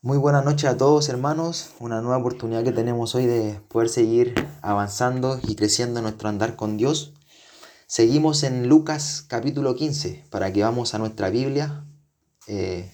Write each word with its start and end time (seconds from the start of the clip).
Muy 0.00 0.16
buenas 0.16 0.44
noches 0.44 0.70
a 0.70 0.76
todos 0.76 1.08
hermanos, 1.08 1.70
una 1.80 2.00
nueva 2.00 2.18
oportunidad 2.18 2.62
que 2.62 2.70
tenemos 2.70 3.16
hoy 3.16 3.26
de 3.26 3.60
poder 3.66 3.88
seguir 3.88 4.32
avanzando 4.62 5.40
y 5.42 5.56
creciendo 5.56 5.98
en 5.98 6.04
nuestro 6.04 6.28
andar 6.28 6.54
con 6.54 6.76
Dios. 6.76 7.14
Seguimos 7.88 8.44
en 8.44 8.68
Lucas 8.68 9.24
capítulo 9.26 9.74
15 9.74 10.26
para 10.30 10.52
que 10.52 10.62
vamos 10.62 10.94
a 10.94 10.98
nuestra 10.98 11.30
Biblia, 11.30 11.84
eh, 12.46 12.88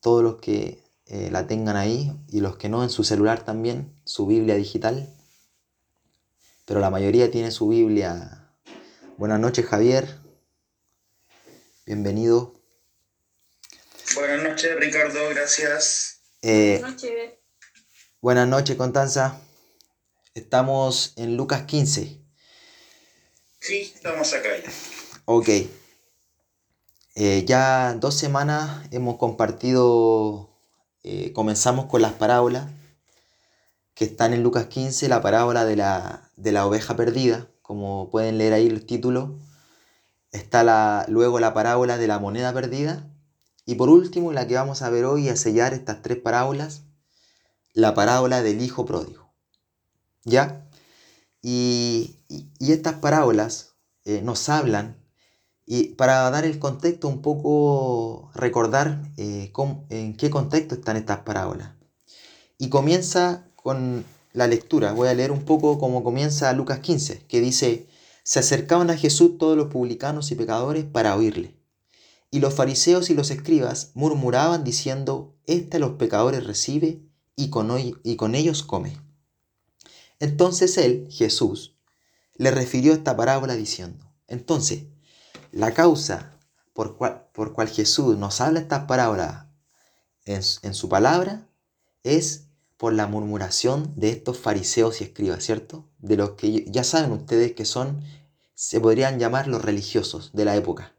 todos 0.00 0.22
los 0.22 0.36
que 0.36 0.82
eh, 1.04 1.28
la 1.30 1.46
tengan 1.46 1.76
ahí 1.76 2.18
y 2.28 2.40
los 2.40 2.56
que 2.56 2.70
no 2.70 2.82
en 2.82 2.88
su 2.88 3.04
celular 3.04 3.44
también, 3.44 3.92
su 4.04 4.26
Biblia 4.26 4.54
digital, 4.54 5.14
pero 6.64 6.80
la 6.80 6.88
mayoría 6.88 7.30
tiene 7.30 7.50
su 7.50 7.68
Biblia. 7.68 8.54
Buenas 9.18 9.38
noches 9.38 9.66
Javier, 9.66 10.18
bienvenido. 11.84 12.55
Buenas 14.16 14.42
noches, 14.42 14.74
Ricardo, 14.80 15.28
gracias. 15.28 16.22
Eh, 16.40 16.78
Buenas 16.80 16.94
noches. 17.02 17.34
buenas 18.22 18.48
noches 18.48 18.76
Constanza, 18.76 19.38
estamos 20.34 21.12
en 21.16 21.36
Lucas 21.36 21.64
15. 21.66 22.18
Sí, 23.60 23.92
estamos 23.94 24.32
acá 24.32 24.48
ya. 24.56 24.70
Ok. 25.26 25.48
Eh, 27.14 27.44
ya 27.46 27.92
dos 27.92 28.14
semanas 28.16 28.86
hemos 28.90 29.18
compartido, 29.18 30.50
eh, 31.02 31.32
comenzamos 31.34 31.84
con 31.84 32.00
las 32.00 32.14
parábolas 32.14 32.70
que 33.94 34.06
están 34.06 34.32
en 34.32 34.42
Lucas 34.42 34.66
15, 34.66 35.08
la 35.10 35.20
parábola 35.20 35.66
de 35.66 35.76
la, 35.76 36.30
de 36.36 36.52
la 36.52 36.66
oveja 36.66 36.96
perdida, 36.96 37.48
como 37.60 38.10
pueden 38.10 38.38
leer 38.38 38.54
ahí 38.54 38.66
el 38.66 38.86
título. 38.86 39.38
Está 40.32 40.64
la, 40.64 41.04
luego 41.08 41.38
la 41.38 41.52
parábola 41.52 41.98
de 41.98 42.06
la 42.06 42.18
moneda 42.18 42.54
perdida. 42.54 43.10
Y 43.66 43.74
por 43.74 43.90
último, 43.90 44.32
la 44.32 44.46
que 44.46 44.54
vamos 44.54 44.80
a 44.82 44.90
ver 44.90 45.04
hoy 45.04 45.28
a 45.28 45.36
sellar 45.36 45.74
estas 45.74 46.00
tres 46.00 46.18
parábolas, 46.18 46.82
la 47.74 47.94
parábola 47.94 48.40
del 48.42 48.62
hijo 48.62 48.86
pródigo. 48.86 49.34
¿Ya? 50.24 50.68
Y, 51.42 52.20
y- 52.28 52.72
estas 52.72 52.94
parábolas 52.94 53.74
eh, 54.04 54.22
nos 54.22 54.48
hablan, 54.48 54.96
y 55.66 55.88
para 55.96 56.30
dar 56.30 56.44
el 56.44 56.60
contexto, 56.60 57.08
un 57.08 57.22
poco 57.22 58.30
recordar 58.34 59.02
eh, 59.16 59.52
en 59.90 60.16
qué 60.16 60.30
contexto 60.30 60.76
están 60.76 60.96
estas 60.96 61.18
parábolas. 61.20 61.72
Y 62.58 62.68
comienza 62.68 63.48
con 63.56 64.04
la 64.32 64.46
lectura. 64.46 64.92
Voy 64.92 65.08
a 65.08 65.14
leer 65.14 65.32
un 65.32 65.44
poco 65.44 65.78
cómo 65.78 66.04
comienza 66.04 66.52
Lucas 66.52 66.78
15, 66.78 67.26
que 67.26 67.40
dice, 67.40 67.88
se 68.22 68.38
acercaban 68.38 68.90
a 68.90 68.96
Jesús 68.96 69.38
todos 69.38 69.56
los 69.56 69.68
publicanos 69.68 70.30
y 70.30 70.36
pecadores 70.36 70.84
para 70.84 71.16
oírle. 71.16 71.56
Y 72.30 72.40
los 72.40 72.54
fariseos 72.54 73.10
y 73.10 73.14
los 73.14 73.30
escribas 73.30 73.92
murmuraban 73.94 74.64
diciendo, 74.64 75.36
Este 75.46 75.76
a 75.76 75.80
los 75.80 75.92
pecadores 75.92 76.44
recibe 76.44 77.00
y 77.36 77.50
con, 77.50 77.70
y 78.02 78.16
con 78.16 78.34
ellos 78.34 78.62
come. 78.62 78.96
Entonces 80.18 80.78
él, 80.78 81.08
Jesús, 81.10 81.76
le 82.36 82.50
refirió 82.50 82.92
esta 82.92 83.16
parábola 83.16 83.54
diciendo, 83.54 84.06
entonces, 84.28 84.84
la 85.52 85.72
causa 85.72 86.38
por 86.72 86.96
cual, 86.96 87.28
por 87.32 87.52
cual 87.52 87.68
Jesús 87.68 88.16
nos 88.18 88.40
habla 88.40 88.60
estas 88.60 88.84
parábolas 88.84 89.46
en, 90.24 90.40
en 90.62 90.74
su 90.74 90.88
palabra 90.88 91.46
es 92.02 92.46
por 92.76 92.92
la 92.92 93.06
murmuración 93.06 93.94
de 93.96 94.10
estos 94.10 94.38
fariseos 94.38 95.00
y 95.00 95.04
escribas, 95.04 95.44
¿cierto? 95.44 95.88
De 95.98 96.16
los 96.16 96.32
que 96.32 96.66
ya 96.70 96.84
saben 96.84 97.12
ustedes 97.12 97.52
que 97.52 97.64
son, 97.64 98.02
se 98.54 98.80
podrían 98.80 99.18
llamar 99.18 99.48
los 99.48 99.62
religiosos 99.62 100.30
de 100.34 100.44
la 100.44 100.56
época. 100.56 100.95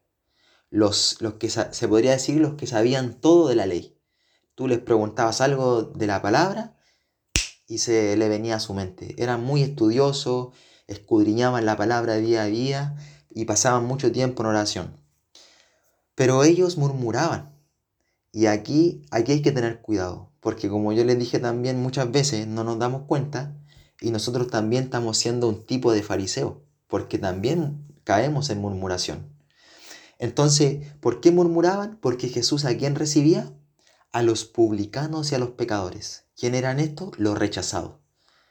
Los, 0.69 1.17
los 1.21 1.35
que 1.35 1.49
se 1.49 1.87
podría 1.87 2.11
decir 2.11 2.41
los 2.41 2.55
que 2.55 2.67
sabían 2.67 3.13
todo 3.13 3.47
de 3.47 3.55
la 3.55 3.65
ley. 3.65 3.97
Tú 4.55 4.67
les 4.67 4.79
preguntabas 4.79 5.41
algo 5.41 5.83
de 5.83 6.07
la 6.07 6.21
palabra 6.21 6.77
y 7.67 7.77
se 7.77 8.17
le 8.17 8.29
venía 8.29 8.55
a 8.55 8.59
su 8.59 8.73
mente. 8.73 9.15
Eran 9.17 9.43
muy 9.43 9.61
estudiosos, 9.61 10.49
escudriñaban 10.87 11.65
la 11.65 11.77
palabra 11.77 12.15
día 12.15 12.43
a 12.43 12.45
día 12.45 12.95
y 13.29 13.45
pasaban 13.45 13.85
mucho 13.85 14.11
tiempo 14.11 14.41
en 14.41 14.47
oración. 14.47 14.97
Pero 16.15 16.43
ellos 16.43 16.77
murmuraban. 16.77 17.55
Y 18.31 18.47
aquí, 18.47 19.03
aquí 19.11 19.33
hay 19.33 19.41
que 19.41 19.51
tener 19.51 19.81
cuidado, 19.81 20.31
porque 20.39 20.69
como 20.69 20.91
yo 20.93 21.03
les 21.05 21.19
dije 21.19 21.39
también 21.39 21.81
muchas 21.81 22.11
veces 22.11 22.47
no 22.47 22.63
nos 22.63 22.79
damos 22.79 23.03
cuenta 23.03 23.55
y 24.01 24.11
nosotros 24.11 24.47
también 24.47 24.85
estamos 24.85 25.17
siendo 25.17 25.47
un 25.47 25.65
tipo 25.65 25.91
de 25.91 26.03
fariseo, 26.03 26.63
porque 26.87 27.17
también 27.17 27.85
caemos 28.03 28.49
en 28.49 28.59
murmuración. 28.59 29.36
Entonces, 30.19 30.93
¿por 30.99 31.21
qué 31.21 31.31
murmuraban? 31.31 31.97
Porque 32.01 32.29
Jesús 32.29 32.65
a 32.65 32.75
quién 32.75 32.95
recibía? 32.95 33.53
A 34.11 34.23
los 34.23 34.45
publicanos 34.45 35.31
y 35.31 35.35
a 35.35 35.39
los 35.39 35.51
pecadores. 35.51 36.25
¿Quién 36.35 36.55
eran 36.55 36.79
estos? 36.79 37.17
Los 37.19 37.37
rechazados. 37.37 37.93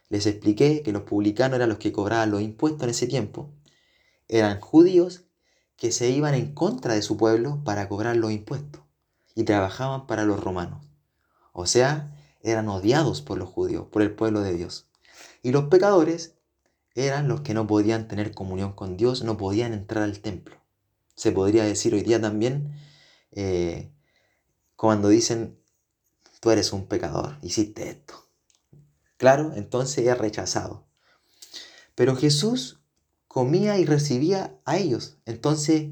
Les 0.09 0.27
expliqué 0.27 0.82
que 0.82 0.93
los 0.93 1.03
publicanos 1.03 1.56
eran 1.56 1.69
los 1.69 1.78
que 1.78 1.93
cobraban 1.93 2.31
los 2.31 2.43
impuestos 2.43 2.84
en 2.84 2.91
ese 2.91 3.06
tiempo. 3.06 3.50
Eran 4.28 4.60
judíos 4.60 5.25
que 5.77 5.93
se 5.93 6.10
iban 6.10 6.34
en 6.34 6.54
contra 6.54 6.94
de 6.94 7.03
su 7.03 7.16
pueblo 7.16 7.62
para 7.65 7.88
cobrar 7.88 8.16
los 8.16 8.31
impuestos 8.31 8.83
y 9.34 9.44
trabajaban 9.44 10.06
para 10.06 10.25
los 10.25 10.43
romanos. 10.43 10.87
O 11.53 11.66
sea, 11.66 12.16
eran 12.43 12.69
odiados 12.69 13.22
por 13.22 13.38
los 13.38 13.48
judíos, 13.48 13.87
por 13.91 14.03
el 14.03 14.15
pueblo 14.15 14.41
de 14.41 14.54
Dios. 14.54 14.88
Y 15.43 15.50
los 15.50 15.65
pecadores 15.65 16.34
eran 16.94 17.28
los 17.28 17.43
que 17.43 17.54
no 17.54 17.66
podían 17.66 18.09
tener 18.09 18.33
comunión 18.33 18.72
con 18.72 18.97
Dios, 18.97 19.22
no 19.22 19.37
podían 19.37 19.72
entrar 19.72 20.04
al 20.04 20.21
templo. 20.21 20.56
Se 21.16 21.32
podría 21.32 21.65
decir 21.65 21.94
hoy 21.94 22.03
día 22.03 22.21
también, 22.21 22.78
eh, 23.32 23.91
cuando 24.77 25.09
dicen, 25.09 25.59
tú 26.41 26.50
eres 26.50 26.72
un 26.72 26.87
pecador, 26.87 27.38
hiciste 27.43 27.88
esto. 27.88 28.15
Claro, 29.16 29.53
entonces 29.54 30.06
es 30.06 30.19
rechazado. 30.19 30.87
Pero 31.94 32.15
Jesús 32.15 32.81
comía 33.27 33.78
y 33.78 33.84
recibía 33.84 34.59
a 34.65 34.77
ellos. 34.77 35.16
Entonces, 35.25 35.88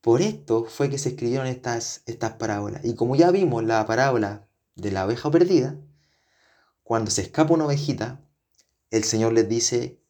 por 0.00 0.22
esto 0.22 0.64
fue 0.64 0.90
que 0.90 0.98
se 0.98 1.10
escribieron 1.10 1.46
estas, 1.46 2.02
estas 2.06 2.32
parábolas. 2.34 2.84
Y 2.84 2.94
como 2.94 3.16
ya 3.16 3.30
vimos 3.30 3.64
la 3.64 3.84
parábola 3.86 4.46
de 4.76 4.90
la 4.90 5.06
oveja 5.06 5.30
perdida, 5.30 5.78
cuando 6.82 7.10
se 7.10 7.22
escapa 7.22 7.54
una 7.54 7.64
ovejita, 7.66 8.20
el 8.90 9.04
Señor 9.04 9.32
les 9.32 9.48
dice 9.48 10.00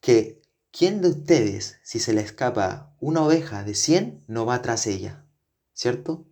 que 0.00 0.39
¿quién 0.72 1.00
de 1.00 1.08
ustedes, 1.08 1.78
si 1.82 2.00
se 2.00 2.12
le 2.12 2.20
escapa 2.22 2.94
una 3.00 3.22
oveja 3.22 3.64
de 3.64 3.74
100, 3.74 4.24
no 4.26 4.46
va 4.46 4.62
tras 4.62 4.86
ella? 4.86 5.24
¿Cierto? 5.74 6.26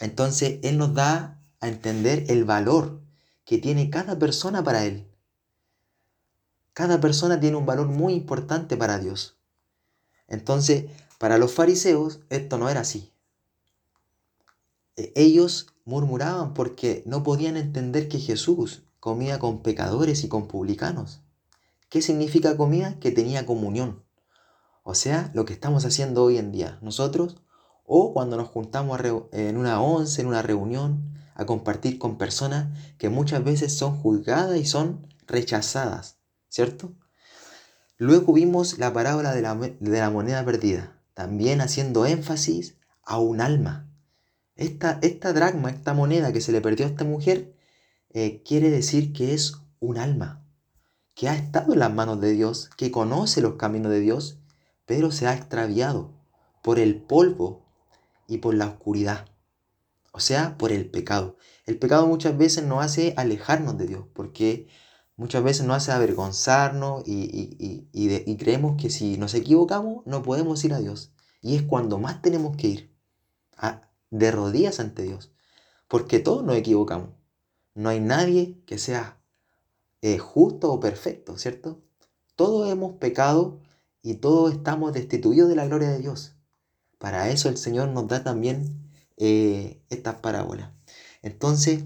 Entonces 0.00 0.58
Él 0.62 0.78
nos 0.78 0.94
da 0.94 1.40
a 1.60 1.68
entender 1.68 2.24
el 2.28 2.44
valor 2.44 3.00
que 3.44 3.58
tiene 3.58 3.90
cada 3.90 4.18
persona 4.18 4.64
para 4.64 4.84
Él. 4.84 5.06
Cada 6.72 7.00
persona 7.00 7.38
tiene 7.38 7.56
un 7.56 7.66
valor 7.66 7.86
muy 7.88 8.14
importante 8.14 8.76
para 8.76 8.98
Dios. 8.98 9.36
Entonces, 10.28 10.86
para 11.18 11.38
los 11.38 11.52
fariseos 11.52 12.20
esto 12.30 12.58
no 12.58 12.68
era 12.70 12.80
así. 12.80 13.12
E- 14.96 15.12
Ellos 15.16 15.66
murmuraban 15.84 16.54
porque 16.54 17.02
no 17.06 17.22
podían 17.22 17.56
entender 17.56 18.08
que 18.08 18.18
Jesús 18.18 18.82
comía 19.00 19.38
con 19.38 19.62
pecadores 19.62 20.24
y 20.24 20.28
con 20.28 20.48
publicanos. 20.48 21.20
¿Qué 21.90 22.00
significa 22.00 22.56
comida? 22.56 22.98
Que 23.00 23.10
tenía 23.10 23.44
comunión. 23.44 24.02
O 24.84 24.94
sea, 24.94 25.30
lo 25.34 25.44
que 25.44 25.52
estamos 25.52 25.84
haciendo 25.84 26.24
hoy 26.24 26.38
en 26.38 26.52
día, 26.52 26.78
nosotros, 26.82 27.42
o 27.84 28.14
cuando 28.14 28.36
nos 28.38 28.48
juntamos 28.48 29.00
en 29.32 29.56
una 29.58 29.82
once, 29.82 30.22
en 30.22 30.28
una 30.28 30.42
reunión, 30.42 31.14
a 31.34 31.46
compartir 31.46 31.98
con 31.98 32.18
personas 32.18 32.68
que 32.98 33.08
muchas 33.10 33.44
veces 33.44 33.76
son 33.76 33.98
juzgadas 33.98 34.58
y 34.58 34.64
son 34.66 35.06
rechazadas, 35.26 36.18
¿cierto? 36.48 36.94
Luego 37.98 38.32
vimos 38.32 38.78
la 38.78 38.92
parábola 38.92 39.32
de 39.34 39.42
la, 39.42 39.54
me- 39.54 39.76
de 39.78 39.98
la 40.00 40.10
moneda 40.10 40.44
perdida, 40.44 40.98
también 41.14 41.60
haciendo 41.60 42.04
énfasis 42.06 42.76
a 43.04 43.18
un 43.18 43.40
alma. 43.40 43.88
Esta, 44.56 44.98
esta 45.02 45.32
dracma, 45.32 45.70
esta 45.70 45.94
moneda 45.94 46.32
que 46.32 46.40
se 46.40 46.52
le 46.52 46.60
perdió 46.60 46.86
a 46.86 46.90
esta 46.90 47.04
mujer, 47.04 47.54
eh, 48.10 48.42
quiere 48.44 48.70
decir 48.70 49.12
que 49.12 49.34
es 49.34 49.54
un 49.80 49.98
alma, 49.98 50.39
que 51.20 51.28
ha 51.28 51.34
estado 51.36 51.74
en 51.74 51.80
las 51.80 51.92
manos 51.92 52.18
de 52.22 52.32
Dios, 52.32 52.70
que 52.78 52.90
conoce 52.90 53.42
los 53.42 53.56
caminos 53.56 53.92
de 53.92 54.00
Dios, 54.00 54.38
pero 54.86 55.10
se 55.10 55.26
ha 55.26 55.34
extraviado 55.34 56.14
por 56.62 56.78
el 56.78 56.96
polvo 57.02 57.66
y 58.26 58.38
por 58.38 58.54
la 58.54 58.68
oscuridad, 58.68 59.28
o 60.14 60.20
sea, 60.20 60.56
por 60.56 60.72
el 60.72 60.90
pecado. 60.90 61.36
El 61.66 61.78
pecado 61.78 62.06
muchas 62.06 62.38
veces 62.38 62.64
nos 62.64 62.82
hace 62.82 63.12
alejarnos 63.18 63.76
de 63.76 63.86
Dios, 63.86 64.06
porque 64.14 64.66
muchas 65.16 65.44
veces 65.44 65.66
nos 65.66 65.76
hace 65.76 65.92
avergonzarnos 65.92 67.06
y, 67.06 67.24
y- 67.24 67.90
y- 67.92 68.30
y 68.32 68.36
creemos 68.38 68.80
que 68.80 68.88
si 68.88 69.18
nos 69.18 69.34
equivocamos 69.34 70.06
no 70.06 70.22
podemos 70.22 70.64
ir 70.64 70.72
a 70.72 70.80
Dios. 70.80 71.12
Y 71.42 71.56
es 71.56 71.64
cuando 71.64 71.98
más 71.98 72.22
tenemos 72.22 72.56
que 72.56 72.68
ir, 72.68 72.96
a- 73.58 73.90
de 74.10 74.30
rodillas 74.30 74.80
ante 74.80 75.02
Dios, 75.02 75.32
porque 75.86 76.20
todos 76.20 76.44
nos 76.44 76.56
equivocamos. 76.56 77.10
No 77.74 77.90
hay 77.90 78.00
nadie 78.00 78.62
que 78.66 78.78
sea 78.78 79.19
eh, 80.02 80.18
justo 80.18 80.72
o 80.72 80.80
perfecto, 80.80 81.38
¿cierto? 81.38 81.82
Todos 82.36 82.70
hemos 82.70 82.94
pecado 82.96 83.60
y 84.02 84.14
todos 84.14 84.52
estamos 84.52 84.92
destituidos 84.92 85.48
de 85.48 85.56
la 85.56 85.66
gloria 85.66 85.90
de 85.90 85.98
Dios. 85.98 86.36
Para 86.98 87.30
eso 87.30 87.48
el 87.48 87.56
Señor 87.56 87.88
nos 87.88 88.08
da 88.08 88.22
también 88.24 88.90
eh, 89.16 89.82
estas 89.90 90.16
parábolas. 90.16 90.70
Entonces, 91.22 91.84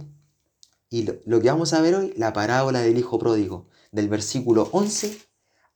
y 0.90 1.02
lo, 1.02 1.40
que 1.40 1.50
vamos 1.50 1.72
a 1.72 1.80
ver 1.80 1.96
hoy, 1.96 2.14
la 2.16 2.32
parábola 2.32 2.80
del 2.80 2.98
Hijo 2.98 3.18
Pródigo, 3.18 3.68
del 3.90 4.08
versículo 4.08 4.68
11 4.72 5.18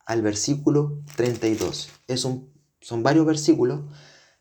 al 0.06 0.22
versículo 0.22 1.02
32. 1.16 1.88
Es 2.06 2.24
un, 2.24 2.52
son 2.80 3.02
varios 3.02 3.26
versículos, 3.26 3.80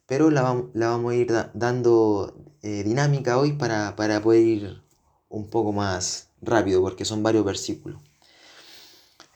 pero 0.05 0.29
la, 0.29 0.44
vamos 0.44 1.11
a 1.11 1.15
ir 1.15 1.33
dando 1.53 2.35
eh, 2.61 2.83
dinámica 2.83 3.38
hoy 3.38 3.53
para, 3.53 3.95
poder 3.95 4.44
ir 4.44 4.81
un 5.29 5.49
poco 5.49 5.73
más 5.73 6.26
rápido, 6.41 6.81
porque 6.81 7.05
son 7.05 7.23
varios 7.23 7.45
versículos. 7.45 7.99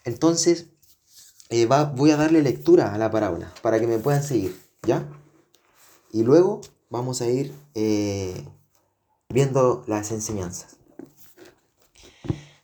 Entonces, 0.04 0.68
eh, 1.50 1.66
voy 1.66 2.12
a 2.12 2.18
darle 2.18 2.42
lectura 2.42 2.94
a 2.94 2.98
la 2.98 3.12
parábola 3.12 3.54
para 3.62 3.80
que 3.80 3.88
me 3.88 4.00
puedan 4.00 4.24
seguir, 4.24 4.60
¿ya? 4.84 5.08
Y 6.12 6.24
luego 6.24 6.62
vamos 6.90 7.22
a 7.22 7.28
ir 7.28 7.54
eh, 7.76 8.46
viendo 9.30 9.84
las 9.88 10.12
enseñanzas. 10.12 10.78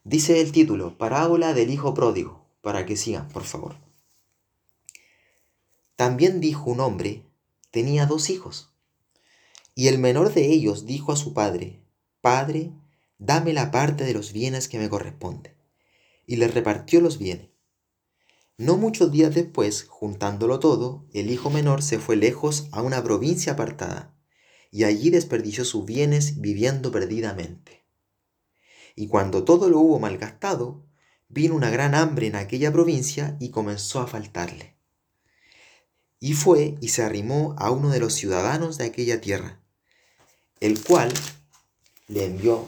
Dice 0.03 0.39
el 0.39 0.51
título, 0.51 0.97
Parábola 0.97 1.53
del 1.53 1.69
Hijo 1.69 1.93
Pródigo, 1.93 2.45
para 2.61 2.85
que 2.85 2.95
sigan, 2.95 3.27
por 3.27 3.43
favor. 3.43 3.75
También 5.97 6.39
dijo 6.39 6.69
un 6.69 6.79
hombre, 6.79 7.25
tenía 7.71 8.05
dos 8.05 8.29
hijos, 8.29 8.71
y 9.75 9.89
el 9.89 9.99
menor 9.99 10.33
de 10.33 10.45
ellos 10.51 10.85
dijo 10.85 11.11
a 11.11 11.17
su 11.17 11.33
padre, 11.33 11.81
Padre, 12.21 12.71
dame 13.19 13.53
la 13.53 13.71
parte 13.71 14.03
de 14.03 14.13
los 14.13 14.33
bienes 14.33 14.67
que 14.67 14.79
me 14.79 14.89
corresponde. 14.89 15.55
Y 16.25 16.35
le 16.35 16.47
repartió 16.47 17.01
los 17.01 17.17
bienes. 17.17 17.49
No 18.57 18.77
muchos 18.77 19.11
días 19.11 19.35
después, 19.35 19.85
juntándolo 19.87 20.59
todo, 20.59 21.05
el 21.13 21.29
hijo 21.29 21.49
menor 21.49 21.83
se 21.83 21.99
fue 21.99 22.15
lejos 22.15 22.67
a 22.71 22.81
una 22.81 23.03
provincia 23.03 23.53
apartada, 23.53 24.15
y 24.71 24.83
allí 24.83 25.09
desperdició 25.09 25.63
sus 25.63 25.85
bienes 25.85 26.41
viviendo 26.41 26.91
perdidamente. 26.91 27.85
Y 28.95 29.07
cuando 29.07 29.43
todo 29.43 29.69
lo 29.69 29.79
hubo 29.79 29.99
malgastado, 29.99 30.83
vino 31.29 31.55
una 31.55 31.69
gran 31.69 31.93
hambre 31.93 32.27
en 32.27 32.35
aquella 32.35 32.71
provincia 32.71 33.37
y 33.39 33.49
comenzó 33.49 33.99
a 33.99 34.07
faltarle. 34.07 34.75
Y 36.19 36.33
fue 36.33 36.77
y 36.81 36.89
se 36.89 37.03
arrimó 37.03 37.55
a 37.59 37.69
uno 37.69 37.91
de 37.91 37.99
los 37.99 38.13
ciudadanos 38.13 38.79
de 38.79 38.85
aquella 38.85 39.21
tierra, 39.21 39.61
el 40.59 40.81
cual 40.81 41.13
le 42.07 42.25
envió 42.25 42.67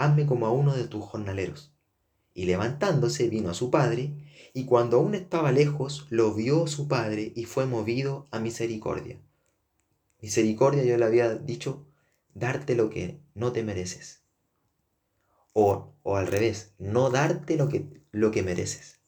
Hazme 0.00 0.26
como 0.26 0.46
a 0.46 0.50
uno 0.50 0.74
de 0.74 0.88
tus 0.88 1.04
jornaleros. 1.04 1.72
Y 2.34 2.44
levantándose 2.44 3.28
vino 3.28 3.50
a 3.50 3.54
su 3.54 3.70
padre, 3.70 4.12
y 4.54 4.64
cuando 4.64 4.96
aún 4.96 5.14
estaba 5.14 5.52
lejos, 5.52 6.06
lo 6.10 6.34
vio 6.34 6.66
su 6.66 6.88
padre 6.88 7.32
y 7.34 7.44
fue 7.44 7.66
movido 7.66 8.26
a 8.30 8.38
misericordia. 8.38 9.20
Misericordia 10.20 10.84
yo 10.84 10.96
le 10.96 11.04
había 11.04 11.34
dicho, 11.34 11.86
darte 12.34 12.74
lo 12.74 12.90
que 12.90 13.20
no 13.34 13.52
te 13.52 13.62
mereces 13.62 14.20
o, 15.52 15.94
al 16.04 16.26
revés, 16.26 16.72
no 16.78 17.10
darte 17.10 17.56
lo 17.56 17.68
que, 17.68 17.86
lo 18.12 18.30
que 18.30 18.42
mereces. 18.42 19.00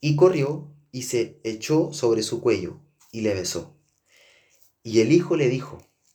Y 0.00 0.16
corrió 0.16 0.72
y 0.90 1.02
se 1.02 1.40
echó 1.44 1.92
sobre 1.92 2.22
su 2.22 2.40
cuello 2.40 2.80
y 3.10 3.22
le 3.22 3.34
besó. 3.34 3.76
Y 4.82 5.00
el 5.00 5.12
hijo 5.12 5.36
le 5.36 5.48
dijo, 5.48 5.78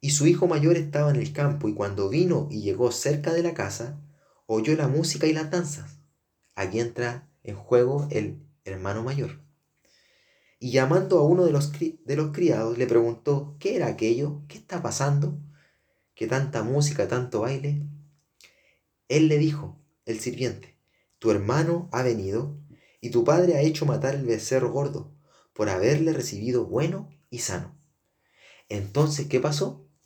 Y 0.00 0.10
su 0.10 0.26
hijo 0.26 0.46
mayor 0.46 0.76
estaba 0.76 1.10
en 1.10 1.16
el 1.16 1.32
campo 1.32 1.68
y 1.68 1.74
cuando 1.74 2.08
vino 2.08 2.48
y 2.50 2.62
llegó 2.62 2.92
cerca 2.92 3.32
de 3.32 3.42
la 3.42 3.54
casa, 3.54 4.00
oyó 4.46 4.76
la 4.76 4.88
música 4.88 5.26
y 5.26 5.32
las 5.32 5.50
danzas. 5.50 5.98
Aquí 6.54 6.80
entra 6.80 7.28
en 7.42 7.56
juego 7.56 8.06
el 8.10 8.40
hermano 8.64 9.02
mayor. 9.02 9.40
Y 10.58 10.70
llamando 10.70 11.18
a 11.18 11.22
uno 11.22 11.44
de 11.44 11.52
los, 11.52 11.72
de 11.72 12.16
los 12.16 12.32
criados, 12.32 12.78
le 12.78 12.86
preguntó, 12.86 13.56
¿qué 13.58 13.76
era 13.76 13.88
aquello? 13.88 14.42
¿Qué 14.48 14.58
está 14.58 14.82
pasando? 14.82 15.38
que 16.16 16.26
tanta 16.26 16.64
música, 16.64 17.06
tanto 17.06 17.42
baile? 17.42 17.82
Él 19.08 19.28
le 19.28 19.38
dijo, 19.38 19.78
el 20.06 20.18
sirviente, 20.18 20.76
tu 21.18 21.30
hermano 21.30 21.88
ha 21.92 22.02
venido 22.02 22.58
y 23.00 23.10
tu 23.10 23.22
padre 23.22 23.54
ha 23.54 23.60
hecho 23.60 23.86
matar 23.86 24.14
el 24.14 24.24
becerro 24.24 24.72
gordo 24.72 25.14
por 25.52 25.68
haberle 25.68 26.12
recibido 26.12 26.64
bueno 26.64 27.10
y 27.30 27.40
sano. 27.40 27.78
Entonces, 28.68 29.26
¿qué 29.28 29.40
pasó? 29.40 29.85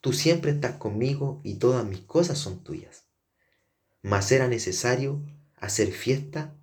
tú 0.00 0.12
siempre 0.12 0.50
estás 0.52 0.76
conmigo 0.76 1.40
y 1.44 1.54
todas 1.54 1.84
mis 1.86 2.00
cosas 2.00 2.38
son 2.38 2.62
tuyas. 2.62 3.04
Mas 4.02 4.30
era 4.32 4.48
necesario 4.48 5.22
hacer 5.56 5.92
fiesta 5.92 6.54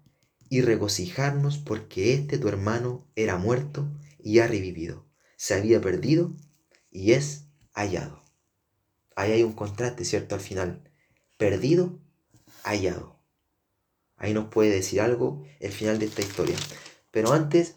y 0.49 0.61
regocijarnos 0.61 1.57
porque 1.57 2.13
este 2.13 2.37
tu 2.37 2.47
hermano 2.47 3.05
era 3.15 3.37
muerto 3.37 3.87
y 4.19 4.39
ha 4.39 4.47
revivido, 4.47 5.05
se 5.35 5.53
había 5.53 5.81
perdido 5.81 6.33
y 6.91 7.13
es 7.13 7.45
hallado. 7.73 8.23
Ahí 9.15 9.31
hay 9.31 9.43
un 9.43 9.53
contraste, 9.53 10.05
¿cierto? 10.05 10.35
Al 10.35 10.41
final. 10.41 10.89
Perdido, 11.37 11.99
hallado. 12.63 13.19
Ahí 14.17 14.33
nos 14.33 14.47
puede 14.47 14.69
decir 14.69 15.01
algo 15.01 15.45
el 15.59 15.71
final 15.71 15.99
de 15.99 16.05
esta 16.05 16.21
historia. 16.21 16.55
Pero 17.11 17.33
antes, 17.33 17.75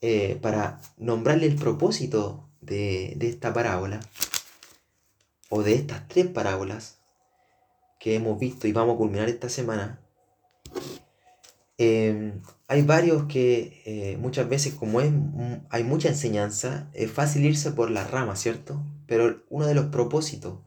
eh, 0.00 0.38
para 0.40 0.80
nombrarle 0.96 1.46
el 1.46 1.56
propósito 1.56 2.43
de, 2.66 3.14
de 3.16 3.28
esta 3.28 3.52
parábola, 3.52 4.00
o 5.48 5.62
de 5.62 5.74
estas 5.74 6.08
tres 6.08 6.26
parábolas 6.26 6.98
que 8.00 8.14
hemos 8.14 8.38
visto 8.38 8.66
y 8.66 8.72
vamos 8.72 8.94
a 8.94 8.98
culminar 8.98 9.28
esta 9.28 9.48
semana, 9.48 10.04
Em, 11.76 12.40
hay 12.68 12.82
varios 12.82 13.24
que 13.24 13.82
eh, 13.84 14.16
muchas 14.18 14.48
veces, 14.48 14.74
como 14.74 15.00
es, 15.00 15.12
hay 15.70 15.84
mucha 15.84 16.08
enseñanza, 16.08 16.88
es 16.92 17.10
fácil 17.10 17.44
irse 17.44 17.72
por 17.72 17.90
las 17.90 18.10
ramas, 18.10 18.40
¿cierto? 18.40 18.82
Pero 19.06 19.42
uno 19.50 19.66
de 19.66 19.74
los 19.74 19.86
propósitos 19.86 20.60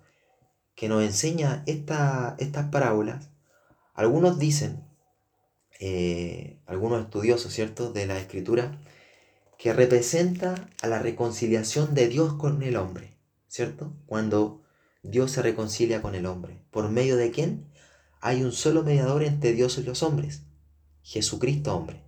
que 0.75 0.89
nos 0.89 1.03
enseña 1.03 1.63
esta, 1.65 2.35
estas 2.39 2.69
parábolas, 2.69 3.29
algunos 3.93 4.37
dicen, 4.39 4.83
eh, 5.79 6.59
algunos 6.65 7.01
estudiosos, 7.03 7.53
¿cierto?, 7.53 7.91
de 7.93 8.05
la 8.07 8.19
escritura, 8.19 8.79
que 9.57 9.73
representa 9.73 10.69
a 10.81 10.87
la 10.87 10.99
reconciliación 10.99 11.93
de 11.93 12.07
Dios 12.07 12.33
con 12.33 12.61
el 12.61 12.75
hombre, 12.75 13.17
¿cierto? 13.47 13.93
Cuando 14.05 14.61
Dios 15.03 15.31
se 15.31 15.41
reconcilia 15.41 16.01
con 16.01 16.15
el 16.15 16.25
hombre. 16.25 16.61
¿Por 16.71 16.89
medio 16.89 17.17
de 17.17 17.31
quién? 17.31 17.67
Hay 18.21 18.43
un 18.43 18.51
solo 18.51 18.83
mediador 18.83 19.23
entre 19.23 19.53
Dios 19.53 19.77
y 19.77 19.83
los 19.83 20.03
hombres, 20.03 20.43
Jesucristo 21.01 21.75
hombre. 21.75 22.03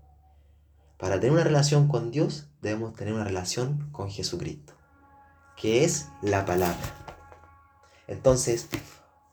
Para 0.98 1.16
tener 1.16 1.32
una 1.32 1.44
relación 1.44 1.88
con 1.88 2.12
Dios 2.12 2.50
debemos 2.62 2.94
tener 2.94 3.14
una 3.14 3.24
relación 3.24 3.90
con 3.92 4.10
Jesucristo, 4.10 4.74
que 5.56 5.86
es 5.86 6.08
la 6.22 6.46
palabra. 6.46 6.78
Entonces, 8.08 8.68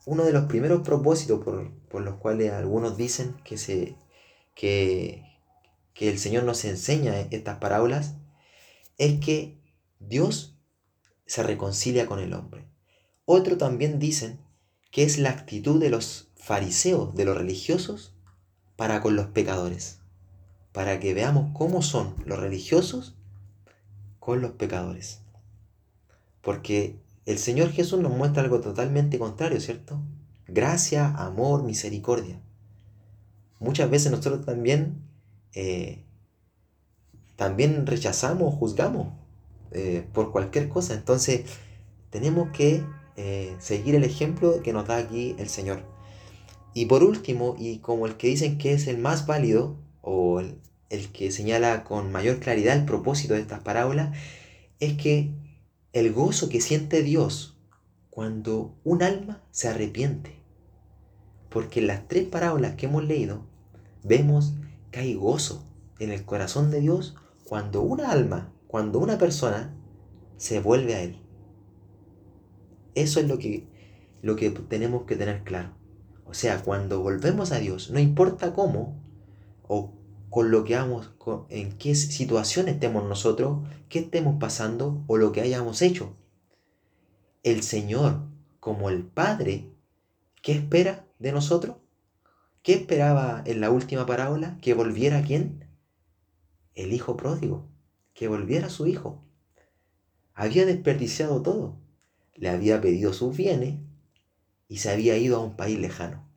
uno 0.05 0.23
de 0.25 0.33
los 0.33 0.45
primeros 0.45 0.83
propósitos 0.83 1.43
por, 1.43 1.73
por 1.89 2.03
los 2.03 2.17
cuales 2.17 2.53
algunos 2.53 2.97
dicen 2.97 3.35
que, 3.43 3.59
se, 3.59 3.97
que, 4.55 5.36
que 5.97 6.11
el 6.11 6.19
Señor 6.19 6.45
nos 6.45 6.65
enseña 6.65 7.19
estas 7.31 7.59
parábolas 7.59 8.15
es 8.99 9.19
que 9.19 9.59
Dios 9.99 10.57
se 11.27 11.43
reconcilia 11.43 12.07
con 12.07 12.21
el 12.21 12.35
hombre. 12.35 12.67
Otro 13.25 13.57
también 13.57 13.99
dicen 13.99 14.39
que 14.91 15.03
es 15.03 15.19
la 15.19 15.31
actitud 15.31 15.81
de 15.81 15.91
los 15.91 16.29
fariseos, 16.37 17.15
de 17.15 17.25
los 17.25 17.37
religiosos, 17.37 18.15
para 18.77 19.01
con 19.01 19.17
los 19.17 19.27
pecadores. 19.29 19.99
Para 20.73 21.01
que 21.01 21.15
veamos 21.15 21.51
cómo 21.55 21.83
son 21.83 22.15
los 22.27 22.39
religiosos 22.39 23.17
con 24.21 24.43
los 24.43 24.53
pecadores. 24.53 25.21
Porque 26.43 27.01
el 27.25 27.39
Señor 27.39 27.73
Jesús 27.73 28.01
nos 28.01 28.13
muestra 28.13 28.43
algo 28.43 28.61
totalmente 28.61 29.19
contrario, 29.19 29.61
¿cierto? 29.61 29.99
Gracia, 30.47 31.09
amor, 31.09 31.65
misericordia. 31.65 32.41
Muchas 33.59 33.91
veces 33.91 34.13
nosotros 34.13 34.45
también, 34.45 35.03
eh, 35.57 36.05
también 37.37 37.87
rechazamos, 37.87 38.55
juzgamos 38.55 39.09
eh, 39.73 40.07
por 40.13 40.31
cualquier 40.31 40.69
cosa. 40.69 40.95
Entonces, 40.95 41.43
tenemos 42.11 42.51
que 42.51 42.85
eh, 43.17 43.57
seguir 43.59 43.95
el 43.95 44.05
ejemplo 44.05 44.63
que 44.63 44.75
nos 44.75 44.87
da 44.87 44.99
aquí 44.99 45.35
el 45.39 45.49
Señor. 45.49 45.83
Y 46.75 46.85
por 46.87 47.03
último, 47.03 47.57
y 47.59 47.79
como 47.79 48.07
el 48.07 48.17
que 48.19 48.29
dicen 48.29 48.59
que 48.59 48.75
es 48.75 48.87
el 48.87 48.99
más 48.99 49.27
válido, 49.27 49.79
o 50.03 50.41
el, 50.41 50.61
que 51.13 51.33
señala 51.33 51.85
con 51.85 52.13
mayor 52.13 52.39
claridad 52.39 52.77
el 52.77 52.85
propósito 52.85 53.35
de 53.35 53.41
estas 53.41 53.61
parábolas, 53.61 54.15
es 54.79 54.93
que 54.99 55.33
el 55.95 56.13
gozo 56.13 56.51
que 56.51 56.61
siente 56.61 57.03
Dios 57.03 57.57
cuando 58.11 58.77
un 58.85 59.03
alma 59.03 59.43
se 59.53 59.69
arrepiente. 59.69 60.37
Porque 61.49 61.81
en 61.81 61.87
las 61.87 62.07
tres 62.09 62.27
parábolas 62.27 62.75
que 62.75 62.87
hemos 62.87 63.05
leído, 63.05 63.47
vemos 64.05 64.53
que 64.91 65.01
hay 65.01 65.15
gozo 65.15 65.67
en 65.99 66.11
el 66.11 66.25
corazón 66.25 66.71
de 66.71 66.81
Dios 66.81 67.17
cuando 67.45 67.83
una 67.83 68.11
alma, 68.11 68.53
cuando 68.67 68.99
una 68.99 69.19
persona 69.19 69.75
se 70.37 70.61
vuelve 70.61 70.95
a 70.95 71.03
Él. 71.03 71.23
Eso 72.95 73.21
es 73.21 73.29
lo 73.29 73.39
que, 73.39 73.69
lo 74.23 74.37
que 74.37 74.51
tenemos 74.51 75.05
que 75.05 75.17
tener 75.17 75.45
claro. 75.45 75.71
O 76.25 76.35
sea, 76.35 76.63
cuando 76.63 77.01
volvemos 77.01 77.53
a 77.53 77.59
Dios, 77.59 77.91
no 77.91 78.01
importa 78.01 78.53
cómo 78.53 79.01
o 79.69 79.93
con 80.31 80.51
lo 80.51 80.65
que 80.65 80.75
hagamos, 80.77 81.13
en 81.49 81.79
qué 81.79 81.95
situación 81.95 82.69
estemos 82.69 83.05
nosotros, 83.09 83.67
qué 83.89 84.01
estemos 84.01 84.37
pasando 84.39 85.05
o 85.07 85.17
lo 85.17 85.33
que 85.33 85.41
hayamos 85.41 85.83
hecho. 85.83 86.17
El 87.43 87.63
Señor, 87.63 88.23
como 88.61 88.91
el 88.91 89.05
Padre, 89.05 89.71
¿qué 90.43 90.53
espera 90.53 91.07
de 91.19 91.33
nosotros? 91.33 91.77
¿Qué 92.67 92.73
esperaba 92.73 93.45
en 93.47 93.61
la 93.61 93.71
última 93.71 94.07
parábola? 94.07 94.59
¿Que 94.61 94.75
volviera 94.75 95.23
quién? 95.23 95.69
El 96.75 96.93
hijo 96.93 97.17
pródigo, 97.17 97.69
que 98.13 98.27
volviera 98.27 98.71
su 98.71 98.89
hijo. 98.89 99.23
Había 100.35 100.67
desperdiciado 100.67 101.43
todo. 101.43 101.79
Le 102.35 102.49
había 102.49 102.81
pedido 102.81 103.13
sus 103.13 103.37
bienes 103.37 103.77
y 104.67 104.79
se 104.79 104.91
había 104.91 105.17
ido 105.17 105.37
a 105.37 105.45
un 105.45 105.55
país 105.55 105.79
lejano. 105.79 106.29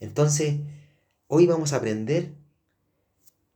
Entonces, 0.00 0.60
hoy 1.28 1.46
vamos 1.46 1.72
a 1.72 1.76
aprender 1.76 2.34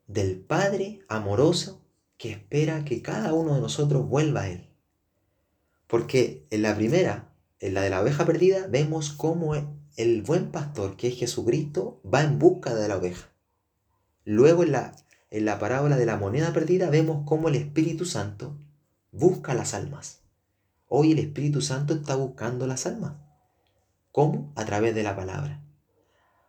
del 0.06 0.40
Padre 0.40 1.04
amoroso 1.08 1.84
que 2.16 2.30
espera 2.30 2.86
que 2.86 3.02
cada 3.02 3.34
uno 3.34 3.54
de 3.54 3.60
nosotros 3.60 4.08
vuelva 4.08 4.44
a 4.44 4.48
Él. 4.48 4.70
Porque 5.86 6.46
en 6.48 6.62
la 6.62 6.74
primera, 6.74 7.34
en 7.58 7.74
la 7.74 7.82
de 7.82 7.90
la 7.90 8.00
oveja 8.00 8.24
perdida, 8.24 8.66
vemos 8.66 9.12
cómo 9.12 9.54
el 9.96 10.22
buen 10.22 10.50
pastor, 10.50 10.96
que 10.96 11.08
es 11.08 11.18
Jesucristo, 11.18 12.00
va 12.02 12.22
en 12.22 12.38
busca 12.38 12.74
de 12.74 12.88
la 12.88 12.96
oveja. 12.96 13.28
Luego 14.24 14.62
en 14.62 14.72
la, 14.72 14.92
en 15.30 15.44
la 15.44 15.58
parábola 15.58 15.96
de 15.96 16.06
la 16.06 16.16
moneda 16.16 16.52
perdida 16.52 16.90
vemos 16.90 17.24
cómo 17.26 17.48
el 17.48 17.56
Espíritu 17.56 18.04
Santo 18.04 18.56
busca 19.12 19.54
las 19.54 19.74
almas. 19.74 20.20
Hoy 20.88 21.12
el 21.12 21.18
Espíritu 21.18 21.60
Santo 21.60 21.94
está 21.94 22.16
buscando 22.16 22.66
las 22.66 22.86
almas. 22.86 23.14
¿Cómo? 24.12 24.52
A 24.56 24.64
través 24.64 24.94
de 24.94 25.02
la 25.02 25.16
palabra. 25.16 25.62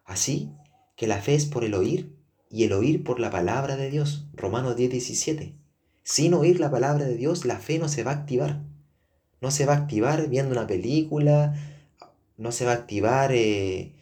Así 0.06 0.52
que 0.96 1.08
la 1.08 1.22
fe 1.22 1.36
es 1.36 1.46
por 1.46 1.64
el 1.64 1.74
oír 1.74 2.16
y 2.50 2.64
el 2.64 2.74
oír 2.74 3.04
por 3.04 3.20
la 3.20 3.30
palabra 3.30 3.76
de 3.76 3.90
Dios. 3.90 4.28
Romanos 4.34 4.76
10, 4.76 4.92
17. 4.92 5.56
Sin 6.04 6.34
oír 6.34 6.60
la 6.60 6.72
palabra 6.72 7.06
de 7.06 7.16
Dios, 7.16 7.46
la 7.46 7.58
fe 7.58 7.80
no 7.80 7.88
se 7.88 8.04
va 8.04 8.12
a 8.12 8.16
activar. 8.16 8.64
No 9.40 9.52
se 9.52 9.66
va 9.66 9.74
a 9.74 9.78
activar 9.78 10.28
viendo 10.28 10.52
una 10.52 10.68
película, 10.68 11.56
no 12.42 12.52
se 12.52 12.66
va 12.66 12.72
a 12.72 12.76
activar 12.76 13.32
eh, 13.34 13.94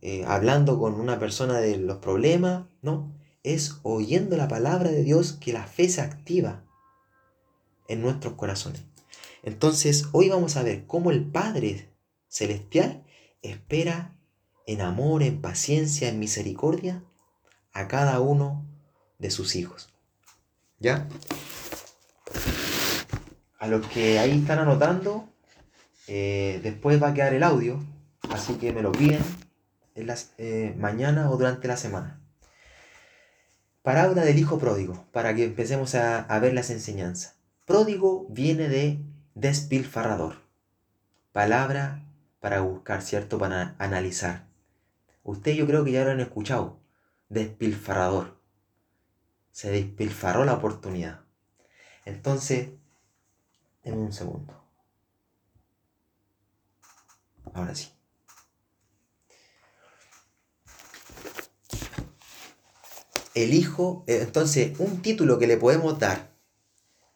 eh, 0.00 0.24
hablando 0.26 0.78
con 0.78 0.94
una 0.98 1.18
persona 1.18 1.58
de 1.60 1.76
los 1.76 1.98
problemas, 1.98 2.64
no. 2.80 3.12
Es 3.42 3.78
oyendo 3.82 4.38
la 4.38 4.48
palabra 4.48 4.90
de 4.90 5.02
Dios 5.02 5.34
que 5.34 5.52
la 5.52 5.66
fe 5.66 5.90
se 5.90 6.00
activa 6.00 6.64
en 7.86 8.00
nuestros 8.00 8.34
corazones. 8.34 8.84
Entonces, 9.42 10.08
hoy 10.12 10.30
vamos 10.30 10.56
a 10.56 10.62
ver 10.62 10.86
cómo 10.86 11.10
el 11.10 11.30
Padre 11.30 11.90
Celestial 12.28 13.04
espera 13.42 14.16
en 14.66 14.80
amor, 14.80 15.22
en 15.22 15.42
paciencia, 15.42 16.08
en 16.08 16.18
misericordia 16.18 17.04
a 17.74 17.86
cada 17.86 18.18
uno 18.20 18.64
de 19.18 19.30
sus 19.30 19.56
hijos. 19.56 19.92
¿Ya? 20.78 21.06
A 23.58 23.66
los 23.66 23.86
que 23.88 24.18
ahí 24.18 24.38
están 24.38 24.58
anotando, 24.58 25.33
eh, 26.08 26.60
después 26.62 27.02
va 27.02 27.08
a 27.08 27.14
quedar 27.14 27.34
el 27.34 27.42
audio, 27.42 27.82
así 28.30 28.54
que 28.54 28.72
me 28.72 28.82
lo 28.82 28.92
piden 28.92 29.22
eh, 30.38 30.74
mañana 30.78 31.30
o 31.30 31.36
durante 31.36 31.68
la 31.68 31.76
semana. 31.76 32.20
Parábola 33.82 34.22
del 34.24 34.38
hijo 34.38 34.58
pródigo, 34.58 35.06
para 35.12 35.34
que 35.34 35.44
empecemos 35.44 35.94
a, 35.94 36.20
a 36.20 36.38
ver 36.38 36.54
las 36.54 36.70
enseñanzas. 36.70 37.36
Pródigo 37.64 38.26
viene 38.30 38.68
de 38.68 38.98
despilfarrador, 39.34 40.36
palabra 41.32 42.04
para 42.40 42.60
buscar, 42.60 43.02
¿cierto? 43.02 43.38
Para 43.38 43.74
analizar. 43.78 44.46
Usted 45.22 45.52
yo 45.52 45.66
creo 45.66 45.84
que 45.84 45.92
ya 45.92 46.04
lo 46.04 46.10
han 46.10 46.20
escuchado 46.20 46.84
despilfarrador. 47.28 48.38
Se 49.50 49.70
despilfarró 49.70 50.44
la 50.44 50.54
oportunidad. 50.54 51.20
Entonces, 52.04 52.70
en 53.82 53.98
un 53.98 54.12
segundo. 54.12 54.63
Ahora 57.54 57.74
sí. 57.74 57.88
El 63.34 63.54
hijo, 63.54 64.04
eh, 64.06 64.20
entonces, 64.22 64.78
un 64.78 65.02
título 65.02 65.38
que 65.38 65.46
le 65.46 65.56
podemos 65.56 65.98
dar 65.98 66.30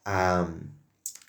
a, 0.03 0.49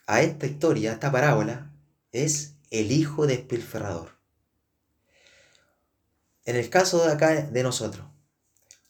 a 0.06 0.22
esta 0.22 0.46
historia, 0.46 0.90
a 0.90 0.94
esta 0.94 1.12
parábola, 1.12 1.72
es 2.12 2.56
el 2.70 2.90
hijo 2.90 3.26
despilfarrador. 3.26 4.10
En 6.44 6.56
el 6.56 6.70
caso 6.70 7.04
de 7.04 7.12
acá 7.12 7.42
de 7.42 7.62
nosotros, 7.62 8.06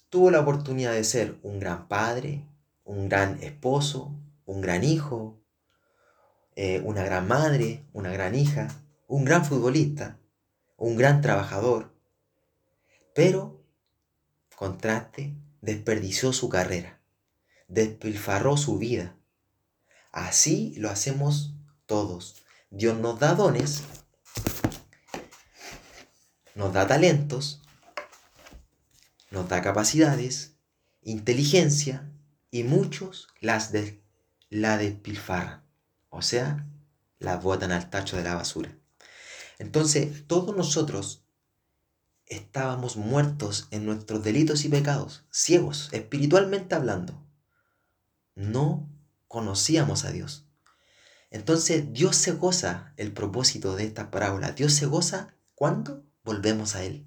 tuvo 0.08 0.30
la 0.30 0.40
oportunidad 0.40 0.92
de 0.92 1.04
ser 1.04 1.38
un 1.42 1.60
gran 1.60 1.88
padre, 1.88 2.46
un 2.84 3.08
gran 3.08 3.42
esposo, 3.42 4.14
un 4.46 4.60
gran 4.60 4.84
hijo, 4.84 5.40
eh, 6.56 6.80
una 6.84 7.04
gran 7.04 7.28
madre, 7.28 7.84
una 7.92 8.10
gran 8.10 8.34
hija, 8.34 8.68
un 9.10 9.24
gran 9.24 9.44
futbolista, 9.44 10.20
un 10.76 10.94
gran 10.96 11.20
trabajador. 11.20 11.92
Pero, 13.12 13.60
contraste, 14.54 15.34
desperdició 15.60 16.32
su 16.32 16.48
carrera, 16.48 17.00
despilfarró 17.66 18.56
su 18.56 18.78
vida. 18.78 19.16
Así 20.12 20.74
lo 20.76 20.90
hacemos 20.90 21.54
todos. 21.86 22.44
Dios 22.70 22.98
nos 22.98 23.18
da 23.18 23.34
dones, 23.34 23.82
nos 26.54 26.72
da 26.72 26.86
talentos, 26.86 27.62
nos 29.32 29.48
da 29.48 29.60
capacidades, 29.60 30.54
inteligencia 31.02 32.08
y 32.52 32.62
muchos 32.62 33.26
las 33.40 33.72
de, 33.72 34.04
la 34.50 34.76
despilfarran, 34.76 35.64
o 36.10 36.22
sea, 36.22 36.64
las 37.18 37.42
botan 37.42 37.72
al 37.72 37.90
tacho 37.90 38.16
de 38.16 38.22
la 38.22 38.36
basura. 38.36 38.79
Entonces, 39.60 40.26
todos 40.26 40.56
nosotros 40.56 41.22
estábamos 42.26 42.96
muertos 42.96 43.68
en 43.70 43.86
nuestros 43.86 44.24
delitos 44.24 44.64
y 44.64 44.68
pecados, 44.68 45.24
ciegos, 45.30 45.88
espiritualmente 45.92 46.74
hablando. 46.74 47.24
No 48.34 48.88
conocíamos 49.28 50.04
a 50.04 50.10
Dios. 50.10 50.46
Entonces, 51.30 51.92
Dios 51.92 52.16
se 52.16 52.32
goza 52.32 52.92
el 52.96 53.12
propósito 53.12 53.76
de 53.76 53.84
esta 53.84 54.10
parábola. 54.10 54.50
Dios 54.50 54.72
se 54.72 54.86
goza 54.86 55.36
cuando 55.54 56.04
volvemos 56.24 56.74
a 56.74 56.82
Él 56.82 57.06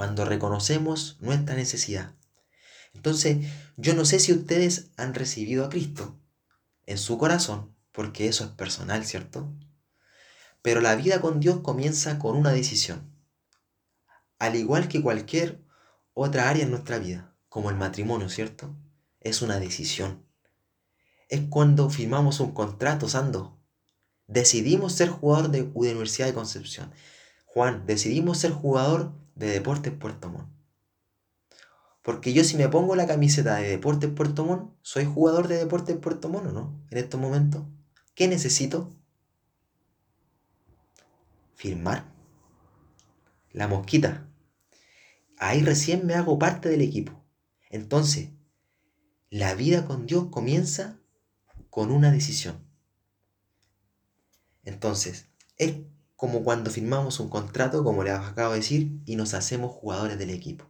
cuando 0.00 0.24
reconocemos 0.24 1.18
nuestra 1.20 1.54
necesidad. 1.54 2.14
Entonces, 2.94 3.46
yo 3.76 3.94
no 3.94 4.06
sé 4.06 4.18
si 4.18 4.32
ustedes 4.32 4.92
han 4.96 5.12
recibido 5.12 5.62
a 5.62 5.68
Cristo 5.68 6.18
en 6.86 6.96
su 6.96 7.18
corazón, 7.18 7.76
porque 7.92 8.26
eso 8.26 8.44
es 8.44 8.50
personal, 8.52 9.04
¿cierto? 9.04 9.52
Pero 10.62 10.80
la 10.80 10.94
vida 10.94 11.20
con 11.20 11.40
Dios 11.40 11.60
comienza 11.60 12.18
con 12.18 12.36
una 12.36 12.50
decisión. 12.50 13.10
Al 14.38 14.56
igual 14.56 14.88
que 14.88 15.02
cualquier 15.02 15.62
otra 16.14 16.48
área 16.48 16.64
en 16.64 16.70
nuestra 16.70 16.98
vida, 16.98 17.34
como 17.48 17.70
el 17.70 17.76
matrimonio, 17.76 18.28
¿cierto? 18.28 18.74
Es 19.20 19.42
una 19.42 19.58
decisión. 19.58 20.24
Es 21.28 21.42
cuando 21.48 21.88
firmamos 21.90 22.40
un 22.40 22.52
contrato, 22.52 23.08
Sando. 23.08 23.58
Decidimos 24.26 24.92
ser 24.94 25.08
jugador 25.08 25.50
de, 25.50 25.70
Universidad 25.74 26.26
de 26.26 26.34
Concepción. 26.34 26.92
Juan, 27.46 27.84
decidimos 27.86 28.38
ser 28.38 28.52
jugador 28.52 29.12
de 29.34 29.48
Deportes 29.48 29.92
Puerto 29.92 30.28
Montt. 30.28 30.48
Porque 32.02 32.32
yo 32.32 32.44
si 32.44 32.56
me 32.56 32.68
pongo 32.68 32.96
la 32.96 33.06
camiseta 33.06 33.56
de 33.56 33.68
Deportes 33.68 34.10
Puerto 34.10 34.44
Montt, 34.44 34.72
soy 34.82 35.04
jugador 35.04 35.48
de 35.48 35.56
Deportes 35.56 35.96
Puerto 35.96 36.28
Montt, 36.28 36.46
¿o 36.46 36.52
no? 36.52 36.82
En 36.90 36.98
estos 36.98 37.20
momentos. 37.20 37.64
¿Qué 38.14 38.28
necesito? 38.28 38.96
Firmar. 41.60 42.10
La 43.52 43.68
mosquita. 43.68 44.26
Ahí 45.36 45.60
recién 45.60 46.06
me 46.06 46.14
hago 46.14 46.38
parte 46.38 46.70
del 46.70 46.80
equipo. 46.80 47.22
Entonces, 47.68 48.30
la 49.28 49.54
vida 49.54 49.84
con 49.84 50.06
Dios 50.06 50.28
comienza 50.30 50.98
con 51.68 51.90
una 51.90 52.10
decisión. 52.10 52.66
Entonces, 54.64 55.26
es 55.58 55.74
como 56.16 56.44
cuando 56.44 56.70
firmamos 56.70 57.20
un 57.20 57.28
contrato, 57.28 57.84
como 57.84 58.04
les 58.04 58.14
acabo 58.14 58.52
de 58.52 58.60
decir, 58.60 58.98
y 59.04 59.16
nos 59.16 59.34
hacemos 59.34 59.70
jugadores 59.70 60.18
del 60.18 60.30
equipo. 60.30 60.64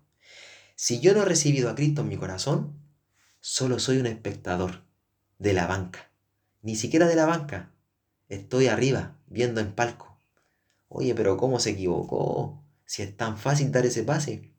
Si 0.74 0.98
yo 0.98 1.14
no 1.14 1.22
he 1.22 1.24
recibido 1.24 1.70
a 1.70 1.76
Cristo 1.76 2.00
en 2.00 2.08
mi 2.08 2.16
corazón, 2.16 2.82
solo 3.38 3.78
soy 3.78 3.98
un 3.98 4.06
espectador 4.06 4.82
de 5.38 5.52
la 5.52 5.68
banca. 5.68 6.10
Ni 6.62 6.74
siquiera 6.74 7.06
de 7.06 7.14
la 7.14 7.26
banca. 7.26 7.72
Estoy 8.28 8.66
arriba, 8.66 9.16
viendo 9.28 9.60
en 9.60 9.72
palco. 9.72 10.09
Oye, 10.92 11.14
pero 11.14 11.36
¿cómo 11.36 11.60
se 11.60 11.70
equivocó? 11.70 12.64
Si 12.84 13.02
es 13.02 13.16
tan 13.16 13.38
fácil 13.38 13.70
dar 13.70 13.86
ese 13.86 14.02
pase. 14.02 14.52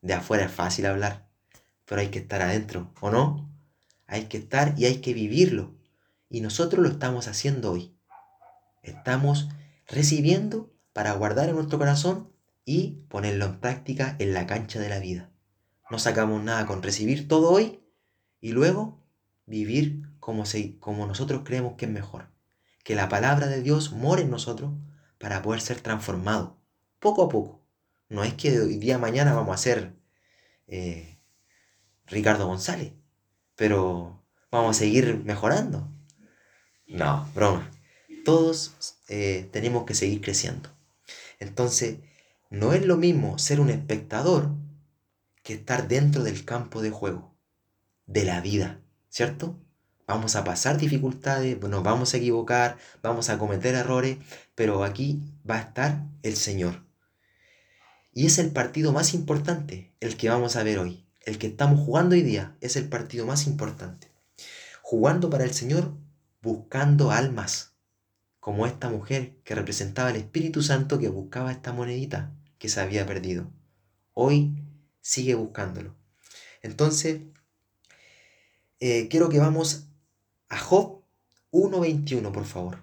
De 0.00 0.14
afuera 0.14 0.46
es 0.46 0.50
fácil 0.50 0.86
hablar, 0.86 1.28
pero 1.84 2.00
hay 2.00 2.08
que 2.08 2.20
estar 2.20 2.40
adentro, 2.40 2.94
¿o 3.02 3.10
no? 3.10 3.54
Hay 4.06 4.24
que 4.24 4.38
estar 4.38 4.74
y 4.78 4.86
hay 4.86 5.02
que 5.02 5.12
vivirlo. 5.12 5.76
Y 6.30 6.40
nosotros 6.40 6.82
lo 6.82 6.88
estamos 6.88 7.28
haciendo 7.28 7.72
hoy. 7.72 7.94
Estamos 8.82 9.50
recibiendo 9.86 10.72
para 10.94 11.12
guardar 11.12 11.50
en 11.50 11.56
nuestro 11.56 11.78
corazón 11.78 12.32
y 12.64 13.02
ponerlo 13.10 13.44
en 13.44 13.60
práctica 13.60 14.16
en 14.18 14.32
la 14.32 14.46
cancha 14.46 14.80
de 14.80 14.88
la 14.88 14.98
vida. 14.98 15.30
No 15.90 15.98
sacamos 15.98 16.42
nada 16.42 16.64
con 16.64 16.82
recibir 16.82 17.28
todo 17.28 17.50
hoy 17.50 17.84
y 18.40 18.52
luego 18.52 19.04
vivir 19.44 20.08
como, 20.20 20.46
se, 20.46 20.78
como 20.78 21.06
nosotros 21.06 21.42
creemos 21.44 21.74
que 21.74 21.84
es 21.84 21.92
mejor. 21.92 22.30
Que 22.82 22.94
la 22.94 23.10
palabra 23.10 23.48
de 23.48 23.60
Dios 23.60 23.92
more 23.92 24.22
en 24.22 24.30
nosotros 24.30 24.72
para 25.22 25.40
poder 25.40 25.60
ser 25.60 25.80
transformado 25.80 26.58
poco 26.98 27.22
a 27.22 27.28
poco. 27.28 27.62
No 28.08 28.24
es 28.24 28.34
que 28.34 28.58
hoy 28.58 28.76
día 28.76 28.98
mañana 28.98 29.32
vamos 29.34 29.54
a 29.54 29.62
ser 29.62 29.94
eh, 30.66 31.20
Ricardo 32.06 32.48
González, 32.48 32.92
pero 33.54 34.20
vamos 34.50 34.76
a 34.76 34.80
seguir 34.80 35.22
mejorando. 35.24 35.88
No, 36.88 37.30
broma. 37.36 37.70
Todos 38.24 38.96
eh, 39.08 39.48
tenemos 39.52 39.84
que 39.84 39.94
seguir 39.94 40.20
creciendo. 40.20 40.70
Entonces, 41.38 42.00
no 42.50 42.72
es 42.72 42.84
lo 42.84 42.96
mismo 42.96 43.38
ser 43.38 43.60
un 43.60 43.70
espectador 43.70 44.50
que 45.44 45.54
estar 45.54 45.86
dentro 45.86 46.24
del 46.24 46.44
campo 46.44 46.82
de 46.82 46.90
juego, 46.90 47.32
de 48.06 48.24
la 48.24 48.40
vida, 48.40 48.80
¿cierto? 49.08 49.56
Vamos 50.14 50.36
a 50.36 50.44
pasar 50.44 50.76
dificultades, 50.76 51.58
nos 51.58 51.82
vamos 51.82 52.12
a 52.12 52.18
equivocar, 52.18 52.76
vamos 53.02 53.30
a 53.30 53.38
cometer 53.38 53.74
errores, 53.74 54.18
pero 54.54 54.84
aquí 54.84 55.22
va 55.48 55.56
a 55.56 55.60
estar 55.60 56.04
el 56.22 56.36
Señor. 56.36 56.84
Y 58.12 58.26
es 58.26 58.38
el 58.38 58.50
partido 58.50 58.92
más 58.92 59.14
importante, 59.14 59.94
el 60.00 60.18
que 60.18 60.28
vamos 60.28 60.56
a 60.56 60.64
ver 60.64 60.80
hoy. 60.80 61.06
El 61.22 61.38
que 61.38 61.46
estamos 61.46 61.80
jugando 61.80 62.14
hoy 62.14 62.20
día 62.20 62.58
es 62.60 62.76
el 62.76 62.90
partido 62.90 63.24
más 63.24 63.46
importante. 63.46 64.12
Jugando 64.82 65.30
para 65.30 65.44
el 65.44 65.54
Señor, 65.54 65.96
buscando 66.42 67.10
almas, 67.10 67.72
como 68.38 68.66
esta 68.66 68.90
mujer 68.90 69.38
que 69.44 69.54
representaba 69.54 70.10
el 70.10 70.16
Espíritu 70.16 70.60
Santo 70.62 70.98
que 70.98 71.08
buscaba 71.08 71.52
esta 71.52 71.72
monedita 71.72 72.34
que 72.58 72.68
se 72.68 72.82
había 72.82 73.06
perdido. 73.06 73.50
Hoy 74.12 74.62
sigue 75.00 75.34
buscándolo. 75.36 75.96
Entonces, 76.60 77.22
eh, 78.78 79.08
quiero 79.08 79.30
que 79.30 79.38
vamos 79.38 79.88
a 80.52 80.58
Job 80.58 81.02
1.21, 81.50 82.30
por 82.30 82.44
favor. 82.44 82.78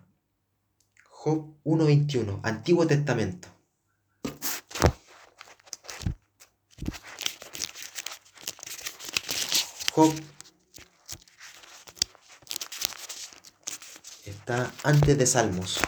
Job 1.08 1.56
1.21, 1.64 2.40
Antiguo 2.44 2.88
Testamento. 2.88 3.48
Job 9.94 10.14
está 14.26 14.72
antes 14.84 15.18
de 15.18 15.26
Salmos. 15.28 15.80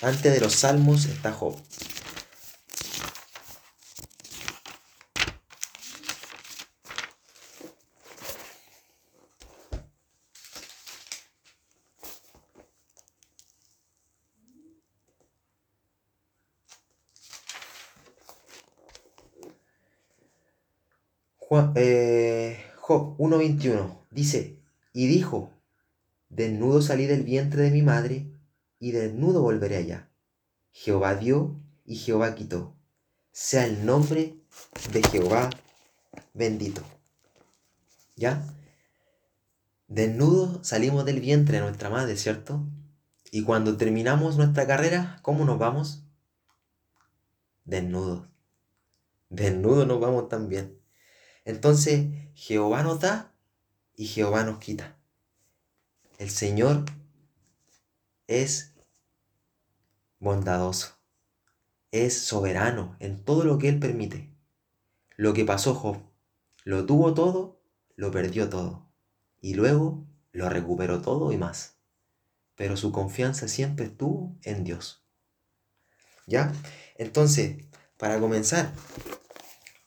Antes 0.00 0.32
de 0.32 0.40
los 0.40 0.54
salmos 0.54 1.04
está 1.04 1.32
Job. 1.32 1.60
Eh, 21.52 22.64
Job 22.76 23.16
1.21 23.18 24.06
dice, 24.12 24.60
y 24.92 25.08
dijo, 25.08 25.50
desnudo 26.28 26.80
salí 26.80 27.06
del 27.06 27.24
vientre 27.24 27.62
de 27.62 27.72
mi 27.72 27.82
madre 27.82 28.30
y 28.78 28.92
desnudo 28.92 29.42
volveré 29.42 29.76
allá. 29.78 30.08
Jehová 30.70 31.16
dio 31.16 31.60
y 31.84 31.96
Jehová 31.96 32.36
quitó. 32.36 32.76
Sea 33.32 33.66
el 33.66 33.84
nombre 33.84 34.36
de 34.92 35.02
Jehová 35.02 35.50
bendito. 36.34 36.82
¿Ya? 38.14 38.44
Desnudo 39.88 40.62
salimos 40.62 41.04
del 41.04 41.18
vientre 41.18 41.56
de 41.58 41.64
nuestra 41.64 41.90
madre, 41.90 42.16
¿cierto? 42.16 42.64
Y 43.32 43.42
cuando 43.42 43.76
terminamos 43.76 44.36
nuestra 44.36 44.68
carrera, 44.68 45.18
¿cómo 45.22 45.44
nos 45.44 45.58
vamos? 45.58 46.04
Desnudos. 47.64 48.28
Desnudos 49.30 49.88
nos 49.88 50.00
vamos 50.00 50.28
también. 50.28 50.79
Entonces, 51.50 52.06
Jehová 52.34 52.84
nos 52.84 53.00
da 53.00 53.34
y 53.96 54.06
Jehová 54.06 54.44
nos 54.44 54.60
quita. 54.60 54.96
El 56.16 56.30
Señor 56.30 56.84
es 58.28 58.72
bondadoso, 60.20 60.96
es 61.90 62.16
soberano 62.22 62.96
en 63.00 63.24
todo 63.24 63.44
lo 63.44 63.58
que 63.58 63.68
Él 63.68 63.80
permite. 63.80 64.32
Lo 65.16 65.32
que 65.32 65.44
pasó 65.44 65.74
Job, 65.74 65.98
lo 66.62 66.86
tuvo 66.86 67.14
todo, 67.14 67.60
lo 67.96 68.12
perdió 68.12 68.48
todo, 68.48 68.88
y 69.40 69.54
luego 69.54 70.06
lo 70.30 70.48
recuperó 70.48 71.02
todo 71.02 71.32
y 71.32 71.36
más. 71.36 71.78
Pero 72.54 72.76
su 72.76 72.92
confianza 72.92 73.48
siempre 73.48 73.86
estuvo 73.86 74.38
en 74.44 74.62
Dios. 74.62 75.04
¿Ya? 76.28 76.52
Entonces, 76.96 77.64
para 77.96 78.20
comenzar, 78.20 78.72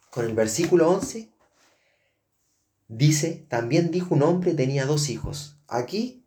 con 0.10 0.26
el 0.26 0.34
versículo 0.34 0.90
11, 0.92 1.33
dice, 2.98 3.46
también 3.50 3.92
dijo 3.92 4.16
un 4.16 4.24
hombre 4.24 4.54
tenía 4.54 4.86
dos 4.86 5.10
hijos. 5.10 5.58
Aquí, 5.68 6.26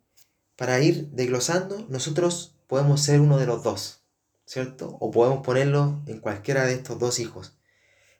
para 0.55 0.79
ir 0.81 1.09
desglosando, 1.11 1.85
nosotros 1.89 2.55
podemos 2.67 3.01
ser 3.01 3.21
uno 3.21 3.37
de 3.37 3.45
los 3.45 3.63
dos, 3.63 4.03
¿cierto? 4.45 4.97
O 4.99 5.11
podemos 5.11 5.43
ponerlo 5.43 6.01
en 6.05 6.19
cualquiera 6.19 6.65
de 6.65 6.73
estos 6.73 6.99
dos 6.99 7.19
hijos. 7.19 7.57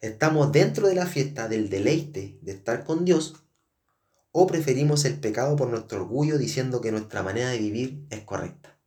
¿Estamos 0.01 0.51
dentro 0.51 0.87
de 0.87 0.95
la 0.95 1.07
fiesta 1.07 1.47
del 1.47 1.69
deleite 1.69 2.37
de 2.41 2.51
estar 2.51 2.83
con 2.83 3.03
Dios? 3.03 3.35
¿O 4.31 4.45
preferimos 4.45 5.05
el 5.05 5.15
pecado 5.15 5.55
por 5.55 5.69
nuestro 5.69 6.01
orgullo 6.01 6.37
diciendo 6.37 6.81
que 6.81 6.91
nuestra 6.91 7.23
manera 7.23 7.49
de 7.49 7.57
vivir 7.57 8.05
es 8.11 8.21
correcta? 8.21 8.77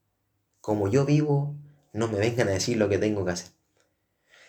Como 0.61 0.89
yo 0.89 1.05
vivo, 1.05 1.57
no 1.93 2.07
me 2.09 2.19
vengan 2.19 2.49
a 2.49 2.53
decir 2.53 2.77
lo 2.77 2.89
que 2.89 2.99
tengo 2.99 3.25
que 3.25 3.33
hacer. 3.33 3.51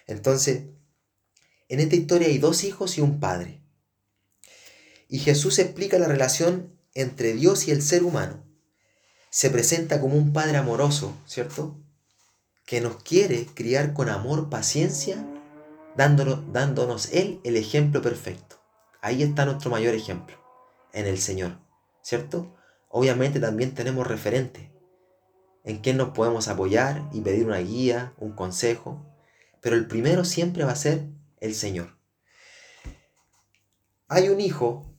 Entonces, 0.06 0.66
en 1.70 1.80
esta 1.80 1.96
historia 1.96 2.28
hay 2.28 2.38
dos 2.38 2.64
hijos 2.64 2.98
y 2.98 3.02
un 3.02 3.20
padre. 3.20 3.61
Y 5.12 5.20
Jesús 5.20 5.60
explica 5.60 6.00
la 6.00 6.08
relación 6.08 6.76
entre 6.96 7.34
Dios 7.34 7.68
y 7.68 7.72
el 7.72 7.84
ser 7.84 8.04
humano 8.04 8.44
se 9.30 9.50
presenta 9.50 10.02
como 10.02 10.16
un 10.16 10.34
padre 10.34 10.58
amoroso, 10.58 11.16
¿cierto? 11.26 11.78
Que 12.66 12.82
nos 12.82 13.02
quiere 13.04 13.46
criar 13.46 13.94
con 13.94 14.10
amor, 14.10 14.50
paciencia, 14.50 15.26
dándonos, 15.96 17.12
Él 17.14 17.40
el 17.44 17.56
ejemplo 17.56 18.02
perfecto. 18.02 18.58
Ahí 19.02 19.24
está 19.24 19.46
nuestro 19.46 19.72
mayor 19.72 19.96
ejemplo, 19.96 20.38
en 20.92 21.08
el 21.08 21.18
Señor, 21.18 21.60
¿cierto? 22.02 22.56
obviamente 22.90 23.40
también 23.40 23.74
tenemos 23.74 24.06
referentes 24.06 24.70
en 25.64 25.78
quién 25.80 25.96
nos 25.96 26.10
podemos 26.10 26.50
apoyar 26.50 27.08
y 27.14 27.22
pedir 27.22 27.46
una 27.46 27.60
guía, 27.60 28.14
un 28.18 28.34
consejo, 28.34 29.06
pero 29.62 29.76
el 29.76 29.88
primero 29.88 30.26
siempre 30.26 30.66
va 30.66 30.72
a 30.72 30.76
ser 30.76 31.08
el 31.40 31.56
Señor. 31.56 31.98
Hay 34.10 34.28
un 34.28 34.42
hijo 34.42 34.91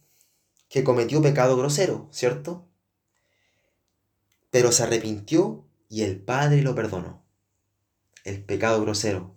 que 0.73 0.85
cometió 0.85 1.21
pecado 1.21 1.55
grosero, 1.59 2.09
¿cierto? 2.13 2.67
Pero 4.51 4.73
se 4.73 4.83
arrepintió 4.85 5.67
y 5.91 6.01
el 6.01 6.19
padre 6.19 6.63
lo 6.63 6.75
perdonó. 6.75 7.23
El 8.25 8.43
pecado 8.43 8.81
grosero. 8.81 9.37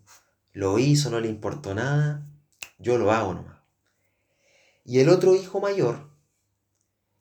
Lo 0.54 0.80
hizo, 0.80 1.10
no 1.10 1.20
le 1.20 1.28
importó 1.28 1.76
nada, 1.76 2.26
yo 2.80 2.98
lo 2.98 3.12
hago 3.12 3.34
nomás. 3.34 3.60
Y 4.86 5.02
el 5.02 5.10
otro 5.10 5.36
hijo 5.36 5.60
mayor, 5.60 6.10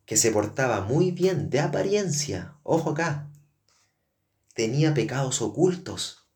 que 0.06 0.16
se 0.16 0.30
portaba 0.30 0.82
muy 0.82 1.10
bien 1.10 1.50
de 1.50 1.58
apariencia, 1.58 2.56
ojo 2.62 2.90
acá, 2.90 3.32
tenía 4.54 4.94
pecados 4.94 5.42
ocultos. 5.42 6.28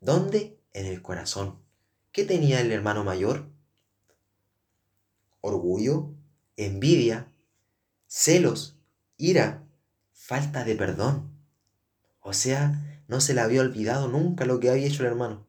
¿Dónde? 0.00 0.58
En 0.72 0.84
el 0.84 1.00
corazón. 1.00 1.62
¿Qué 2.10 2.24
tenía 2.24 2.60
el 2.60 2.72
hermano 2.72 3.04
mayor? 3.04 3.48
Orgullo, 5.40 6.16
envidia, 6.66 7.32
celos, 8.06 8.76
ira, 9.16 9.64
falta 10.12 10.64
de 10.64 10.74
perdón. 10.76 11.30
O 12.20 12.32
sea, 12.32 13.02
no 13.08 13.20
se 13.20 13.34
le 13.34 13.40
había 13.40 13.60
olvidado 13.62 14.08
nunca 14.08 14.44
lo 14.44 14.60
que 14.60 14.70
había 14.70 14.86
hecho 14.86 15.02
el 15.02 15.08
hermano. 15.08 15.46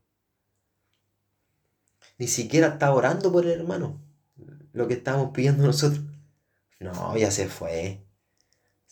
Ni 2.18 2.28
siquiera 2.28 2.68
estaba 2.68 2.96
orando 2.96 3.32
por 3.32 3.46
el 3.46 3.52
hermano, 3.52 4.00
lo 4.74 4.88
que 4.88 4.94
estábamos 4.96 5.32
pidiendo 5.34 5.66
nosotros. 5.66 6.04
No, 6.80 7.18
ya 7.18 7.32
se 7.32 7.48
fue 7.48 8.04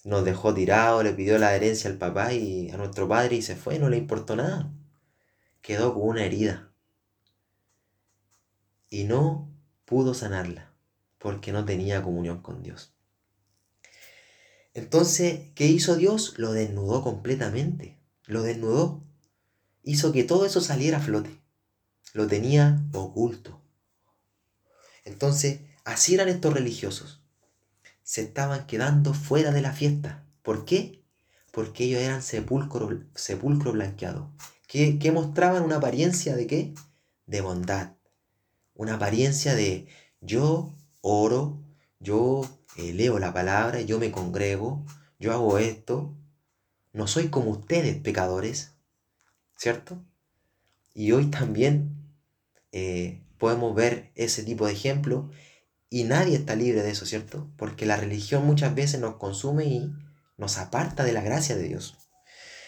nos 0.04 0.24
dejó 0.24 0.54
tirado, 0.54 1.04
le 1.04 1.14
pidió 1.14 1.38
la 1.38 1.56
herencia 1.56 1.90
al 1.90 1.98
papá 1.98 2.34
y 2.34 2.70
a 2.72 2.78
nuestro 2.78 3.08
padre 3.08 3.38
y 3.38 3.42
se 3.42 3.56
fue, 3.56 3.80
no 3.80 3.90
le 3.90 3.98
importó 3.98 4.36
nada. 4.36 4.72
Quedó 5.62 5.94
con 5.94 6.08
una 6.08 6.24
herida. 6.24 6.72
Y 8.90 9.04
no 9.04 9.52
pudo 9.86 10.14
sanarla 10.14 10.69
porque 11.20 11.52
no 11.52 11.64
tenía 11.66 12.02
comunión 12.02 12.42
con 12.42 12.64
Dios. 12.64 12.96
Entonces, 14.74 15.52
¿qué 15.54 15.68
hizo 15.68 15.96
Dios? 15.96 16.40
Lo 16.40 16.52
desnudó 16.52 17.04
completamente. 17.04 18.00
Lo 18.26 18.42
desnudó. 18.42 19.04
Hizo 19.84 20.12
que 20.12 20.24
todo 20.24 20.46
eso 20.46 20.62
saliera 20.62 20.98
a 20.98 21.02
flote. 21.02 21.40
Lo 22.14 22.26
tenía 22.26 22.84
oculto. 22.94 23.62
Entonces, 25.06 25.60
así 25.86 26.16
eran 26.16 26.30
estos 26.30 26.54
religiosos 26.54 27.20
se 28.10 28.22
estaban 28.22 28.66
quedando 28.66 29.14
fuera 29.14 29.52
de 29.52 29.62
la 29.62 29.72
fiesta. 29.72 30.26
¿Por 30.42 30.66
qué? 30.66 31.04
Porque 31.52 31.84
ellos 31.84 32.02
eran 32.02 32.24
sepulcro, 32.24 33.04
sepulcro 33.14 33.72
blanqueado. 33.72 34.34
Que, 34.68 35.12
mostraban 35.14 35.62
una 35.62 35.76
apariencia 35.76 36.36
de 36.36 36.48
qué? 36.48 36.74
De 37.28 37.42
bondad. 37.42 37.98
Una 38.74 38.96
apariencia 38.96 39.54
de 39.54 39.88
yo 40.22 40.74
oro, 41.02 41.64
yo 42.00 42.42
eh, 42.78 42.94
leo 42.94 43.20
la 43.20 43.34
palabra, 43.34 43.82
yo 43.82 44.00
me 44.00 44.12
congrego, 44.12 44.86
yo 45.20 45.34
hago 45.34 45.58
esto. 45.58 46.16
No 46.94 47.08
soy 47.08 47.30
como 47.30 47.52
ustedes, 47.52 47.98
pecadores. 47.98 48.76
¿Cierto? 49.56 50.04
Y 50.94 51.12
hoy 51.12 51.28
también 51.28 52.14
eh, 52.72 53.24
podemos 53.38 53.76
ver 53.76 54.12
ese 54.16 54.44
tipo 54.44 54.66
de 54.66 54.74
ejemplo 54.74 55.30
y 55.90 56.04
nadie 56.04 56.36
está 56.36 56.56
libre 56.56 56.84
de 56.84 56.92
eso, 56.92 57.06
¿cierto? 57.06 57.52
Porque 57.58 57.86
la 57.86 57.98
religión 57.98 58.46
muchas 58.46 58.76
veces 58.76 59.00
nos 59.00 59.16
consume 59.16 59.66
y 59.66 59.92
nos 60.38 60.58
aparta 60.58 61.04
de 61.04 61.14
la 61.14 61.22
gracia 61.22 61.56
de 61.56 61.64
Dios. 61.64 61.98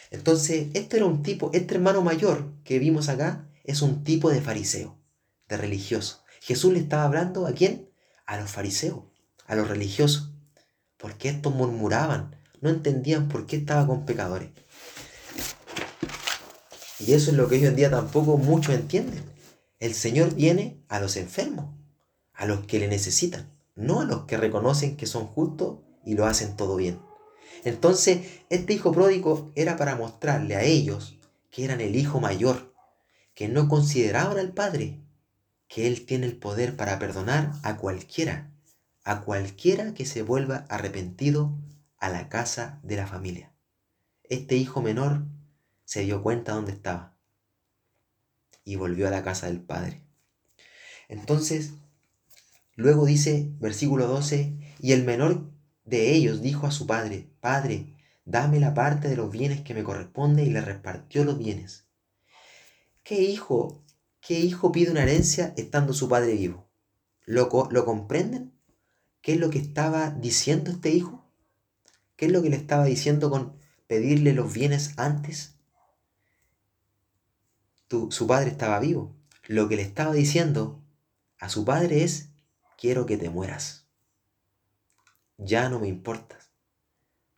Entonces, 0.10 0.68
este 0.74 0.98
era 0.98 1.06
un 1.06 1.24
tipo, 1.24 1.52
este 1.54 1.76
hermano 1.76 2.02
mayor 2.02 2.52
que 2.64 2.80
vimos 2.80 3.10
acá, 3.10 3.48
es 3.64 3.82
un 3.82 4.04
tipo 4.04 4.30
de 4.30 4.42
fariseo, 4.42 5.00
de 5.48 5.58
religioso. 5.58 6.24
Jesús 6.42 6.74
le 6.74 6.80
estaba 6.80 7.04
hablando 7.04 7.46
a 7.46 7.54
quién? 7.54 7.91
A 8.26 8.38
los 8.38 8.50
fariseos, 8.50 9.04
a 9.48 9.56
los 9.56 9.68
religiosos. 9.68 10.32
Porque 10.98 11.30
estos 11.30 11.54
murmuraban, 11.54 12.36
no 12.62 12.70
entendían 12.70 13.28
por 13.28 13.46
qué 13.46 13.58
estaba 13.58 13.88
con 13.88 14.06
pecadores. 14.06 14.50
Y 17.00 17.14
eso 17.14 17.32
es 17.32 17.38
lo 17.38 17.48
que 17.48 17.56
hoy 17.56 17.66
en 17.66 17.76
día 17.76 17.90
tampoco 17.90 18.38
muchos 18.38 18.76
entienden. 18.76 19.24
El 19.80 19.96
Señor 19.96 20.36
viene 20.36 20.84
a 20.88 21.00
los 21.00 21.18
enfermos, 21.18 21.76
a 22.34 22.46
los 22.46 22.66
que 22.68 22.80
le 22.80 22.88
necesitan, 22.88 23.52
no 23.76 24.02
a 24.02 24.06
los 24.06 24.26
que 24.26 24.38
reconocen 24.38 24.96
que 24.96 25.08
son 25.08 25.26
justos 25.26 25.80
y 26.06 26.14
lo 26.14 26.28
hacen 26.28 26.56
todo 26.56 26.76
bien. 26.76 27.00
Entonces, 27.64 28.28
este 28.50 28.74
hijo 28.74 28.92
pródigo 28.92 29.52
era 29.56 29.78
para 29.78 29.96
mostrarle 29.96 30.56
a 30.56 30.64
ellos 30.64 31.18
que 31.50 31.66
eran 31.66 31.82
el 31.82 31.96
hijo 31.96 32.20
mayor, 32.20 32.74
que 33.34 33.48
no 33.48 33.68
consideraban 33.68 34.38
al 34.38 34.54
padre, 34.54 35.00
que 35.72 35.88
él 35.88 36.06
tiene 36.06 36.26
el 36.26 36.38
poder 36.38 36.76
para 36.76 37.00
perdonar 37.00 37.54
a 37.64 37.78
cualquiera, 37.78 38.52
a 39.04 39.22
cualquiera 39.22 39.94
que 39.94 40.06
se 40.06 40.22
vuelva 40.22 40.66
arrepentido 40.70 41.58
a 41.98 42.10
la 42.10 42.30
casa 42.30 42.80
de 42.84 42.98
la 42.98 43.08
familia. 43.08 43.52
Este 44.24 44.56
hijo 44.58 44.82
menor 44.82 45.24
se 45.86 46.02
dio 46.02 46.22
cuenta 46.24 46.54
dónde 46.54 46.72
estaba 46.74 47.16
y 48.64 48.76
volvió 48.76 49.08
a 49.08 49.12
la 49.12 49.24
casa 49.24 49.48
del 49.48 49.62
padre. 49.62 50.02
Entonces, 51.08 51.74
Luego 52.76 53.06
dice, 53.06 53.52
versículo 53.60 54.08
12, 54.08 54.56
y 54.80 54.94
el 54.94 55.04
menor 55.04 55.52
de 55.86 56.14
ellos 56.16 56.42
dijo 56.42 56.68
a 56.68 56.72
su 56.72 56.88
padre, 56.88 57.28
Padre, 57.40 57.94
dame 58.26 58.60
la 58.60 58.74
parte 58.74 59.08
de 59.08 59.18
los 59.18 59.30
bienes 59.30 59.62
que 59.62 59.74
me 59.74 59.84
corresponde 59.84 60.44
y 60.44 60.50
le 60.50 60.62
repartió 60.62 61.24
los 61.24 61.38
bienes. 61.38 61.86
¿Qué 63.04 63.22
hijo, 63.22 63.84
qué 64.22 64.40
hijo 64.40 64.72
pide 64.72 64.92
una 64.92 65.04
herencia 65.04 65.54
estando 65.58 65.94
su 65.94 66.08
padre 66.08 66.34
vivo? 66.34 66.70
¿Lo, 67.26 67.50
¿Lo 67.72 67.86
comprenden? 67.86 68.54
¿Qué 69.22 69.34
es 69.34 69.40
lo 69.40 69.50
que 69.50 69.60
estaba 69.60 70.12
diciendo 70.12 70.72
este 70.72 70.92
hijo? 70.92 71.26
¿Qué 72.16 72.28
es 72.28 72.32
lo 72.32 72.42
que 72.42 72.50
le 72.50 72.56
estaba 72.56 72.86
diciendo 72.86 73.30
con 73.30 73.56
pedirle 73.88 74.34
los 74.34 74.54
bienes 74.54 74.94
antes? 74.98 75.56
su 78.10 78.26
padre 78.26 78.52
estaba 78.52 78.80
vivo. 78.80 79.14
Lo 79.48 79.68
que 79.68 79.76
le 79.76 79.82
estaba 79.82 80.14
diciendo 80.14 80.82
a 81.40 81.50
su 81.50 81.66
padre 81.66 82.04
es, 82.04 82.30
quiero 82.78 83.06
que 83.06 83.18
te 83.18 83.30
mueras. 83.30 83.86
Ya 85.38 85.68
no 85.70 85.80
me 85.80 85.88
importas. 85.88 86.52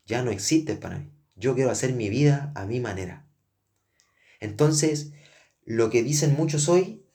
Ya 0.06 0.22
no 0.22 0.32
existes 0.32 0.78
para 0.78 1.00
mí. 1.00 1.10
Yo 1.36 1.56
quiero 1.56 1.72
hacer 1.72 1.94
mi 1.94 2.10
vida 2.10 2.52
a 2.56 2.66
mi 2.66 2.80
manera. 2.80 3.26
Entonces, 4.40 5.14
lo 5.66 5.90
que 5.90 6.04
dicen 6.04 6.36
muchos 6.36 6.70
hoy, 6.70 7.06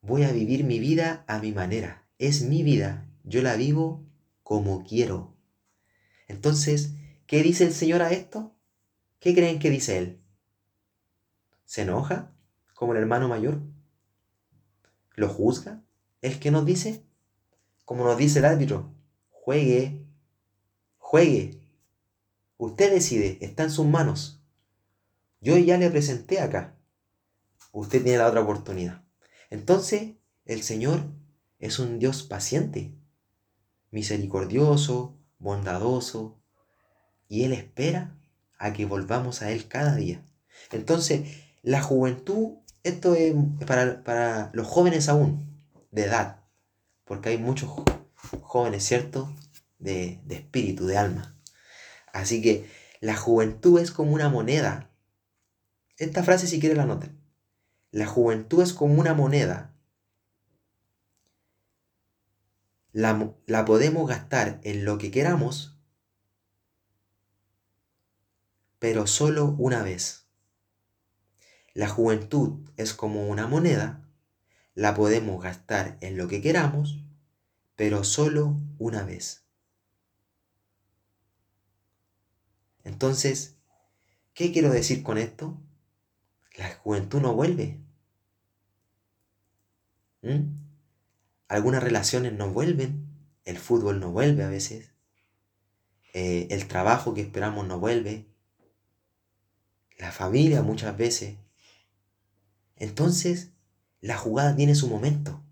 voy 0.00 0.24
a 0.24 0.32
vivir 0.32 0.64
mi 0.64 0.78
vida 0.78 1.24
a 1.26 1.38
mi 1.38 1.52
manera. 1.52 2.06
Es 2.18 2.42
mi 2.42 2.62
vida. 2.62 3.08
Yo 3.24 3.42
la 3.42 3.56
vivo 3.56 4.04
como 4.42 4.84
quiero. 4.84 5.36
Entonces, 6.28 6.94
¿qué 7.26 7.42
dice 7.42 7.64
el 7.64 7.72
Señor 7.72 8.02
a 8.02 8.12
esto? 8.12 8.54
¿Qué 9.18 9.34
creen 9.34 9.58
que 9.58 9.70
dice 9.70 9.98
Él? 9.98 10.20
¿Se 11.64 11.82
enoja 11.82 12.32
como 12.74 12.92
el 12.92 12.98
hermano 12.98 13.28
mayor? 13.28 13.62
¿Lo 15.14 15.28
juzga? 15.28 15.82
¿El 16.22 16.38
que 16.38 16.50
nos 16.50 16.64
dice? 16.66 17.04
como 17.90 18.04
nos 18.04 18.16
dice 18.16 18.38
el 18.38 18.44
árbitro, 18.44 18.94
juegue, 19.30 20.06
juegue. 20.96 21.60
Usted 22.56 22.92
decide, 22.92 23.36
está 23.40 23.64
en 23.64 23.72
sus 23.72 23.84
manos. 23.84 24.40
Yo 25.40 25.58
ya 25.58 25.76
le 25.76 25.90
presenté 25.90 26.38
acá. 26.38 26.78
Usted 27.72 28.02
tiene 28.02 28.18
la 28.18 28.28
otra 28.28 28.40
oportunidad. 28.40 29.04
Entonces, 29.50 30.14
el 30.44 30.62
Señor 30.62 31.04
es 31.58 31.78
un 31.78 31.98
Dios 31.98 32.22
paciente, 32.22 32.94
misericordioso, 33.90 35.18
bondadoso, 35.38 36.40
y 37.28 37.44
Él 37.44 37.52
espera 37.52 38.16
a 38.58 38.72
que 38.72 38.86
volvamos 38.86 39.42
a 39.42 39.50
Él 39.52 39.68
cada 39.68 39.94
día. 39.94 40.24
Entonces, 40.72 41.28
la 41.62 41.82
juventud, 41.82 42.58
esto 42.82 43.14
es 43.14 43.34
para, 43.66 44.02
para 44.02 44.50
los 44.52 44.66
jóvenes 44.66 45.08
aún, 45.08 45.50
de 45.90 46.04
edad, 46.04 46.44
porque 47.04 47.30
hay 47.30 47.38
muchos 47.38 47.70
jóvenes, 48.42 48.84
¿cierto? 48.84 49.34
De, 49.78 50.20
espíritu, 50.28 50.86
de 50.86 50.96
alma. 50.96 51.36
Así 52.12 52.42
que 52.42 52.68
la 53.00 53.16
juventud 53.16 53.80
es 53.80 53.90
como 53.90 54.12
una 54.12 54.28
moneda. 54.28 54.90
Esta 55.96 56.22
frase 56.22 56.46
si 56.46 56.60
quiere 56.60 56.76
la 56.76 56.86
noten. 56.86 57.19
La 57.90 58.06
juventud 58.06 58.62
es 58.62 58.72
como 58.72 58.94
una 58.94 59.14
moneda. 59.14 59.74
La, 62.92 63.34
la 63.46 63.64
podemos 63.64 64.08
gastar 64.08 64.60
en 64.64 64.84
lo 64.84 64.98
que 64.98 65.10
queramos, 65.10 65.78
pero 68.78 69.06
solo 69.06 69.54
una 69.58 69.82
vez. 69.82 70.26
La 71.74 71.88
juventud 71.88 72.68
es 72.76 72.94
como 72.94 73.28
una 73.28 73.46
moneda 73.46 74.00
la 74.74 74.94
podemos 74.94 75.42
gastar 75.42 75.98
en 76.00 76.16
lo 76.16 76.28
que 76.28 76.40
queramos, 76.40 77.04
pero 77.76 78.04
solo 78.04 78.56
una 78.78 79.04
vez. 79.04 79.44
Entonces, 82.84 83.56
¿qué 84.32 84.52
quiero 84.52 84.70
decir 84.70 85.02
con 85.02 85.18
esto? 85.18 85.60
La 86.56 86.70
juventud 86.74 87.20
no 87.20 87.34
vuelve. 87.34 87.78
¿Mm? 90.22 90.60
Algunas 91.48 91.82
relaciones 91.82 92.32
no 92.32 92.50
vuelven. 92.50 93.08
El 93.44 93.58
fútbol 93.58 94.00
no 94.00 94.10
vuelve 94.10 94.44
a 94.44 94.48
veces. 94.48 94.90
Eh, 96.12 96.48
el 96.50 96.66
trabajo 96.68 97.14
que 97.14 97.22
esperamos 97.22 97.66
no 97.66 97.78
vuelve. 97.78 98.26
La 99.98 100.12
familia 100.12 100.62
muchas 100.62 100.96
veces. 100.96 101.36
Entonces, 102.76 103.50
la 104.00 104.16
jugada 104.16 104.56
tiene 104.56 104.74
su 104.74 104.88
momento. 104.88 105.42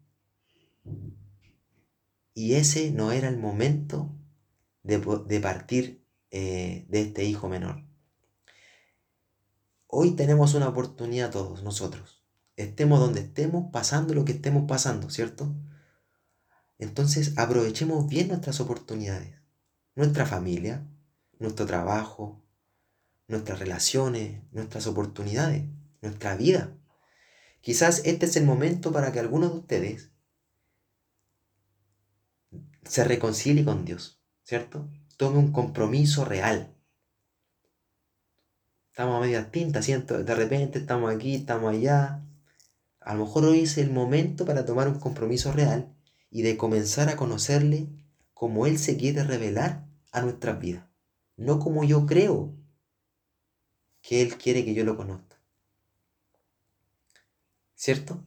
Y 2.34 2.54
ese 2.54 2.92
no 2.92 3.12
era 3.12 3.28
el 3.28 3.37
momento 3.37 4.11
de, 4.82 5.40
partir 5.40 6.04
eh, 6.30 6.87
de 6.88 7.00
este 7.02 7.24
hijo 7.24 7.48
menor. 7.48 7.88
Hoy 9.90 10.11
tenemos 10.11 10.53
una 10.53 10.68
oportunidad 10.68 11.31
todos 11.31 11.62
nosotros. 11.62 12.22
Estemos 12.57 13.01
donde 13.01 13.20
estemos, 13.20 13.70
pasando 13.72 14.12
lo 14.12 14.27
que 14.27 14.33
estemos 14.33 14.68
pasando, 14.68 15.09
¿cierto? 15.09 15.51
Entonces 16.79 17.33
aprovechemos 17.38 18.07
bien 18.07 18.29
nuestras 18.29 18.61
oportunidades. 18.61 19.35
Nuestra 19.94 20.27
familia, 20.27 20.87
nuestro 21.38 21.64
trabajo, 21.64 22.44
nuestras 23.29 23.61
relaciones, 23.61 24.42
nuestras 24.53 24.87
oportunidades, 24.87 25.64
nuestra 26.03 26.37
vida. 26.37 26.77
Quizás 27.62 28.03
este 28.05 28.27
es 28.27 28.37
el 28.37 28.44
momento 28.44 28.92
para 28.92 29.11
que 29.11 29.20
alguno 29.20 29.48
de 29.48 29.57
ustedes 29.57 30.11
se 32.85 33.05
reconcilie 33.05 33.64
con 33.64 33.87
Dios, 33.87 34.20
¿cierto? 34.42 34.87
Tome 35.16 35.38
un 35.38 35.51
compromiso 35.51 36.27
real. 36.27 36.77
Estamos 38.98 39.18
a 39.18 39.20
media 39.20 39.52
tinta, 39.52 39.80
¿cierto? 39.80 40.24
De 40.24 40.34
repente 40.34 40.80
estamos 40.80 41.14
aquí, 41.14 41.37
estamos 41.37 41.72
allá. 41.72 42.20
A 42.98 43.14
lo 43.14 43.26
mejor 43.26 43.44
hoy 43.44 43.61
es 43.61 43.78
el 43.78 43.92
momento 43.92 44.44
para 44.44 44.64
tomar 44.64 44.88
un 44.88 44.98
compromiso 44.98 45.52
real 45.52 45.94
y 46.32 46.42
de 46.42 46.56
comenzar 46.56 47.08
a 47.08 47.14
conocerle 47.14 47.87
como 48.34 48.66
Él 48.66 48.76
se 48.76 48.96
quiere 48.96 49.22
revelar 49.22 49.87
a 50.11 50.20
nuestras 50.22 50.58
vidas. 50.58 50.84
No 51.37 51.61
como 51.61 51.84
yo 51.84 52.06
creo 52.06 52.52
que 54.02 54.20
Él 54.20 54.37
quiere 54.37 54.64
que 54.64 54.74
yo 54.74 54.84
lo 54.84 54.96
conozca. 54.96 55.37
¿Cierto? 57.76 58.24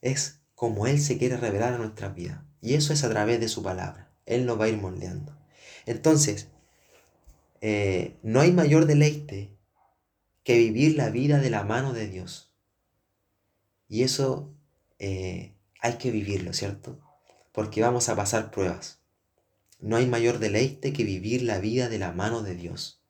Es 0.00 0.38
como 0.54 0.86
Él 0.86 1.00
se 1.00 1.18
quiere 1.18 1.36
revelar 1.36 1.74
a 1.74 1.78
nuestras 1.78 2.14
vidas. 2.14 2.40
Y 2.60 2.74
eso 2.74 2.92
es 2.92 3.02
a 3.02 3.10
través 3.10 3.40
de 3.40 3.48
su 3.48 3.64
palabra. 3.64 4.12
Él 4.26 4.46
nos 4.46 4.60
va 4.60 4.66
a 4.66 4.68
ir 4.68 4.80
moldeando. 4.80 5.36
Entonces, 5.86 6.46
eh, 7.60 8.16
no 8.22 8.38
hay 8.38 8.52
mayor 8.52 8.86
deleite 8.86 9.57
que 10.48 10.56
vivir 10.56 10.96
la 10.96 11.10
vida 11.10 11.40
de 11.40 11.50
la 11.50 11.62
mano 11.62 11.92
de 11.92 12.08
Dios. 12.08 12.50
Y 13.86 14.02
eso 14.02 14.50
eh, 14.98 15.52
hay 15.82 15.98
que 15.98 16.10
vivirlo, 16.10 16.54
¿cierto? 16.54 16.98
Porque 17.52 17.82
vamos 17.82 18.08
a 18.08 18.16
pasar 18.16 18.50
pruebas. 18.50 18.98
No 19.78 19.96
hay 19.96 20.06
mayor 20.06 20.38
deleite 20.38 20.94
que 20.94 21.04
vivir 21.04 21.42
la 21.42 21.58
vida 21.58 21.90
de 21.90 21.98
la 21.98 22.12
mano 22.12 22.42
de 22.42 22.54
Dios. 22.54 23.02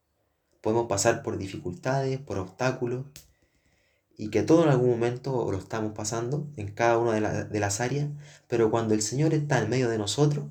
Podemos 0.61 0.89
pasar 0.89 1.23
por 1.23 1.39
dificultades, 1.39 2.19
por 2.19 2.39
obstáculos, 2.39 3.07
y 4.17 4.31
que 4.31 4.43
todo 4.43 4.65
en 4.65 4.71
algún 4.71 4.91
momento 4.91 5.49
lo 5.53 5.59
estamos 5.59 5.93
pasando 5.93 6.51
en 6.57 6.73
cada 6.73 6.99
una 6.99 7.13
de, 7.45 7.61
las 7.61 7.81
áreas, 7.81 8.09
pero 8.49 8.69
cuando 8.73 8.95
el 8.95 9.03
Señor 9.03 9.33
está 9.33 9.63
en 9.63 9.71
medio 9.71 9.89
de 9.89 9.99
nosotros, 9.99 10.47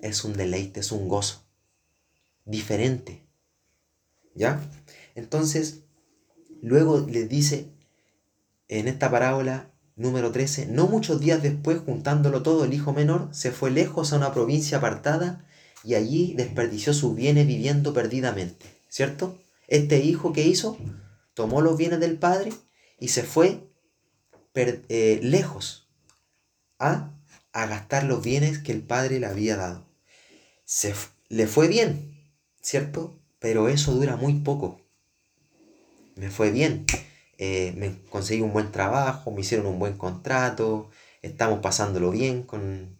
es 0.00 0.22
un 0.22 0.34
deleite, 0.34 0.78
es 0.78 0.92
un 0.92 1.08
gozo 1.08 1.42
diferente. 2.44 3.26
¿Ya? 4.36 4.60
Entonces, 5.16 5.86
luego 6.62 7.06
les 7.08 7.28
dice 7.28 7.70
en 8.68 8.88
esta 8.88 9.10
parábola 9.10 9.70
número 9.96 10.32
13, 10.32 10.66
no 10.66 10.86
muchos 10.86 11.20
días 11.20 11.42
después, 11.42 11.80
juntándolo 11.84 12.42
todo, 12.42 12.64
el 12.64 12.72
hijo 12.72 12.92
menor 12.92 13.28
se 13.32 13.50
fue 13.50 13.70
lejos 13.70 14.12
a 14.12 14.16
una 14.16 14.32
provincia 14.32 14.78
apartada 14.78 15.44
y 15.84 15.94
allí 15.94 16.34
desperdició 16.34 16.94
sus 16.94 17.14
bienes 17.14 17.46
viviendo 17.46 17.92
perdidamente. 17.92 18.66
¿Cierto? 18.88 19.38
Este 19.68 20.00
hijo 20.00 20.32
que 20.32 20.46
hizo, 20.46 20.76
tomó 21.34 21.60
los 21.60 21.76
bienes 21.76 22.00
del 22.00 22.18
padre 22.18 22.52
y 22.98 23.08
se 23.08 23.22
fue 23.22 23.70
eh, 24.54 25.20
lejos 25.22 25.88
a, 26.78 27.12
a, 27.52 27.66
gastar 27.66 28.04
los 28.04 28.22
bienes 28.22 28.58
que 28.58 28.72
el 28.72 28.82
padre 28.82 29.20
le 29.20 29.26
había 29.26 29.56
dado. 29.56 29.86
Se, 30.64 30.94
le 31.28 31.46
fue 31.46 31.68
bien, 31.68 32.18
¿cierto? 32.60 33.18
Pero 33.38 33.68
eso 33.68 33.94
dura 33.94 34.16
muy 34.16 34.40
poco. 34.40 34.80
Me 36.20 36.30
fue 36.30 36.50
bien. 36.50 36.84
Eh, 37.38 37.72
me 37.76 37.94
conseguí 38.10 38.42
un 38.42 38.52
buen 38.52 38.70
trabajo, 38.72 39.30
me 39.30 39.40
hicieron 39.40 39.66
un 39.66 39.78
buen 39.78 39.96
contrato, 39.96 40.90
estamos 41.22 41.60
pasándolo 41.60 42.10
bien 42.10 42.42
con, 42.42 42.98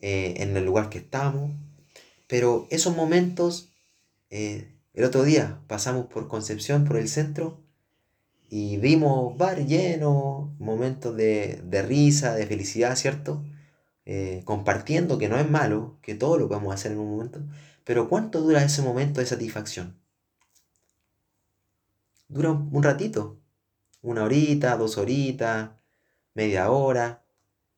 eh, 0.00 0.34
en 0.38 0.56
el 0.56 0.64
lugar 0.64 0.88
que 0.88 0.98
estamos. 0.98 1.50
Pero 2.26 2.66
esos 2.70 2.96
momentos, 2.96 3.70
el 4.30 5.04
otro 5.04 5.24
día 5.24 5.60
pasamos 5.68 6.06
por 6.06 6.28
Concepción, 6.28 6.84
por 6.84 6.96
el 6.96 7.08
centro, 7.08 7.60
y 8.50 8.78
vimos 8.78 9.36
bar 9.36 9.66
lleno, 9.66 10.54
momentos 10.58 11.16
de, 11.16 11.60
risa, 11.86 12.34
de 12.34 12.46
felicidad, 12.46 12.96
¿cierto? 12.96 13.44
Eh, 14.06 14.42
compartiendo, 14.44 15.18
que 15.18 15.28
no 15.28 15.38
es 15.38 15.50
malo, 15.50 15.98
que 16.02 16.14
todo 16.14 16.38
lo 16.38 16.48
podemos 16.48 16.74
hacer 16.74 16.92
en 16.92 16.98
un 17.00 17.10
momento, 17.10 17.40
pero 17.84 18.08
¿cuánto 18.08 18.40
dura 18.40 18.64
ese 18.64 18.82
momento 18.82 19.20
de 19.20 19.26
satisfacción? 19.26 20.03
Dura 22.34 22.50
un 22.50 22.82
ratito, 22.82 23.40
una 24.02 24.24
horita, 24.24 24.76
dos 24.76 24.98
horitas, 24.98 25.70
media 26.34 26.68
hora, 26.68 27.24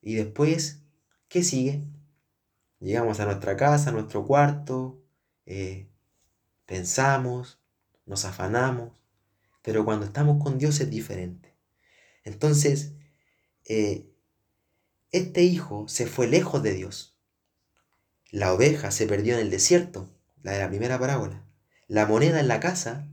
y 0.00 0.14
después, 0.14 0.80
¿qué 1.28 1.42
sigue? 1.42 1.84
Llegamos 2.80 3.20
a 3.20 3.26
nuestra 3.26 3.58
casa, 3.58 3.90
a 3.90 3.92
nuestro 3.92 4.24
cuarto, 4.24 5.04
eh, 5.44 5.90
pensamos, 6.64 7.60
nos 8.06 8.24
afanamos, 8.24 8.94
pero 9.60 9.84
cuando 9.84 10.06
estamos 10.06 10.42
con 10.42 10.56
Dios 10.56 10.80
es 10.80 10.88
diferente. 10.88 11.54
Entonces, 12.24 12.94
eh, 13.66 14.10
este 15.12 15.42
hijo 15.42 15.86
se 15.86 16.06
fue 16.06 16.28
lejos 16.28 16.62
de 16.62 16.72
Dios. 16.72 17.18
La 18.30 18.54
oveja 18.54 18.90
se 18.90 19.06
perdió 19.06 19.34
en 19.34 19.40
el 19.40 19.50
desierto, 19.50 20.08
la 20.42 20.52
de 20.52 20.60
la 20.60 20.68
primera 20.70 20.98
parábola. 20.98 21.44
La 21.88 22.06
moneda 22.06 22.40
en 22.40 22.48
la 22.48 22.58
casa, 22.58 23.06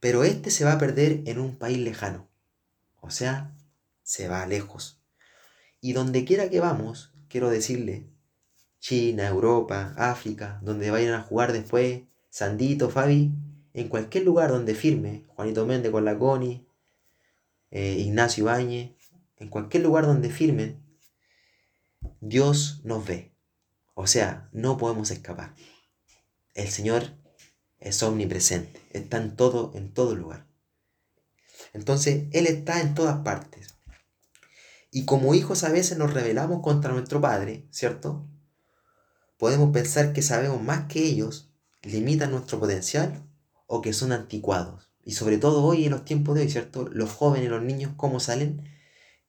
pero 0.00 0.24
este 0.24 0.50
se 0.50 0.64
va 0.64 0.72
a 0.72 0.78
perder 0.78 1.22
en 1.26 1.38
un 1.38 1.56
país 1.56 1.78
lejano. 1.78 2.28
O 3.00 3.10
sea, 3.10 3.54
se 4.02 4.28
va 4.28 4.46
lejos. 4.46 5.00
Y 5.80 5.92
donde 5.92 6.24
quiera 6.24 6.50
que 6.50 6.60
vamos, 6.60 7.12
quiero 7.28 7.50
decirle, 7.50 8.06
China, 8.80 9.28
Europa, 9.28 9.94
África, 9.96 10.58
donde 10.62 10.90
vayan 10.90 11.14
a 11.14 11.22
jugar 11.22 11.52
después, 11.52 12.02
Sandito, 12.30 12.90
Fabi, 12.90 13.30
en 13.74 13.88
cualquier 13.88 14.24
lugar 14.24 14.50
donde 14.50 14.74
firme 14.74 15.24
Juanito 15.28 15.66
Méndez 15.66 15.92
con 15.92 16.04
la 16.04 16.18
Coni, 16.18 16.66
eh, 17.70 17.96
Ignacio 17.98 18.44
Ibañez, 18.44 18.92
en 19.36 19.48
cualquier 19.48 19.82
lugar 19.82 20.06
donde 20.06 20.30
firmen, 20.30 20.82
Dios 22.20 22.80
nos 22.84 23.06
ve. 23.06 23.32
O 23.94 24.06
sea, 24.06 24.48
no 24.52 24.78
podemos 24.78 25.10
escapar. 25.10 25.54
El 26.54 26.68
Señor 26.68 27.19
es 27.80 28.02
omnipresente, 28.02 28.80
está 28.92 29.16
en 29.16 29.36
todo, 29.36 29.72
en 29.74 29.92
todo 29.92 30.14
lugar. 30.14 30.46
Entonces, 31.72 32.28
Él 32.32 32.46
está 32.46 32.80
en 32.80 32.94
todas 32.94 33.22
partes. 33.22 33.74
Y 34.90 35.04
como 35.04 35.34
hijos 35.34 35.64
a 35.64 35.70
veces 35.70 35.98
nos 35.98 36.12
rebelamos 36.12 36.62
contra 36.62 36.92
nuestro 36.92 37.20
Padre, 37.20 37.66
¿cierto? 37.70 38.26
Podemos 39.38 39.72
pensar 39.72 40.12
que 40.12 40.22
sabemos 40.22 40.62
más 40.62 40.86
que 40.86 41.04
ellos, 41.04 41.52
limitan 41.82 42.30
nuestro 42.30 42.58
potencial 42.60 43.22
o 43.66 43.80
que 43.80 43.92
son 43.92 44.12
anticuados. 44.12 44.90
Y 45.04 45.12
sobre 45.12 45.38
todo 45.38 45.64
hoy 45.64 45.86
en 45.86 45.92
los 45.92 46.04
tiempos 46.04 46.34
de 46.34 46.42
hoy, 46.42 46.50
¿cierto? 46.50 46.86
Los 46.88 47.10
jóvenes, 47.10 47.48
los 47.48 47.62
niños, 47.62 47.92
¿cómo 47.96 48.20
salen? 48.20 48.68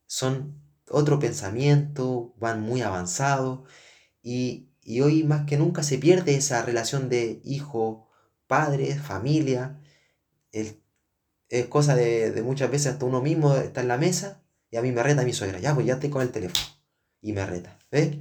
Son 0.06 0.62
otro 0.90 1.20
pensamiento, 1.20 2.34
van 2.40 2.62
muy 2.62 2.82
avanzados 2.82 3.62
y, 4.22 4.68
hoy 5.02 5.24
más 5.24 5.46
que 5.46 5.58
nunca 5.58 5.84
se 5.84 5.98
pierde 5.98 6.36
esa 6.36 6.62
relación 6.64 7.08
de 7.08 7.42
hijo, 7.46 8.10
padre, 8.52 8.94
familia. 9.00 9.80
es 10.52 10.76
cosa 11.70 11.96
de, 11.96 12.42
muchas 12.44 12.70
veces 12.70 12.88
hasta 12.88 13.06
uno 13.06 13.22
mismo 13.22 13.56
está 13.56 13.80
en 13.80 13.88
la 13.88 13.98
mesa 13.98 14.44
y 14.70 14.76
a 14.76 14.82
mí 14.82 14.92
me 14.92 15.02
reta 15.02 15.24
mi 15.24 15.32
suegra, 15.32 15.60
ya 15.60 15.74
pues 15.74 15.86
ya 15.86 15.94
estoy 15.94 16.10
con 16.10 16.22
el 16.22 16.32
teléfono 16.32 16.66
y 17.22 17.32
me 17.32 17.46
reta, 17.46 17.80
¿ves? 17.92 18.18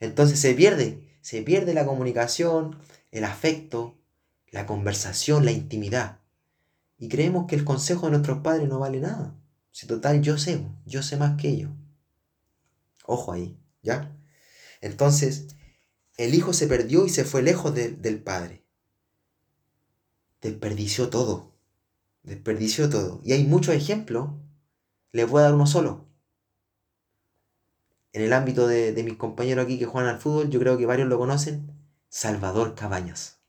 Entonces 0.00 0.40
se 0.40 0.54
pierde, 0.54 1.18
se 1.20 1.42
pierde 1.42 1.74
la 1.74 1.84
comunicación, 1.84 2.78
el 3.10 3.24
afecto, 3.24 3.98
la 4.50 4.64
conversación, 4.64 5.44
la 5.44 5.52
intimidad. 5.52 6.20
Y 6.96 7.10
creemos 7.10 7.46
que 7.46 7.54
el 7.54 7.64
consejo 7.64 8.06
de 8.06 8.12
nuestros 8.12 8.38
padres 8.38 8.66
no 8.66 8.78
vale 8.78 9.00
nada. 9.00 9.34
Si 9.70 9.86
total 9.86 10.22
yo 10.22 10.38
sé, 10.38 10.64
yo 10.86 11.02
sé 11.02 11.18
más 11.18 11.38
que 11.38 11.48
ellos. 11.48 11.72
Ojo 13.04 13.32
ahí, 13.32 13.58
¿ya? 13.82 14.16
Entonces, 14.80 15.48
el 16.16 16.34
hijo 16.34 16.54
se 16.54 16.68
perdió 16.68 17.04
y 17.04 17.10
se 17.10 17.24
fue 17.24 17.42
lejos 17.42 17.74
del 17.74 18.22
padre. 18.22 18.63
Desperdició 20.44 21.08
todo. 21.08 21.52
Desperdició 22.22 22.90
todo. 22.90 23.20
Y 23.24 23.32
hay 23.32 23.44
muchos 23.44 23.74
ejemplos. 23.74 24.30
Les 25.10 25.28
voy 25.28 25.40
a 25.40 25.44
dar 25.44 25.54
uno 25.54 25.66
solo. 25.66 26.06
En 28.12 28.22
el 28.22 28.32
ámbito 28.34 28.66
de, 28.66 28.92
mis 29.02 29.16
compañeros 29.16 29.64
aquí 29.64 29.78
que 29.78 29.86
juegan 29.86 30.14
al 30.14 30.20
fútbol, 30.20 30.50
yo 30.50 30.60
creo 30.60 30.76
que 30.76 30.84
varios 30.84 31.08
lo 31.08 31.18
conocen. 31.18 31.72
Salvador 32.10 32.74
Cabañas. 32.74 33.40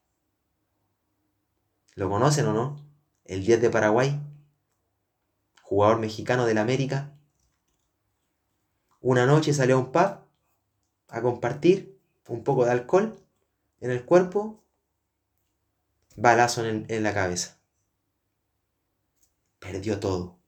¿Lo 1.96 2.10
conocen 2.10 2.48
o 2.48 2.54
no? 2.54 2.78
El 3.26 3.46
10 3.46 3.62
de 3.62 3.70
Paraguay. 3.70 4.22
Jugador 5.64 6.00
mexicano 6.00 6.46
del 6.46 6.58
América. 6.58 7.14
Una 9.02 9.26
noche 9.26 9.54
salió 9.54 9.76
a 9.76 9.80
un 9.80 9.92
pub 9.92 10.20
a 11.10 11.22
compartir 11.22 12.00
un 12.28 12.44
poco 12.44 12.64
de 12.64 12.72
alcohol 12.72 13.20
en 13.82 13.92
el 13.92 14.06
cuerpo. 14.06 14.65
Balazo 16.16 16.66
en, 16.66 16.86
en 16.90 17.04
la 17.04 17.14
cabeza. 17.14 17.60
Perdió 19.60 20.00
todo. 20.00 20.40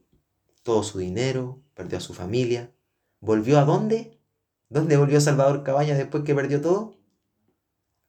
Todo 0.63 0.83
su 0.83 0.99
dinero, 0.99 1.61
perdió 1.73 1.97
a 1.97 2.01
su 2.01 2.13
familia. 2.13 2.71
¿Volvió 3.19 3.59
a 3.59 3.65
dónde? 3.65 4.19
¿Dónde 4.69 4.97
volvió 4.97 5.21
Salvador 5.21 5.63
Cabañas 5.63 5.97
después 5.97 6.23
que 6.23 6.35
perdió 6.35 6.61
todo? 6.61 6.97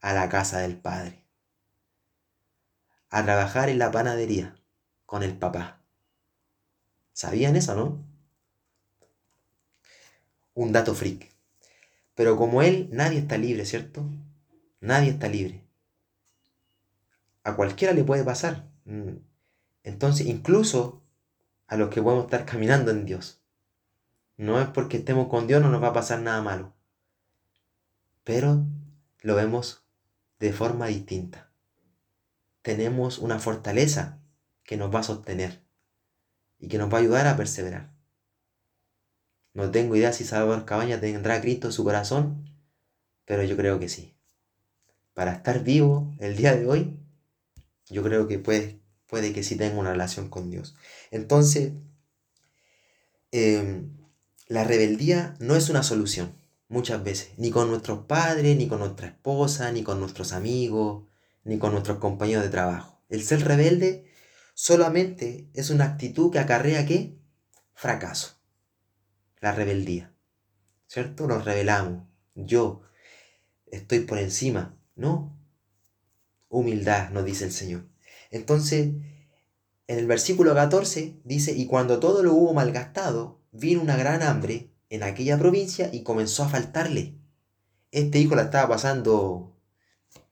A 0.01 0.13
la 0.13 0.29
casa 0.29 0.59
del 0.59 0.77
padre. 0.77 1.25
A 3.11 3.25
trabajar 3.25 3.69
en 3.69 3.79
la 3.79 3.91
panadería 3.91 4.57
con 5.07 5.23
el 5.23 5.37
papá. 5.37 5.83
¿Sabían 7.13 7.57
eso, 7.57 7.75
no? 7.75 8.05
Un 10.55 10.73
dato 10.73 10.95
freak. 10.95 11.33
Pero 12.15 12.37
como 12.37 12.63
él, 12.63 12.89
nadie 12.93 13.21
está 13.21 13.39
libre, 13.39 13.65
¿cierto? 13.65 14.05
Nadie 14.81 15.11
está 15.11 15.29
libre. 15.29 15.68
A 17.49 17.57
cualquiera 17.57 17.95
le 17.95 18.05
puede 18.05 18.25
pasar. 18.25 18.69
Mm. 18.85 19.17
Entonces, 19.83 20.27
incluso 20.27 21.03
a 21.67 21.79
los 21.79 21.89
que 21.89 22.03
podemos 22.03 22.27
estar 22.27 22.45
caminando 22.45 22.91
en 22.91 23.07
Dios. 23.07 23.41
No 24.37 24.61
es 24.61 24.69
porque 24.69 24.99
estemos 24.99 25.29
con 25.29 25.47
Dios, 25.47 25.63
no 25.63 25.71
nos 25.71 25.83
va 25.83 25.89
a 25.89 25.93
pasar 25.95 26.21
nada 26.21 26.43
malo. 26.43 26.75
Pero 28.23 28.67
lo 29.23 29.35
vemos 29.35 29.87
de 30.39 30.53
forma 30.53 30.89
distinta. 30.89 31.51
Tenemos 32.61 33.17
una 33.19 33.39
fortaleza 33.39 34.21
que 34.63 34.77
nos 34.77 34.95
va 34.95 35.01
a 35.01 35.05
sostener 35.05 35.63
y 36.59 36.69
que 36.69 36.77
nos 36.77 36.93
va 36.93 36.99
a 36.99 37.01
ayudar 37.01 37.27
a 37.27 37.37
perseverar. 37.39 37.91
No 39.55 39.71
tengo 39.71 39.97
idea 39.97 40.13
si 40.13 40.25
Salvador 40.25 40.67
Cabaña 40.67 41.01
tendrá 41.01 41.41
Cristo 41.41 41.69
en 41.69 41.73
su 41.73 41.83
corazón, 41.83 42.45
pero 43.25 43.43
yo 43.43 43.57
creo 43.57 43.81
que 43.81 43.89
sí. 43.89 44.15
Para 45.15 45.33
estar 45.33 45.65
vivo 45.65 46.15
el 46.21 46.37
día 46.37 46.55
de 46.55 46.67
hoy, 46.67 47.08
yo 47.91 48.03
creo 48.03 48.29
que 48.29 48.39
puede, 48.39 48.81
puede 49.07 49.33
que 49.33 49.43
sí 49.43 49.57
tenga 49.57 49.79
una 49.79 49.93
relación 49.93 50.29
con 50.29 50.51
Dios. 50.51 50.77
Entonces, 51.11 51.73
eh, 53.33 53.83
la 54.47 54.65
rebeldía 54.65 55.35
no 55.41 55.57
es 55.57 55.69
una 55.69 55.83
solución, 55.83 56.35
muchas 56.69 57.03
veces, 57.05 57.31
ni 57.37 57.51
con 57.51 57.69
nuestros 57.69 58.07
padres, 58.07 58.57
ni 58.57 58.69
con 58.69 58.79
nuestra 58.79 59.09
esposa, 59.09 59.71
ni 59.73 59.83
con 59.83 60.01
nuestros 60.01 60.33
amigos, 60.33 61.05
ni 61.45 61.59
con 61.59 61.73
nuestros 61.73 61.99
compañeros 61.99 62.45
de 62.45 62.51
trabajo. 62.51 63.03
El 63.09 63.23
ser 63.23 63.45
rebelde 63.45 64.11
solamente 64.55 65.49
es 65.55 65.71
una 65.71 65.85
actitud 65.85 66.33
que 66.33 66.39
acarrea 66.39 66.87
qué? 66.87 67.19
Fracaso. 67.75 68.39
La 69.41 69.53
rebeldía. 69.53 70.15
¿Cierto? 70.87 71.27
Nos 71.27 71.45
rebelamos. 71.45 72.05
Yo 72.35 72.83
estoy 73.67 74.01
por 74.01 74.19
encima. 74.19 74.77
No. 74.97 75.38
Humildad, 76.49 77.11
nos 77.11 77.25
dice 77.25 77.45
el 77.45 77.53
Señor. 77.53 77.89
Entonces, 78.31 78.91
en 79.87 79.99
el 79.99 80.07
versículo 80.07 80.55
14 80.55 81.21
dice, 81.25 81.53
y 81.53 81.67
cuando 81.67 81.99
todo 81.99 82.23
lo 82.23 82.35
hubo 82.35 82.55
malgastado, 82.55 83.41
vino 83.53 83.81
una 83.81 83.97
gran 83.97 84.23
hambre 84.23 84.71
en 84.91 85.03
aquella 85.03 85.39
provincia 85.39 85.91
y 85.93 86.03
comenzó 86.03 86.45
a 86.45 86.49
faltarle. 86.49 87.15
Este 87.91 88.19
hijo 88.19 88.35
la 88.35 88.43
estaba 88.43 88.69
pasando, 88.69 89.57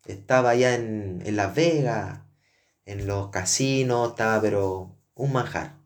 estaba 0.04 0.50
allá 0.50 0.74
en, 0.74 1.22
en 1.24 1.36
Las 1.36 1.54
Vegas, 1.54 2.20
en 2.84 3.06
los 3.06 3.30
casinos, 3.30 4.10
estaba 4.10 4.40
pero 4.40 4.96
un 5.14 5.32
manjar. 5.32 5.76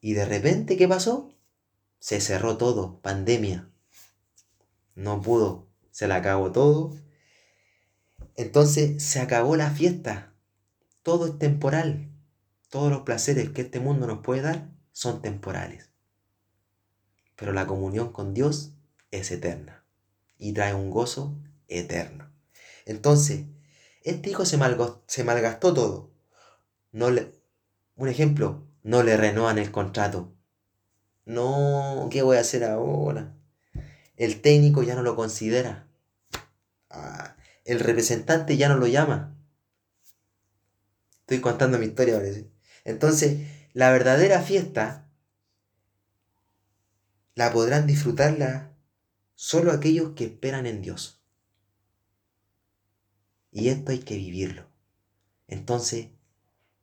Y 0.00 0.14
de 0.14 0.24
repente, 0.24 0.76
¿qué 0.76 0.88
pasó? 0.88 1.32
Se 1.98 2.20
cerró 2.20 2.56
todo, 2.56 3.00
pandemia. 3.00 3.70
No 4.94 5.20
pudo, 5.20 5.68
se 5.90 6.08
le 6.08 6.14
acabó 6.14 6.52
todo. 6.52 6.94
Entonces 8.36 9.02
se 9.02 9.20
acabó 9.20 9.56
la 9.56 9.70
fiesta. 9.70 10.32
Todo 11.02 11.26
es 11.26 11.38
temporal. 11.38 12.10
Todos 12.70 12.90
los 12.90 13.02
placeres 13.02 13.50
que 13.50 13.62
este 13.62 13.80
mundo 13.80 14.06
nos 14.06 14.18
puede 14.18 14.42
dar 14.42 14.70
son 14.92 15.22
temporales 15.22 15.90
pero 17.36 17.52
la 17.52 17.66
comunión 17.66 18.12
con 18.12 18.34
Dios 18.34 18.72
es 19.10 19.30
eterna 19.30 19.84
y 20.38 20.52
trae 20.52 20.74
un 20.74 20.90
gozo 20.90 21.38
eterno. 21.68 22.30
Entonces, 22.86 23.44
este 24.02 24.30
hijo 24.30 24.44
se, 24.44 24.56
malgastó 24.56 25.74
todo. 25.74 26.10
No 26.92 27.10
le, 27.10 27.32
un 27.96 28.08
ejemplo, 28.08 28.66
no 28.82 29.02
le 29.02 29.16
renuevan 29.16 29.58
el 29.58 29.70
contrato. 29.70 30.32
No, 31.24 32.08
¿qué 32.10 32.22
voy 32.22 32.36
a 32.36 32.40
hacer 32.40 32.64
ahora? 32.64 33.34
El 34.16 34.40
técnico 34.40 34.82
ya 34.82 34.94
no 34.94 35.02
lo 35.02 35.16
considera. 35.16 35.88
Ah, 36.88 37.35
el 37.66 37.80
representante 37.80 38.56
ya 38.56 38.68
no 38.68 38.76
lo 38.76 38.86
llama. 38.86 39.36
Estoy 41.20 41.40
contando 41.40 41.78
mi 41.78 41.86
historia, 41.86 42.14
parece. 42.14 42.48
Entonces, 42.84 43.48
la 43.72 43.90
verdadera 43.90 44.40
fiesta 44.40 45.10
la 47.34 47.52
podrán 47.52 47.86
disfrutarla 47.86 48.72
solo 49.34 49.72
aquellos 49.72 50.12
que 50.14 50.24
esperan 50.24 50.66
en 50.66 50.80
Dios. 50.80 51.20
Y 53.50 53.68
esto 53.68 53.90
hay 53.90 53.98
que 53.98 54.16
vivirlo. 54.16 54.66
Entonces, 55.48 56.08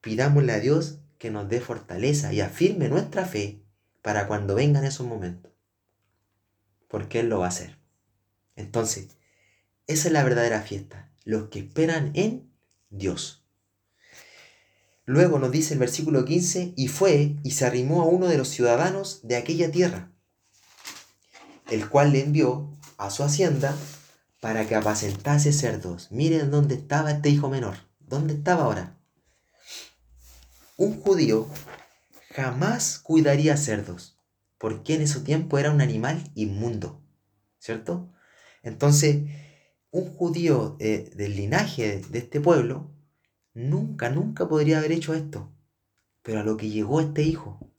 pidámosle 0.01 0.51
a 0.51 0.59
Dios 0.59 0.99
que 1.17 1.31
nos 1.31 1.47
dé 1.47 1.61
fortaleza 1.61 2.33
y 2.33 2.41
afirme 2.41 2.89
nuestra 2.89 3.25
fe 3.25 3.63
para 4.01 4.27
cuando 4.27 4.55
vengan 4.55 4.83
esos 4.83 5.07
momentos. 5.07 5.53
Porque 6.89 7.21
Él 7.21 7.29
lo 7.29 7.39
va 7.39 7.45
a 7.45 7.49
hacer. 7.49 7.79
Entonces, 8.55 9.17
esa 9.87 10.07
es 10.07 10.13
la 10.13 10.23
verdadera 10.23 10.61
fiesta. 10.61 11.11
Los 11.25 11.49
que 11.49 11.59
esperan 11.59 12.11
en 12.15 12.51
Dios. 12.89 13.45
Luego 15.05 15.39
nos 15.39 15.51
dice 15.51 15.73
el 15.73 15.79
versículo 15.79 16.25
15, 16.25 16.73
y 16.75 16.87
fue 16.87 17.35
y 17.43 17.51
se 17.51 17.65
arrimó 17.65 18.01
a 18.01 18.05
uno 18.05 18.27
de 18.27 18.37
los 18.37 18.49
ciudadanos 18.49 19.21
de 19.23 19.35
aquella 19.35 19.69
tierra 19.71 20.13
el 21.73 21.89
cual 21.89 22.11
le 22.11 22.21
envió 22.21 22.69
a 22.97 23.09
su 23.09 23.23
hacienda 23.23 23.75
para 24.39 24.67
que 24.67 24.75
apacentase 24.75 25.53
cerdos. 25.53 26.11
Miren 26.11 26.51
dónde 26.51 26.75
estaba 26.75 27.11
este 27.11 27.29
hijo 27.29 27.49
menor. 27.49 27.77
¿Dónde 27.99 28.33
estaba 28.33 28.65
ahora? 28.65 28.97
Un 30.77 30.99
judío 30.99 31.47
jamás 32.31 32.99
cuidaría 32.99 33.57
cerdos, 33.57 34.19
porque 34.57 34.95
en 34.95 35.01
ese 35.01 35.19
tiempo 35.21 35.57
era 35.57 35.71
un 35.71 35.81
animal 35.81 36.31
inmundo, 36.35 37.01
¿cierto? 37.59 38.11
Entonces, 38.63 39.23
un 39.93 40.11
judío 40.11 40.75
eh, 40.79 41.11
del 41.15 41.35
linaje 41.35 42.01
de 42.09 42.17
este 42.17 42.41
pueblo 42.41 42.89
nunca, 43.53 44.09
nunca 44.09 44.49
podría 44.49 44.79
haber 44.79 44.91
hecho 44.91 45.13
esto. 45.13 45.51
Pero 46.23 46.39
a 46.39 46.43
lo 46.43 46.57
que 46.57 46.71
llegó 46.71 46.99
este 46.99 47.21
hijo, 47.21 47.71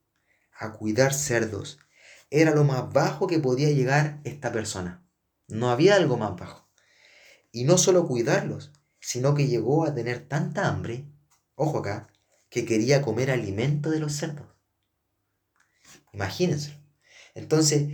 a 0.57 0.75
cuidar 0.75 1.13
cerdos, 1.13 1.81
era 2.31 2.55
lo 2.55 2.63
más 2.63 2.93
bajo 2.93 3.27
que 3.27 3.41
podía 3.41 3.69
llegar 3.71 4.21
esta 4.23 4.53
persona. 4.53 5.05
No 5.49 5.71
había 5.71 5.97
algo 5.97 6.17
más 6.17 6.37
bajo. 6.37 6.71
Y 7.51 7.65
no 7.65 7.79
solo 7.79 8.07
cuidarlos, 8.07 8.71
sino 9.01 9.35
que 9.35 9.49
llegó 9.49 9.85
a 9.85 9.93
tener 9.93 10.29
tanta 10.29 10.69
hambre, 10.69 11.07
ojo 11.57 11.79
acá, 11.79 12.07
que 12.49 12.65
quería 12.65 13.03
comer 13.03 13.33
alimento 13.33 13.91
de 13.91 13.99
los 13.99 14.13
cerdos. 14.13 14.47
Imagínense. 16.13 16.79
Entonces, 17.35 17.89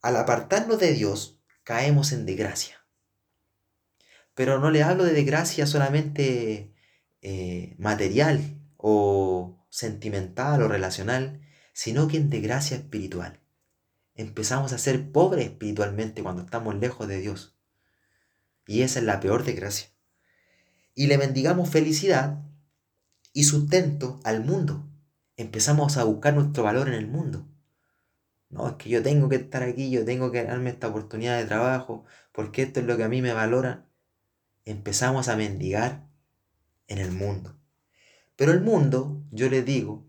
al 0.00 0.16
apartarnos 0.16 0.80
de 0.80 0.94
Dios, 0.94 1.38
caemos 1.62 2.10
en 2.10 2.26
desgracia. 2.26 2.81
Pero 4.34 4.58
no 4.58 4.70
le 4.70 4.82
hablo 4.82 5.04
de 5.04 5.12
desgracia 5.12 5.66
solamente 5.66 6.74
eh, 7.20 7.74
material 7.78 8.60
o 8.76 9.66
sentimental 9.68 10.62
o 10.62 10.68
relacional, 10.68 11.40
sino 11.72 12.08
que 12.08 12.16
en 12.16 12.30
desgracia 12.30 12.76
espiritual 12.76 13.42
empezamos 14.14 14.72
a 14.72 14.78
ser 14.78 15.10
pobres 15.10 15.46
espiritualmente 15.46 16.22
cuando 16.22 16.42
estamos 16.42 16.74
lejos 16.76 17.08
de 17.08 17.20
Dios. 17.20 17.56
Y 18.66 18.82
esa 18.82 19.00
es 19.00 19.04
la 19.04 19.20
peor 19.20 19.44
desgracia. 19.44 19.88
Y 20.94 21.06
le 21.06 21.18
mendigamos 21.18 21.70
felicidad 21.70 22.42
y 23.32 23.44
sustento 23.44 24.20
al 24.24 24.44
mundo. 24.44 24.88
Empezamos 25.36 25.96
a 25.96 26.04
buscar 26.04 26.34
nuestro 26.34 26.64
valor 26.64 26.88
en 26.88 26.94
el 26.94 27.08
mundo. 27.08 27.48
No, 28.50 28.68
es 28.68 28.74
que 28.74 28.90
yo 28.90 29.02
tengo 29.02 29.30
que 29.30 29.36
estar 29.36 29.62
aquí, 29.62 29.90
yo 29.90 30.04
tengo 30.04 30.30
que 30.30 30.44
darme 30.44 30.70
esta 30.70 30.88
oportunidad 30.88 31.38
de 31.38 31.46
trabajo, 31.46 32.04
porque 32.32 32.62
esto 32.62 32.80
es 32.80 32.86
lo 32.86 32.98
que 32.98 33.04
a 33.04 33.08
mí 33.08 33.22
me 33.22 33.32
valora. 33.32 33.86
Empezamos 34.64 35.28
a 35.28 35.36
mendigar 35.36 36.08
en 36.86 36.98
el 36.98 37.12
mundo. 37.12 37.58
Pero 38.36 38.52
el 38.52 38.60
mundo, 38.60 39.24
yo 39.30 39.48
les 39.48 39.64
digo, 39.64 40.08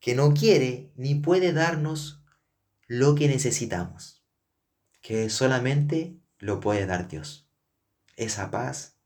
que 0.00 0.14
no 0.14 0.34
quiere 0.34 0.92
ni 0.96 1.14
puede 1.14 1.52
darnos 1.52 2.22
lo 2.86 3.14
que 3.14 3.28
necesitamos, 3.28 4.24
que 5.00 5.28
solamente 5.28 6.18
lo 6.38 6.60
puede 6.60 6.86
dar 6.86 7.08
Dios. 7.08 7.50
Esa 8.16 8.50
paz, 8.50 8.98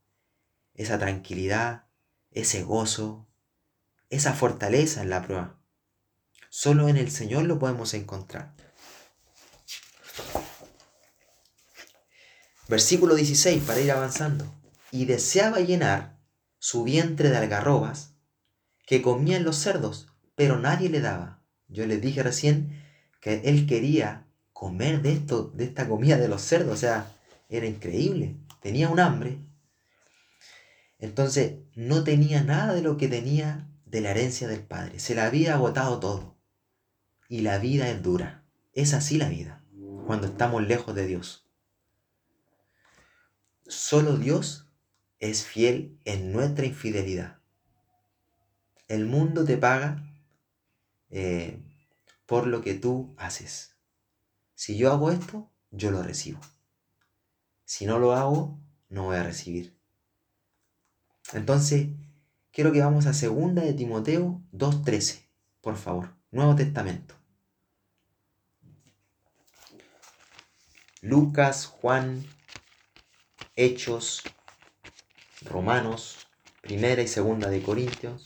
esa 0.73 0.97
tranquilidad, 0.99 1.87
ese 2.31 2.63
gozo, 2.63 3.27
esa 4.09 4.33
fortaleza 4.33 5.01
en 5.01 5.09
la 5.09 5.21
prueba. 5.23 5.59
Solo 6.49 6.87
en 6.87 6.97
el 6.97 7.11
Señor 7.11 7.45
lo 7.45 7.59
podemos 7.59 7.93
encontrar. 7.93 8.55
Versículo 12.67 13.15
16, 13.15 13.63
para 13.63 13.81
ir 13.81 13.91
avanzando. 13.91 14.62
Y 14.93 15.05
deseaba 15.05 15.59
llenar 15.59 16.19
su 16.59 16.83
vientre 16.83 17.31
de 17.31 17.37
algarrobas 17.37 18.13
que 18.85 19.01
comían 19.01 19.43
los 19.43 19.55
cerdos, 19.55 20.13
pero 20.35 20.59
nadie 20.59 20.87
le 20.87 21.01
daba. 21.01 21.41
Yo 21.67 21.87
les 21.87 21.99
dije 21.99 22.21
recién 22.21 22.79
que 23.19 23.41
él 23.45 23.65
quería 23.65 24.27
comer 24.51 25.01
de 25.01 25.13
esto, 25.13 25.51
de 25.55 25.63
esta 25.63 25.89
comida 25.89 26.17
de 26.17 26.27
los 26.27 26.43
cerdos, 26.43 26.75
o 26.75 26.77
sea, 26.77 27.11
era 27.49 27.65
increíble. 27.65 28.35
Tenía 28.61 28.87
un 28.87 28.99
hambre. 28.99 29.39
Entonces, 30.99 31.55
no 31.73 32.03
tenía 32.03 32.43
nada 32.43 32.75
de 32.75 32.83
lo 32.83 32.95
que 32.95 33.07
tenía 33.07 33.67
de 33.87 34.01
la 34.01 34.11
herencia 34.11 34.47
del 34.47 34.61
padre. 34.61 34.99
Se 34.99 35.15
la 35.15 35.25
había 35.25 35.55
agotado 35.55 35.99
todo. 35.99 36.37
Y 37.27 37.41
la 37.41 37.57
vida 37.57 37.89
es 37.89 38.03
dura. 38.03 38.43
Es 38.73 38.93
así 38.93 39.17
la 39.17 39.27
vida, 39.27 39.63
cuando 40.05 40.27
estamos 40.27 40.61
lejos 40.61 40.93
de 40.93 41.07
Dios. 41.07 41.49
Solo 43.65 44.17
Dios 44.17 44.62
es 45.23 45.45
fiel 45.45 45.97
en 46.03 46.33
nuestra 46.33 46.65
infidelidad. 46.65 47.39
El 48.89 49.05
mundo 49.05 49.45
te 49.45 49.55
paga 49.55 50.03
eh, 51.11 51.61
por 52.25 52.45
lo 52.45 52.59
que 52.59 52.73
tú 52.73 53.15
haces. 53.17 53.77
Si 54.53 54.75
yo 54.75 54.91
hago 54.91 55.11
esto, 55.11 55.49
yo 55.71 55.91
lo 55.91 56.03
recibo. 56.03 56.41
Si 57.63 57.85
no 57.85 57.99
lo 57.99 58.13
hago, 58.13 58.59
no 58.89 59.05
voy 59.05 59.15
a 59.15 59.23
recibir. 59.23 59.73
Entonces, 61.31 61.87
quiero 62.51 62.73
que 62.73 62.81
vamos 62.81 63.05
a 63.05 63.13
segunda 63.13 63.61
de 63.61 63.71
Timoteo 63.71 64.41
2.13, 64.51 65.25
por 65.61 65.77
favor, 65.77 66.13
Nuevo 66.31 66.53
Testamento. 66.55 67.15
Lucas, 70.99 71.65
Juan, 71.65 72.25
Hechos, 73.55 74.21
Romanos, 75.45 76.27
Primera 76.61 77.01
y 77.01 77.07
Segunda 77.07 77.49
de 77.49 77.61
Corintios, 77.61 78.23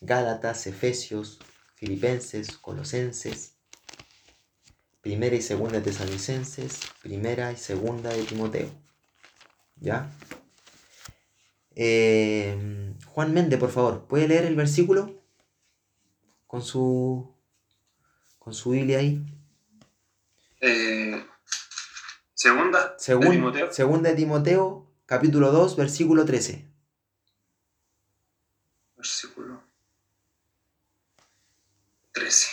Gálatas, 0.00 0.66
Efesios, 0.66 1.38
Filipenses, 1.74 2.56
Colosenses, 2.58 3.54
Primera 5.00 5.36
y 5.36 5.42
Segunda 5.42 5.74
de 5.78 5.82
Tesalonicenses, 5.82 6.80
Primera 7.02 7.52
y 7.52 7.56
Segunda 7.56 8.10
de 8.10 8.22
Timoteo. 8.24 8.70
¿Ya? 9.76 10.10
Eh, 11.74 12.94
Juan 13.06 13.32
Méndez, 13.32 13.58
por 13.60 13.70
favor, 13.70 14.06
¿puede 14.06 14.28
leer 14.28 14.44
el 14.44 14.56
versículo? 14.56 15.22
Con 16.46 16.62
su, 16.62 17.32
con 18.38 18.54
su 18.54 18.70
Biblia 18.70 18.98
ahí. 18.98 19.24
Eh, 20.60 21.24
segunda 22.34 22.96
Segun- 22.98 23.20
de 23.26 23.30
Timoteo. 23.30 23.72
Segunda 23.72 24.10
de 24.10 24.16
Timoteo, 24.16 24.87
capítulo 25.08 25.50
2, 25.50 25.74
versículo 25.74 26.26
13. 26.26 26.70
Versículo 28.94 29.64
13. 32.12 32.48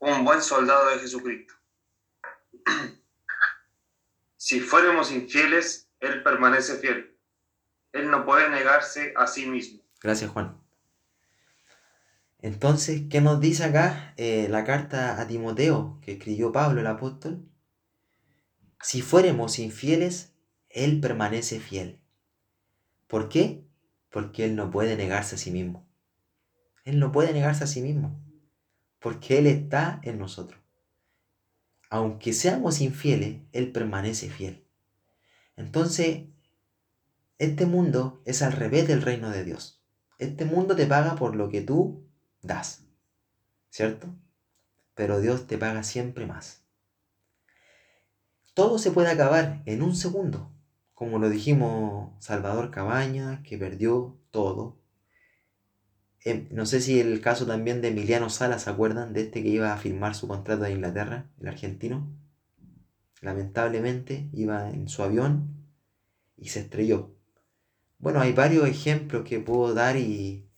Un 0.00 0.24
buen 0.24 0.42
soldado 0.42 0.90
de 0.90 0.98
Jesucristo. 0.98 1.54
Si 4.36 4.60
fuéramos 4.60 5.10
infieles, 5.10 5.88
Él 5.98 6.22
permanece 6.22 6.76
fiel. 6.76 7.18
Él 7.92 8.12
no 8.12 8.24
puede 8.24 8.48
negarse 8.48 9.12
a 9.16 9.26
sí 9.26 9.46
mismo. 9.46 9.82
Gracias, 10.00 10.30
Juan. 10.30 10.60
Entonces, 12.38 13.02
¿qué 13.10 13.20
nos 13.20 13.40
dice 13.40 13.64
acá 13.64 14.14
eh, 14.16 14.46
la 14.48 14.62
carta 14.62 15.20
a 15.20 15.26
Timoteo 15.26 15.98
que 16.00 16.12
escribió 16.12 16.52
Pablo 16.52 16.80
el 16.80 16.86
apóstol? 16.86 17.44
Si 18.80 19.02
fuéramos 19.02 19.58
infieles, 19.58 20.34
Él 20.68 21.00
permanece 21.00 21.60
fiel. 21.60 22.00
¿Por 23.06 23.28
qué? 23.28 23.64
Porque 24.10 24.44
Él 24.44 24.56
no 24.56 24.70
puede 24.70 24.96
negarse 24.96 25.36
a 25.36 25.38
sí 25.38 25.50
mismo. 25.50 25.86
Él 26.84 26.98
no 26.98 27.12
puede 27.12 27.32
negarse 27.32 27.64
a 27.64 27.66
sí 27.66 27.82
mismo. 27.82 28.20
Porque 29.00 29.38
Él 29.38 29.46
está 29.46 30.00
en 30.02 30.18
nosotros. 30.18 30.60
Aunque 31.90 32.32
seamos 32.32 32.80
infieles, 32.80 33.40
Él 33.52 33.72
permanece 33.72 34.28
fiel. 34.28 34.66
Entonces, 35.56 36.24
este 37.38 37.66
mundo 37.66 38.22
es 38.24 38.42
al 38.42 38.52
revés 38.52 38.88
del 38.88 39.02
reino 39.02 39.30
de 39.30 39.44
Dios. 39.44 39.82
Este 40.18 40.44
mundo 40.44 40.74
te 40.74 40.86
paga 40.86 41.16
por 41.16 41.36
lo 41.36 41.48
que 41.48 41.60
tú 41.60 42.08
das, 42.42 42.84
¿cierto? 43.68 44.14
Pero 44.94 45.20
Dios 45.20 45.46
te 45.46 45.58
paga 45.58 45.82
siempre 45.82 46.26
más. 46.26 46.65
Todo 48.56 48.78
se 48.78 48.90
puede 48.90 49.10
acabar 49.10 49.62
en 49.66 49.82
un 49.82 49.94
segundo, 49.94 50.50
como 50.94 51.18
lo 51.18 51.28
dijimos 51.28 52.12
Salvador 52.24 52.70
Cabaña, 52.70 53.42
que 53.42 53.58
perdió 53.58 54.18
todo. 54.30 54.78
Em, 56.24 56.48
no 56.50 56.64
sé 56.64 56.80
si 56.80 56.98
el 56.98 57.20
caso 57.20 57.44
también 57.44 57.82
de 57.82 57.88
Emiliano 57.88 58.30
Sala, 58.30 58.58
¿se 58.58 58.70
acuerdan? 58.70 59.12
De 59.12 59.20
este 59.20 59.42
que 59.42 59.50
iba 59.50 59.74
a 59.74 59.76
firmar 59.76 60.14
su 60.14 60.26
contrato 60.26 60.62
de 60.62 60.72
Inglaterra, 60.72 61.28
el 61.38 61.48
argentino. 61.48 62.08
Lamentablemente 63.20 64.30
iba 64.32 64.70
en 64.70 64.88
su 64.88 65.02
avión 65.02 65.68
y 66.38 66.48
se 66.48 66.60
estrelló. 66.60 67.14
Bueno, 67.98 68.22
hay 68.22 68.32
varios 68.32 68.66
ejemplos 68.66 69.28
que 69.28 69.38
puedo 69.38 69.74
dar 69.74 69.96
y 69.98 70.48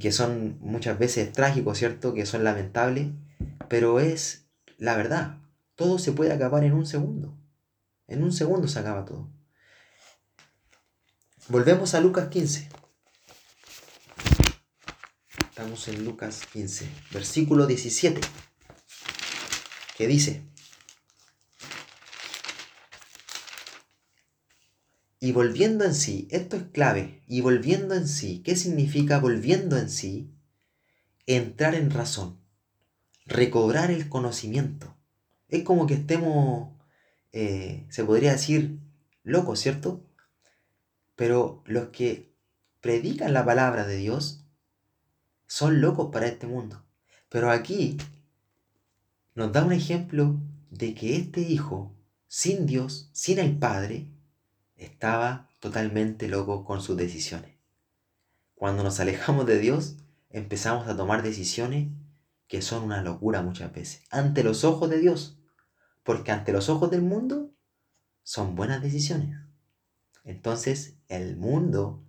que 0.00 0.10
son 0.10 0.58
muchas 0.58 0.98
veces 0.98 1.30
trágicos, 1.30 1.78
¿cierto? 1.78 2.14
Que 2.14 2.26
son 2.26 2.42
lamentables, 2.42 3.12
pero 3.68 4.00
es 4.00 4.48
la 4.76 4.96
verdad. 4.96 5.40
Todo 5.80 5.98
se 5.98 6.12
puede 6.12 6.30
acabar 6.30 6.62
en 6.64 6.74
un 6.74 6.84
segundo. 6.84 7.34
En 8.06 8.22
un 8.22 8.32
segundo 8.32 8.68
se 8.68 8.78
acaba 8.78 9.06
todo. 9.06 9.32
Volvemos 11.48 11.94
a 11.94 12.02
Lucas 12.02 12.28
15. 12.28 12.68
Estamos 15.48 15.88
en 15.88 16.04
Lucas 16.04 16.42
15, 16.52 16.86
versículo 17.12 17.66
17, 17.66 18.20
que 19.96 20.06
dice, 20.06 20.46
y 25.18 25.32
volviendo 25.32 25.86
en 25.86 25.94
sí, 25.94 26.28
esto 26.30 26.56
es 26.56 26.64
clave, 26.64 27.24
y 27.26 27.40
volviendo 27.40 27.94
en 27.94 28.06
sí, 28.06 28.42
¿qué 28.44 28.54
significa 28.54 29.18
volviendo 29.18 29.78
en 29.78 29.88
sí? 29.88 30.30
Entrar 31.26 31.74
en 31.74 31.90
razón, 31.90 32.38
recobrar 33.24 33.90
el 33.90 34.10
conocimiento. 34.10 34.99
Es 35.50 35.64
como 35.64 35.86
que 35.86 35.94
estemos, 35.94 36.70
eh, 37.32 37.86
se 37.90 38.04
podría 38.04 38.32
decir, 38.32 38.78
locos, 39.22 39.60
¿cierto? 39.60 40.04
Pero 41.16 41.62
los 41.66 41.88
que 41.88 42.32
predican 42.80 43.34
la 43.34 43.44
palabra 43.44 43.86
de 43.86 43.96
Dios 43.96 44.44
son 45.46 45.80
locos 45.80 46.10
para 46.12 46.26
este 46.26 46.46
mundo. 46.46 46.84
Pero 47.28 47.50
aquí 47.50 47.96
nos 49.34 49.52
da 49.52 49.64
un 49.64 49.72
ejemplo 49.72 50.40
de 50.70 50.94
que 50.94 51.16
este 51.16 51.40
hijo, 51.40 51.92
sin 52.28 52.66
Dios, 52.66 53.10
sin 53.12 53.38
el 53.38 53.58
Padre, 53.58 54.06
estaba 54.76 55.48
totalmente 55.58 56.28
loco 56.28 56.64
con 56.64 56.80
sus 56.80 56.96
decisiones. 56.96 57.56
Cuando 58.54 58.82
nos 58.82 59.00
alejamos 59.00 59.46
de 59.46 59.58
Dios, 59.58 59.96
empezamos 60.30 60.86
a 60.88 60.96
tomar 60.96 61.22
decisiones 61.22 61.88
que 62.46 62.62
son 62.62 62.84
una 62.84 63.02
locura 63.02 63.42
muchas 63.42 63.72
veces, 63.72 64.02
ante 64.10 64.42
los 64.42 64.64
ojos 64.64 64.90
de 64.90 64.98
Dios, 64.98 65.39
porque 66.02 66.32
ante 66.32 66.52
los 66.52 66.68
ojos 66.68 66.90
del 66.90 67.02
mundo 67.02 67.52
son 68.22 68.54
buenas 68.54 68.82
decisiones. 68.82 69.36
Entonces 70.24 70.96
el 71.08 71.36
mundo 71.36 72.04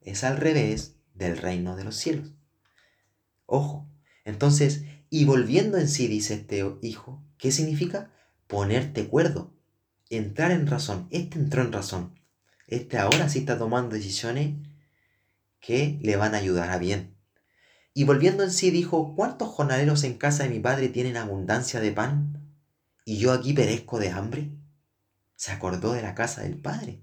es 0.00 0.24
al 0.24 0.36
revés 0.36 0.96
del 1.14 1.36
reino 1.38 1.76
de 1.76 1.84
los 1.84 1.96
cielos. 1.96 2.32
Ojo, 3.46 3.88
entonces, 4.24 4.84
y 5.08 5.24
volviendo 5.24 5.78
en 5.78 5.88
sí, 5.88 6.08
dice 6.08 6.34
este 6.34 6.64
hijo, 6.82 7.22
¿qué 7.38 7.52
significa? 7.52 8.10
Ponerte 8.46 9.08
cuerdo, 9.08 9.54
entrar 10.10 10.50
en 10.50 10.66
razón. 10.66 11.06
Este 11.10 11.38
entró 11.38 11.62
en 11.62 11.72
razón. 11.72 12.18
Este 12.66 12.98
ahora 12.98 13.28
sí 13.28 13.40
está 13.40 13.58
tomando 13.58 13.94
decisiones 13.94 14.56
que 15.60 15.98
le 16.02 16.16
van 16.16 16.34
a 16.34 16.38
ayudar 16.38 16.70
a 16.70 16.78
bien. 16.78 17.16
Y 17.94 18.04
volviendo 18.04 18.42
en 18.42 18.50
sí 18.50 18.70
dijo, 18.70 19.14
¿cuántos 19.16 19.48
jornaleros 19.48 20.04
en 20.04 20.18
casa 20.18 20.42
de 20.42 20.50
mi 20.50 20.60
padre 20.60 20.88
tienen 20.88 21.16
abundancia 21.16 21.80
de 21.80 21.92
pan? 21.92 22.45
¿Y 23.08 23.18
yo 23.18 23.32
aquí 23.32 23.52
perezco 23.52 24.00
de 24.00 24.10
hambre? 24.10 24.50
Se 25.36 25.52
acordó 25.52 25.92
de 25.92 26.02
la 26.02 26.16
casa 26.16 26.42
del 26.42 26.58
padre. 26.58 27.00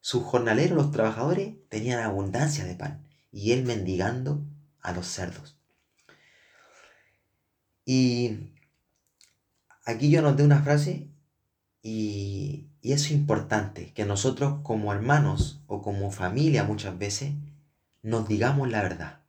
sus 0.00 0.22
jornaleros, 0.22 0.76
los 0.76 0.90
trabajadores, 0.92 1.54
tenían 1.68 2.00
abundancia 2.00 2.64
de 2.64 2.74
pan 2.74 3.06
y 3.32 3.52
él 3.52 3.64
mendigando 3.64 4.42
a 4.80 4.92
los 4.92 5.06
cerdos. 5.06 5.58
Y 7.86 8.50
aquí 9.84 10.10
yo 10.10 10.20
anoté 10.20 10.42
una 10.42 10.62
frase 10.62 11.08
y, 11.82 12.68
y 12.80 12.92
es 12.92 13.10
importante 13.10 13.92
que 13.92 14.04
nosotros 14.06 14.60
como 14.62 14.92
hermanos 14.92 15.62
o 15.66 15.82
como 15.82 16.10
familia 16.10 16.64
muchas 16.64 16.98
veces 16.98 17.34
nos 18.02 18.26
digamos 18.28 18.70
la 18.70 18.82
verdad. 18.82 19.20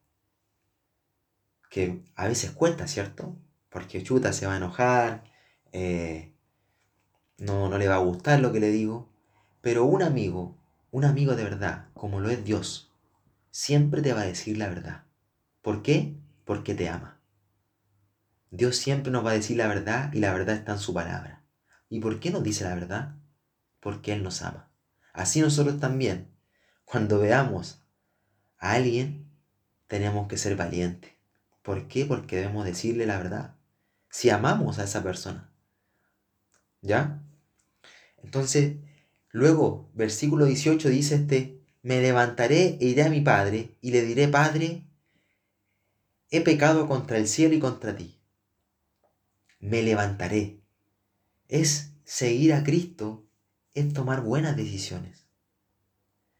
Que 1.69 2.01
a 2.15 2.27
veces 2.27 2.51
cuesta, 2.51 2.87
¿cierto? 2.87 3.35
Porque 3.69 4.03
Chuta 4.03 4.31
se 4.33 4.45
va 4.47 4.53
a 4.53 4.57
enojar, 4.57 5.23
eh, 5.77 6.33
no, 7.37 7.67
no 7.67 7.77
le 7.77 7.89
va 7.89 7.95
a 7.95 8.05
gustar 8.09 8.39
lo 8.39 8.53
que 8.53 8.61
le 8.61 8.69
digo. 8.69 9.09
Pero 9.59 9.83
un 9.83 10.03
amigo, 10.03 10.57
un 10.89 11.03
amigo 11.03 11.35
de 11.35 11.43
verdad, 11.43 11.89
como 11.93 12.21
lo 12.21 12.29
es 12.29 12.45
Dios, 12.45 12.93
siempre 13.51 14.01
te 14.01 14.13
va 14.13 14.21
a 14.21 14.25
decir 14.25 14.57
la 14.57 14.69
verdad. 14.69 15.03
¿Por 15.61 15.81
qué? 15.81 16.15
Porque 16.45 16.75
te 16.75 16.87
ama. 16.87 17.19
Dios 18.51 18.77
siempre 18.77 19.11
nos 19.11 19.25
va 19.25 19.31
a 19.31 19.33
decir 19.33 19.57
la 19.57 19.67
verdad 19.67 20.13
y 20.13 20.19
la 20.19 20.31
verdad 20.31 20.55
está 20.55 20.71
en 20.71 20.79
su 20.79 20.93
palabra. 20.93 21.43
¿Y 21.89 21.99
por 21.99 22.21
qué 22.21 22.31
nos 22.31 22.43
dice 22.43 22.63
la 22.63 22.73
verdad? 22.73 23.15
Porque 23.81 24.13
Él 24.13 24.23
nos 24.23 24.43
ama. 24.43 24.69
Así 25.11 25.41
nosotros 25.41 25.81
también, 25.81 26.31
cuando 26.85 27.19
veamos 27.19 27.83
a 28.59 28.73
alguien, 28.73 29.29
tenemos 29.87 30.29
que 30.29 30.37
ser 30.37 30.55
valientes. 30.55 31.11
¿Por 31.63 31.89
qué? 31.89 32.05
Porque 32.05 32.37
debemos 32.37 32.63
decirle 32.63 33.05
la 33.05 33.17
verdad. 33.17 33.55
Si 34.09 34.29
amamos 34.29 34.79
a 34.79 34.85
esa 34.85 35.03
persona. 35.03 35.51
¿Ya? 36.85 37.19
Entonces, 38.23 38.77
luego, 39.31 39.89
versículo 39.95 40.45
18 40.45 40.89
dice 40.89 41.15
este, 41.15 41.59
me 41.81 41.99
levantaré 41.99 42.77
e 42.79 42.85
iré 42.85 43.03
a 43.03 43.09
mi 43.09 43.21
padre 43.21 43.75
y 43.81 43.91
le 43.91 44.03
diré, 44.03 44.27
Padre, 44.27 44.85
he 46.29 46.41
pecado 46.41 46.87
contra 46.87 47.17
el 47.17 47.27
cielo 47.27 47.55
y 47.55 47.59
contra 47.59 47.95
ti 47.95 48.19
me 49.59 49.81
levantaré. 49.81 50.61
Es 51.47 51.93
seguir 52.03 52.53
a 52.53 52.63
Cristo, 52.63 53.25
es 53.73 53.91
tomar 53.93 54.21
buenas 54.21 54.55
decisiones. 54.55 55.25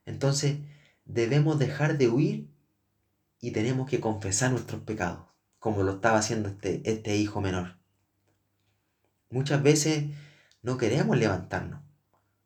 Entonces 0.05 0.57
debemos 1.05 1.57
dejar 1.57 1.97
de 1.97 2.07
huir 2.07 2.51
y 3.39 3.51
tenemos 3.51 3.89
que 3.89 3.99
confesar 3.99 4.51
nuestros 4.51 4.81
pecados, 4.83 5.25
como 5.57 5.81
lo 5.81 5.93
estaba 5.93 6.19
haciendo 6.19 6.49
este, 6.49 6.81
este 6.85 7.17
hijo 7.17 7.41
menor. 7.41 7.77
Muchas 9.31 9.63
veces 9.63 10.05
no 10.66 10.78
queremos 10.78 11.16
levantarnos, 11.16 11.80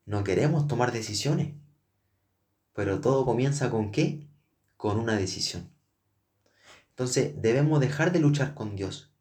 no 0.05 0.25
queremos 0.25 0.67
tomar 0.67 0.91
decisiones, 0.91 1.53
pero 2.73 2.99
todo 2.99 3.23
comienza 3.23 3.69
con 3.69 3.93
qué? 3.93 4.27
Con 4.75 4.99
una 4.99 5.15
decisión. 5.15 5.71
Entonces 6.89 7.41
debemos 7.41 7.79
dejar 7.79 8.11
de 8.11 8.19
luchar 8.19 8.55
con 8.55 8.75
Dios 8.75 9.13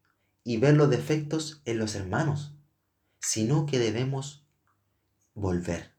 y 0.42 0.56
ver 0.56 0.74
los 0.74 0.90
defectos 0.90 1.62
en 1.64 1.78
los 1.78 1.94
hermanos, 1.94 2.56
sino 3.20 3.66
que 3.66 3.78
debemos 3.78 4.44
volver, 5.32 5.94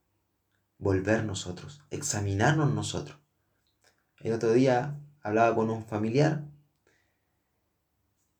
volver 0.77 1.23
nosotros, 1.23 1.81
examinarnos 1.91 2.73
nosotros. 2.73 3.17
El 4.19 4.33
otro 4.33 4.51
día 4.51 4.99
hablaba 5.21 5.55
con 5.55 5.69
un 5.69 5.85
familiar 5.85 6.43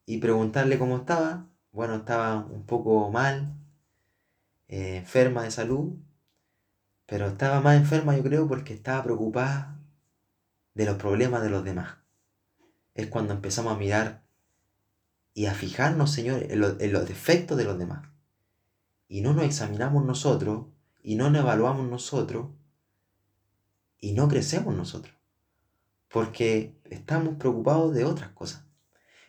y 0.05 0.18
preguntarle 0.18 0.78
cómo 0.78 0.97
estaba. 0.97 1.47
Bueno, 1.72 1.95
estaba 1.95 2.39
un 2.39 2.66
poco 2.66 3.10
mal, 3.10 3.59
eh, 4.70 4.97
enferma 4.97 5.43
de 5.43 5.51
salud, 5.51 5.95
pero 7.07 7.28
estaba 7.28 7.59
más 7.59 7.76
enferma 7.76 8.15
yo 8.15 8.24
creo 8.24 8.47
porque 8.47 8.74
estaba 8.76 9.03
preocupada 9.03 9.80
de 10.76 10.86
los 10.86 10.97
problemas 10.97 11.41
de 11.41 11.49
los 11.49 11.63
demás. 11.63 11.97
Es 12.93 13.07
cuando 13.07 13.34
empezamos 13.34 13.74
a 13.74 13.78
mirar 13.78 14.24
y 15.34 15.47
a 15.47 15.55
fijarnos, 15.55 16.11
Señor, 16.11 16.43
en, 16.43 16.59
los 16.59 17.07
defectos 17.07 17.57
de 17.57 17.63
los 17.63 17.80
demás. 17.80 18.07
Y 19.07 19.22
no 19.22 19.34
nos 19.34 19.45
examinamos 19.45 20.05
nosotros, 20.05 20.67
y 21.01 21.15
no 21.15 21.32
nos 21.32 21.41
evaluamos 21.41 21.89
nosotros, 21.89 22.49
y 23.99 24.13
no 24.13 24.28
crecemos 24.28 24.76
nosotros. 24.76 25.15
Porque 26.09 26.80
estamos 26.86 27.36
preocupados 27.38 27.93
de 27.95 28.05
otras 28.05 28.30
cosas. 28.34 28.65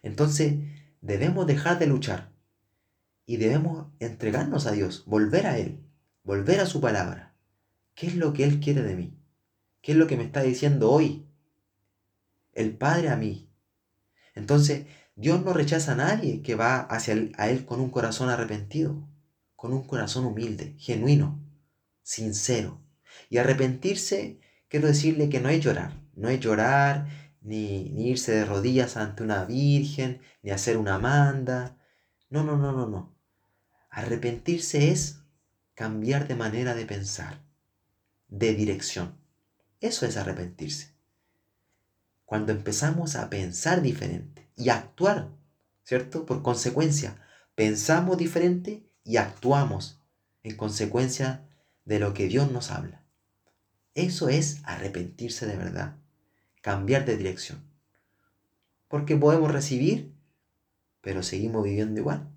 Entonces, 0.02 0.58
debemos 1.00 1.46
dejar 1.46 1.78
de 1.78 1.86
luchar 1.86 2.29
y 3.30 3.36
debemos 3.36 3.86
entregarnos 4.00 4.66
a 4.66 4.72
Dios, 4.72 5.04
volver 5.06 5.46
a 5.46 5.56
Él, 5.56 5.78
volver 6.24 6.58
a 6.58 6.66
su 6.66 6.80
palabra. 6.80 7.36
¿Qué 7.94 8.08
es 8.08 8.16
lo 8.16 8.32
que 8.32 8.42
Él 8.42 8.58
quiere 8.58 8.82
de 8.82 8.96
mí? 8.96 9.16
¿Qué 9.80 9.92
es 9.92 9.98
lo 9.98 10.08
que 10.08 10.16
me 10.16 10.24
está 10.24 10.42
diciendo 10.42 10.90
hoy? 10.90 11.28
El 12.52 12.76
Padre 12.76 13.08
a 13.08 13.14
mí. 13.14 13.48
Entonces, 14.34 14.86
Dios 15.14 15.44
no 15.44 15.52
rechaza 15.52 15.92
a 15.92 15.94
nadie 15.94 16.42
que 16.42 16.56
va 16.56 16.80
hacia 16.80 17.12
él, 17.12 17.32
a 17.38 17.48
Él 17.48 17.64
con 17.64 17.78
un 17.78 17.90
corazón 17.90 18.30
arrepentido, 18.30 19.08
con 19.54 19.72
un 19.72 19.84
corazón 19.86 20.24
humilde, 20.24 20.74
genuino, 20.76 21.40
sincero. 22.02 22.82
Y 23.28 23.38
arrepentirse, 23.38 24.40
quiero 24.66 24.88
decirle 24.88 25.28
que 25.28 25.38
no 25.38 25.50
es 25.50 25.62
llorar, 25.62 25.92
no 26.16 26.30
es 26.30 26.40
llorar, 26.40 27.06
ni, 27.42 27.90
ni 27.90 28.08
irse 28.08 28.32
de 28.32 28.44
rodillas 28.44 28.96
ante 28.96 29.22
una 29.22 29.44
virgen, 29.44 30.20
ni 30.42 30.50
hacer 30.50 30.76
una 30.76 30.98
manda. 30.98 31.76
No, 32.28 32.42
no, 32.42 32.56
no, 32.56 32.72
no, 32.72 32.88
no. 32.88 33.09
Arrepentirse 33.90 34.90
es 34.90 35.20
cambiar 35.74 36.28
de 36.28 36.36
manera 36.36 36.74
de 36.74 36.86
pensar, 36.86 37.42
de 38.28 38.54
dirección. 38.54 39.18
Eso 39.80 40.06
es 40.06 40.16
arrepentirse. 40.16 40.94
Cuando 42.24 42.52
empezamos 42.52 43.16
a 43.16 43.28
pensar 43.28 43.82
diferente, 43.82 44.40
y 44.60 44.68
actuar, 44.68 45.30
¿cierto? 45.84 46.26
Por 46.26 46.42
consecuencia, 46.42 47.16
pensamos 47.54 48.18
diferente 48.18 48.86
y 49.04 49.16
actuamos 49.16 50.02
en 50.42 50.56
consecuencia 50.56 51.48
de 51.86 51.98
lo 51.98 52.12
que 52.12 52.28
Dios 52.28 52.52
nos 52.52 52.70
habla. 52.70 53.02
Eso 53.94 54.28
es 54.28 54.60
arrepentirse 54.64 55.46
de 55.46 55.56
verdad, 55.56 55.96
cambiar 56.60 57.06
de 57.06 57.16
dirección. 57.16 57.64
Porque 58.86 59.16
podemos 59.16 59.50
recibir, 59.50 60.12
pero 61.00 61.22
seguimos 61.22 61.64
viviendo 61.64 62.00
igual. 62.00 62.28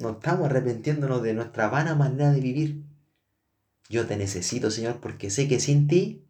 No 0.00 0.10
estamos 0.10 0.46
arrepentiéndonos 0.46 1.22
de 1.22 1.34
nuestra 1.34 1.68
vana 1.68 1.94
manera 1.94 2.30
de 2.30 2.40
vivir. 2.40 2.84
Yo 3.88 4.06
te 4.06 4.16
necesito, 4.16 4.70
Señor, 4.70 5.00
porque 5.00 5.30
sé 5.30 5.48
que 5.48 5.60
sin 5.60 5.88
ti 5.88 6.24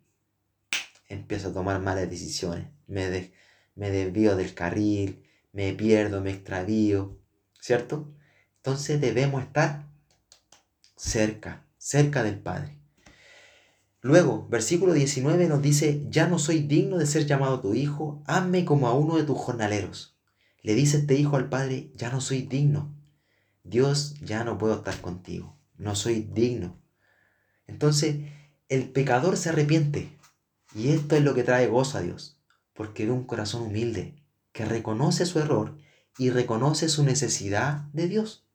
empiezo 1.09 1.49
a 1.49 1.53
tomar 1.53 1.81
malas 1.81 2.09
decisiones. 2.09 2.69
Me, 2.87 3.11
de, 3.11 3.33
me 3.75 3.91
desvío 3.91 4.37
del 4.37 4.55
carril, 4.55 5.25
me 5.53 5.73
pierdo, 5.73 6.21
me 6.21 6.31
extravío, 6.31 7.19
¿cierto? 7.61 8.15
Entonces 8.57 9.01
debemos 9.01 9.43
estar 9.43 9.87
cerca, 10.97 11.67
cerca 11.79 12.23
del 12.23 12.39
Padre. 12.39 12.79
Luego, 14.01 14.47
versículo 14.49 14.93
19 14.93 15.49
nos 15.49 15.61
dice, 15.61 16.07
ya 16.09 16.29
no 16.29 16.39
soy 16.39 16.61
digno 16.61 16.99
de 16.99 17.07
ser 17.07 17.27
llamado 17.27 17.61
tu 17.61 17.75
hijo, 17.75 18.23
hazme 18.27 18.65
como 18.65 18.89
a 18.89 18.95
uno 18.95 19.17
de 19.17 19.25
tus 19.25 19.37
jornaleros. 19.37 20.17
Le 20.63 20.75
dice 20.75 20.99
este 20.99 21.15
hijo 21.15 21.37
al 21.37 21.49
Padre, 21.49 21.91
ya 21.95 22.11
no 22.11 22.21
soy 22.21 22.43
digno. 22.43 22.98
Dios, 23.69 24.15
ya 24.21 24.45
no 24.45 24.59
puedo 24.59 24.77
estar 24.77 25.01
contigo, 25.01 25.57
no 25.77 25.95
soy 25.95 26.23
digno. 26.33 26.81
Entonces, 27.67 28.17
el 28.69 28.91
pecador 28.91 29.37
se 29.37 29.51
arrepiente. 29.51 30.17
Y 30.75 30.91
esto 30.91 31.17
es 31.17 31.23
lo 31.23 31.35
que 31.35 31.45
trae 31.45 31.67
gozo 31.67 31.99
a 31.99 32.03
Dios 32.03 32.39
porque 32.79 33.07
ve 33.07 33.13
un 33.13 33.25
corazón 33.25 33.63
humilde 33.63 34.15
que 34.53 34.65
reconoce 34.65 35.27
su 35.27 35.41
error 35.41 35.77
y 36.17 36.31
reconoce 36.31 36.89
su 36.89 37.03
necesidad 37.03 37.79
de 37.93 38.07
Dios. 38.07 38.47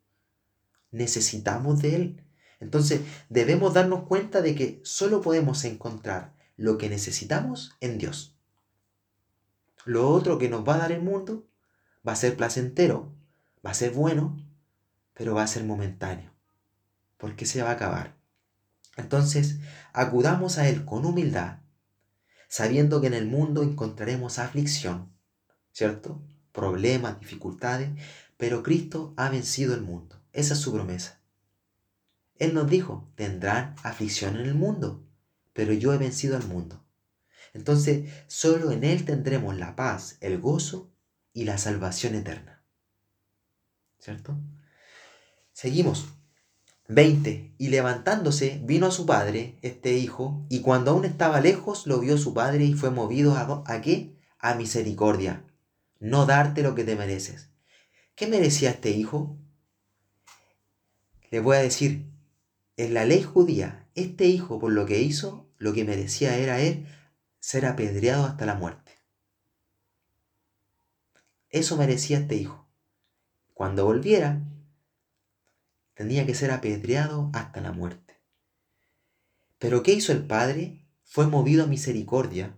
Necesitamos 0.91 1.81
de 1.81 1.95
Él. 1.97 2.23
Entonces 2.61 3.01
debemos 3.27 3.73
darnos 3.73 4.03
cuenta 4.03 4.41
de 4.41 4.55
que 4.55 4.79
solo 4.85 5.19
podemos 5.19 5.65
encontrar 5.65 6.33
lo 6.55 6.77
que 6.77 6.87
necesitamos 6.87 7.75
en 7.81 7.97
Dios. 7.97 8.37
Lo 9.83 10.07
otro 10.09 10.37
que 10.37 10.47
nos 10.47 10.65
va 10.65 10.75
a 10.75 10.79
dar 10.79 10.93
el 10.93 11.01
mundo 11.01 11.45
va 12.07 12.13
a 12.13 12.15
ser 12.15 12.37
placentero, 12.37 13.13
va 13.65 13.71
a 13.71 13.73
ser 13.73 13.91
bueno, 13.91 14.37
pero 15.13 15.35
va 15.35 15.43
a 15.43 15.47
ser 15.47 15.63
momentáneo, 15.63 16.31
porque 17.17 17.45
se 17.45 17.61
va 17.61 17.69
a 17.69 17.73
acabar. 17.73 18.15
Entonces, 18.97 19.59
acudamos 19.93 20.57
a 20.57 20.67
Él 20.67 20.85
con 20.85 21.05
humildad 21.05 21.63
sabiendo 22.53 23.01
que 23.01 23.07
en 23.07 23.15
el 23.15 23.25
mundo 23.25 23.63
encontraremos 23.63 24.37
aflicción, 24.37 25.11
¿cierto? 25.71 26.21
Problemas, 26.51 27.19
dificultades, 27.19 27.89
pero 28.37 28.61
Cristo 28.61 29.15
ha 29.17 29.29
vencido 29.29 29.73
el 29.73 29.81
mundo. 29.81 30.21
Esa 30.33 30.53
es 30.53 30.59
su 30.59 30.71
promesa. 30.71 31.19
Él 32.35 32.53
nos 32.53 32.69
dijo, 32.69 33.11
tendrán 33.15 33.73
aflicción 33.81 34.35
en 34.35 34.45
el 34.45 34.53
mundo, 34.53 35.03
pero 35.53 35.73
yo 35.73 35.95
he 35.95 35.97
vencido 35.97 36.37
al 36.37 36.45
mundo. 36.45 36.85
Entonces, 37.55 38.07
solo 38.27 38.69
en 38.69 38.83
Él 38.83 39.03
tendremos 39.03 39.57
la 39.57 39.75
paz, 39.75 40.17
el 40.21 40.37
gozo 40.37 40.91
y 41.33 41.45
la 41.45 41.57
salvación 41.57 42.13
eterna. 42.13 42.63
¿Cierto? 43.97 44.37
Seguimos. 45.53 46.09
20. 46.89 47.53
Y 47.57 47.69
levantándose, 47.69 48.59
vino 48.63 48.87
a 48.87 48.91
su 48.91 49.05
padre, 49.05 49.57
este 49.61 49.93
hijo, 49.93 50.45
y 50.49 50.59
cuando 50.61 50.91
aún 50.91 51.05
estaba 51.05 51.39
lejos, 51.39 51.87
lo 51.87 51.99
vio 51.99 52.17
su 52.17 52.33
padre 52.33 52.65
y 52.65 52.73
fue 52.73 52.89
movido 52.89 53.35
a, 53.35 53.63
¿a 53.65 53.81
qué? 53.81 54.17
A 54.39 54.55
misericordia, 54.55 55.45
no 55.99 56.25
darte 56.25 56.61
lo 56.61 56.75
que 56.75 56.83
te 56.83 56.95
mereces. 56.95 57.49
¿Qué 58.15 58.27
merecía 58.27 58.71
este 58.71 58.89
hijo? 58.89 59.37
Le 61.31 61.39
voy 61.39 61.55
a 61.55 61.61
decir, 61.61 62.05
en 62.75 62.93
la 62.93 63.05
ley 63.05 63.23
judía, 63.23 63.87
este 63.95 64.25
hijo 64.25 64.59
por 64.59 64.71
lo 64.71 64.85
que 64.85 65.01
hizo, 65.01 65.49
lo 65.57 65.73
que 65.73 65.85
merecía 65.85 66.37
era 66.37 66.59
él 66.59 66.87
ser 67.39 67.65
apedreado 67.65 68.25
hasta 68.25 68.45
la 68.45 68.55
muerte. 68.55 68.91
Eso 71.49 71.77
merecía 71.77 72.17
este 72.19 72.35
hijo. 72.35 72.67
Cuando 73.53 73.85
volviera, 73.85 74.41
tenía 75.93 76.25
que 76.25 76.35
ser 76.35 76.51
apedreado 76.51 77.29
hasta 77.33 77.61
la 77.61 77.71
muerte. 77.71 78.19
Pero 79.59 79.83
¿qué 79.83 79.93
hizo 79.93 80.11
el 80.11 80.25
Padre? 80.25 80.85
Fue 81.03 81.27
movido 81.27 81.63
a 81.63 81.67
misericordia, 81.67 82.57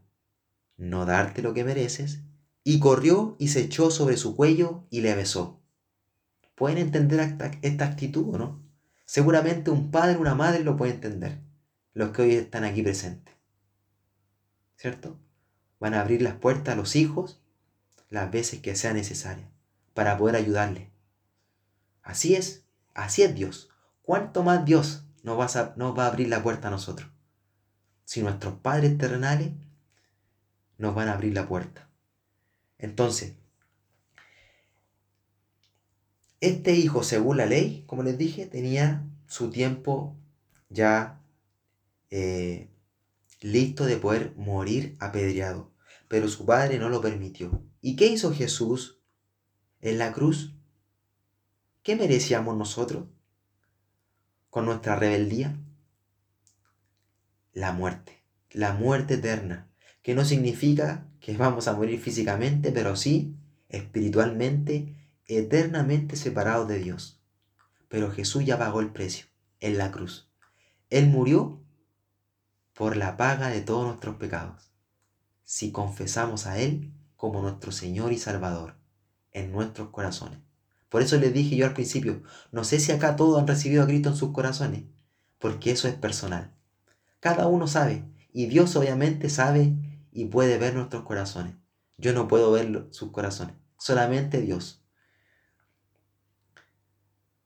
no 0.77 1.05
darte 1.05 1.41
lo 1.41 1.53
que 1.53 1.63
mereces, 1.63 2.21
y 2.63 2.79
corrió 2.79 3.35
y 3.37 3.49
se 3.49 3.61
echó 3.61 3.91
sobre 3.91 4.17
su 4.17 4.35
cuello 4.35 4.87
y 4.89 5.01
le 5.01 5.13
besó. 5.15 5.61
¿Pueden 6.55 6.77
entender 6.77 7.19
esta, 7.61 7.85
actitud 7.85 8.33
o 8.33 8.37
no? 8.37 8.63
Seguramente 9.05 9.69
un 9.69 9.91
padre 9.91 10.17
una 10.17 10.35
madre 10.35 10.63
lo 10.63 10.77
puede 10.77 10.93
entender, 10.93 11.41
los 11.93 12.09
que 12.11 12.23
hoy 12.23 12.35
están 12.35 12.63
aquí 12.63 12.81
presentes. 12.81 13.35
¿Cierto? 14.77 15.19
Van 15.79 15.93
a 15.93 16.01
abrir 16.01 16.21
las 16.21 16.35
puertas 16.35 16.73
a 16.73 16.77
los 16.77 16.95
hijos 16.95 17.41
las 18.09 18.31
veces 18.31 18.61
que 18.61 18.75
sea 18.75 18.93
necesaria 18.93 19.49
para 19.93 20.17
poder 20.17 20.35
ayudarle. 20.35 20.89
Así 22.01 22.35
es, 22.35 22.64
así 22.95 23.21
es 23.21 23.35
Dios. 23.35 23.69
¿Cuánto 24.01 24.41
más 24.41 24.65
Dios 24.65 25.03
nos 25.21 25.39
va, 25.39 25.45
a, 25.45 25.75
va 25.91 26.05
a 26.05 26.07
abrir 26.07 26.29
la 26.29 26.41
puerta 26.41 26.69
a 26.69 26.71
nosotros? 26.71 27.09
Si 28.05 28.23
nuestros 28.23 28.55
padres 28.55 28.97
terrenales 28.97 29.51
nos 30.77 30.95
van 30.95 31.07
a 31.07 31.13
abrir 31.13 31.33
la 31.33 31.47
puerta. 31.47 31.89
Entonces, 32.77 33.33
este 36.41 36.73
hijo, 36.73 37.03
según 37.03 37.37
la 37.37 37.45
ley, 37.45 37.83
como 37.87 38.03
les 38.03 38.17
dije, 38.17 38.45
tenía 38.45 39.03
su 39.27 39.49
tiempo 39.49 40.15
ya 40.69 41.21
eh, 42.09 42.69
listo 43.41 43.85
de 43.85 43.97
poder 43.97 44.33
morir 44.35 44.95
apedreado, 44.99 45.71
pero 46.07 46.27
su 46.27 46.45
padre 46.45 46.77
no 46.77 46.89
lo 46.89 47.01
permitió. 47.01 47.63
¿Y 47.81 47.95
qué 47.95 48.07
hizo 48.07 48.33
Jesús 48.33 48.99
en 49.81 49.97
la 49.97 50.11
cruz? 50.11 50.55
¿Qué 51.85 51.95
merecíamos 51.95 52.57
nosotros 52.57 53.03
con 54.49 54.65
nuestra 54.65 54.95
rebeldía? 54.95 55.55
La 57.53 57.73
muerte, 57.73 58.23
la 58.49 58.73
muerte 58.73 59.13
eterna, 59.13 59.69
que 60.01 60.15
no 60.15 60.25
significa 60.25 61.05
que 61.19 61.37
vamos 61.37 61.67
a 61.67 61.73
morir 61.73 62.01
físicamente, 62.01 62.71
pero 62.71 62.95
sí 62.95 63.35
espiritualmente, 63.69 64.95
eternamente 65.27 66.15
separados 66.15 66.67
de 66.67 66.79
Dios. 66.79 67.21
Pero 67.87 68.09
Jesús 68.09 68.43
ya 68.43 68.57
pagó 68.57 68.79
el 68.79 68.91
precio 68.91 69.27
en 69.59 69.77
la 69.77 69.91
cruz. 69.91 70.27
Él 70.89 71.07
murió 71.07 71.61
por 72.73 72.97
la 72.97 73.15
paga 73.15 73.49
de 73.49 73.61
todos 73.61 73.85
nuestros 73.85 74.15
pecados. 74.15 74.71
Si 75.43 75.71
confesamos 75.71 76.47
a 76.47 76.57
Él 76.57 76.91
como 77.15 77.43
nuestro 77.43 77.71
Señor 77.71 78.11
y 78.11 78.17
Salvador 78.17 78.73
en 79.33 79.51
nuestros 79.51 79.89
corazones. 79.89 80.44
Por 80.95 81.01
eso 81.01 81.17
les 81.17 81.33
dije 81.33 81.57
yo 81.57 81.65
al 81.65 81.73
principio, 81.73 82.23
no 82.53 82.63
sé 82.63 82.79
si 82.79 82.93
acá 82.93 83.17
todos 83.17 83.37
han 83.37 83.47
recibido 83.47 83.83
a 83.83 83.85
Cristo 83.85 84.07
en 84.07 84.15
sus 84.15 84.31
corazones, 84.31 84.85
porque 85.39 85.71
eso 85.71 85.89
es 85.89 85.93
personal. 85.95 86.55
Cada 87.19 87.47
uno 87.47 87.67
sabe, 87.67 88.05
y 88.31 88.45
Dios 88.45 88.77
obviamente 88.77 89.29
sabe 89.29 89.73
y 90.13 90.23
puede 90.27 90.57
ver 90.57 90.73
nuestros 90.73 91.03
corazones. 91.03 91.55
Yo 91.97 92.13
no 92.13 92.29
puedo 92.29 92.49
ver 92.49 92.87
sus 92.91 93.11
corazones, 93.11 93.57
solamente 93.77 94.39
Dios. 94.39 94.85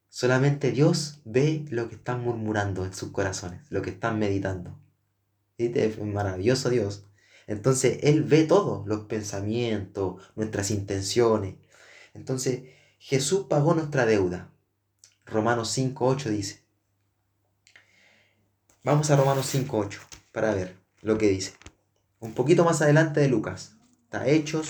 Solamente 0.09 0.69
Dios 0.69 1.23
ve 1.25 1.65
lo 1.71 1.89
que 1.89 1.95
están 1.95 2.21
murmurando 2.21 2.85
en 2.85 2.93
sus 2.93 3.09
corazones, 3.09 3.63
lo 3.71 3.81
que 3.81 3.89
están 3.89 4.19
meditando. 4.19 4.79
Es 5.57 5.97
maravilloso 5.99 6.69
Dios. 6.69 7.07
Entonces 7.47 7.97
Él 8.03 8.25
ve 8.25 8.43
todo, 8.43 8.83
los 8.85 9.05
pensamientos, 9.05 10.21
nuestras 10.35 10.69
intenciones. 10.69 11.55
Entonces 12.13 12.77
Jesús 12.99 13.47
pagó 13.49 13.73
nuestra 13.73 14.05
deuda. 14.05 14.51
Romanos 15.25 15.75
5.8 15.75 16.25
dice. 16.25 16.63
Vamos 18.83 19.09
a 19.09 19.15
Romanos 19.15 19.53
5.8 19.53 19.99
para 20.31 20.53
ver 20.53 20.77
lo 21.01 21.17
que 21.17 21.29
dice. 21.29 21.53
Un 22.19 22.33
poquito 22.33 22.65
más 22.65 22.81
adelante 22.81 23.21
de 23.21 23.29
Lucas. 23.29 23.75
Está 24.03 24.27
Hechos. 24.27 24.69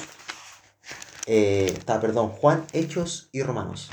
Eh, 1.25 1.73
está, 1.75 1.99
perdón, 1.99 2.29
Juan, 2.29 2.65
Hechos 2.71 3.29
y 3.31 3.41
Romanos. 3.41 3.89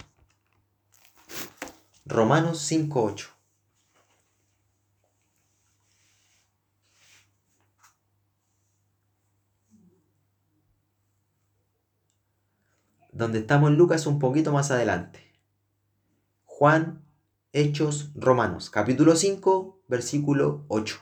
Romanos 2.05 2.71
5.8. 2.71 3.36
donde 13.17 13.39
estamos 13.39 13.71
en 13.71 13.77
Lucas 13.77 14.07
un 14.07 14.19
poquito 14.19 14.53
más 14.53 14.71
adelante. 14.71 15.33
Juan, 16.45 17.03
Hechos, 17.53 18.11
Romanos, 18.15 18.69
capítulo 18.69 19.17
5, 19.17 19.85
versículo 19.89 20.67
8. 20.69 21.01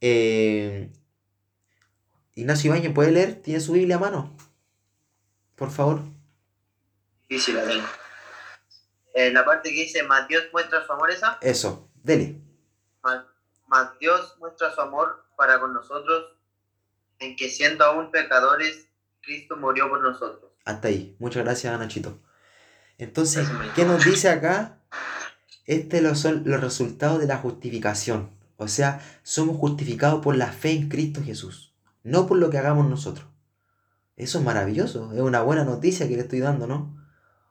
Eh, 0.00 0.92
Ignacio 2.34 2.70
Ibañez, 2.70 2.94
¿puede 2.94 3.10
leer? 3.10 3.42
¿Tiene 3.42 3.58
su 3.58 3.72
Biblia 3.72 3.96
a 3.96 4.00
mano? 4.00 4.36
Por 5.56 5.72
favor. 5.72 6.02
Sí, 7.28 7.40
sí, 7.40 7.52
la 7.52 7.64
tengo. 7.64 7.86
En 9.14 9.34
la 9.34 9.44
parte 9.44 9.70
que 9.70 9.82
dice, 9.82 10.04
más 10.04 10.28
Dios 10.28 10.44
muestra 10.52 10.86
su 10.86 10.92
amor, 10.92 11.10
esa. 11.10 11.38
Eso, 11.40 11.90
dele. 11.96 12.40
más 13.66 13.98
Dios 13.98 14.36
muestra 14.38 14.72
su 14.72 14.80
amor 14.80 15.26
para 15.36 15.58
con 15.58 15.74
nosotros, 15.74 16.36
en 17.18 17.34
que 17.34 17.50
siendo 17.50 17.84
aún 17.84 18.12
pecadores, 18.12 18.91
Cristo 19.22 19.56
murió 19.56 19.88
por 19.88 20.02
nosotros. 20.02 20.52
Hasta 20.64 20.88
ahí. 20.88 21.16
Muchas 21.18 21.44
gracias, 21.44 21.78
Nachito. 21.78 22.18
Entonces, 22.98 23.48
¿qué 23.74 23.84
nos 23.84 24.04
dice 24.04 24.28
acá? 24.28 24.80
Este 25.66 26.14
son 26.14 26.42
los 26.44 26.60
resultados 26.60 27.20
de 27.20 27.26
la 27.26 27.38
justificación. 27.38 28.30
O 28.56 28.68
sea, 28.68 29.00
somos 29.22 29.56
justificados 29.56 30.22
por 30.22 30.36
la 30.36 30.52
fe 30.52 30.72
en 30.72 30.88
Cristo 30.88 31.22
Jesús, 31.24 31.74
no 32.04 32.26
por 32.26 32.38
lo 32.38 32.50
que 32.50 32.58
hagamos 32.58 32.88
nosotros. 32.88 33.26
Eso 34.16 34.38
es 34.38 34.44
maravilloso, 34.44 35.12
es 35.12 35.20
una 35.20 35.42
buena 35.42 35.64
noticia 35.64 36.06
que 36.06 36.14
le 36.14 36.22
estoy 36.22 36.40
dando, 36.40 36.66
¿no? 36.66 36.96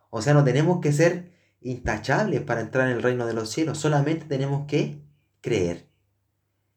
O 0.09 0.21
sea, 0.21 0.33
no 0.33 0.43
tenemos 0.43 0.79
que 0.79 0.93
ser 0.93 1.31
intachables 1.59 2.41
para 2.41 2.61
entrar 2.61 2.87
en 2.87 2.95
el 2.95 3.03
reino 3.03 3.25
de 3.25 3.33
los 3.33 3.49
cielos, 3.49 3.77
solamente 3.77 4.25
tenemos 4.25 4.67
que 4.67 5.01
creer 5.41 5.87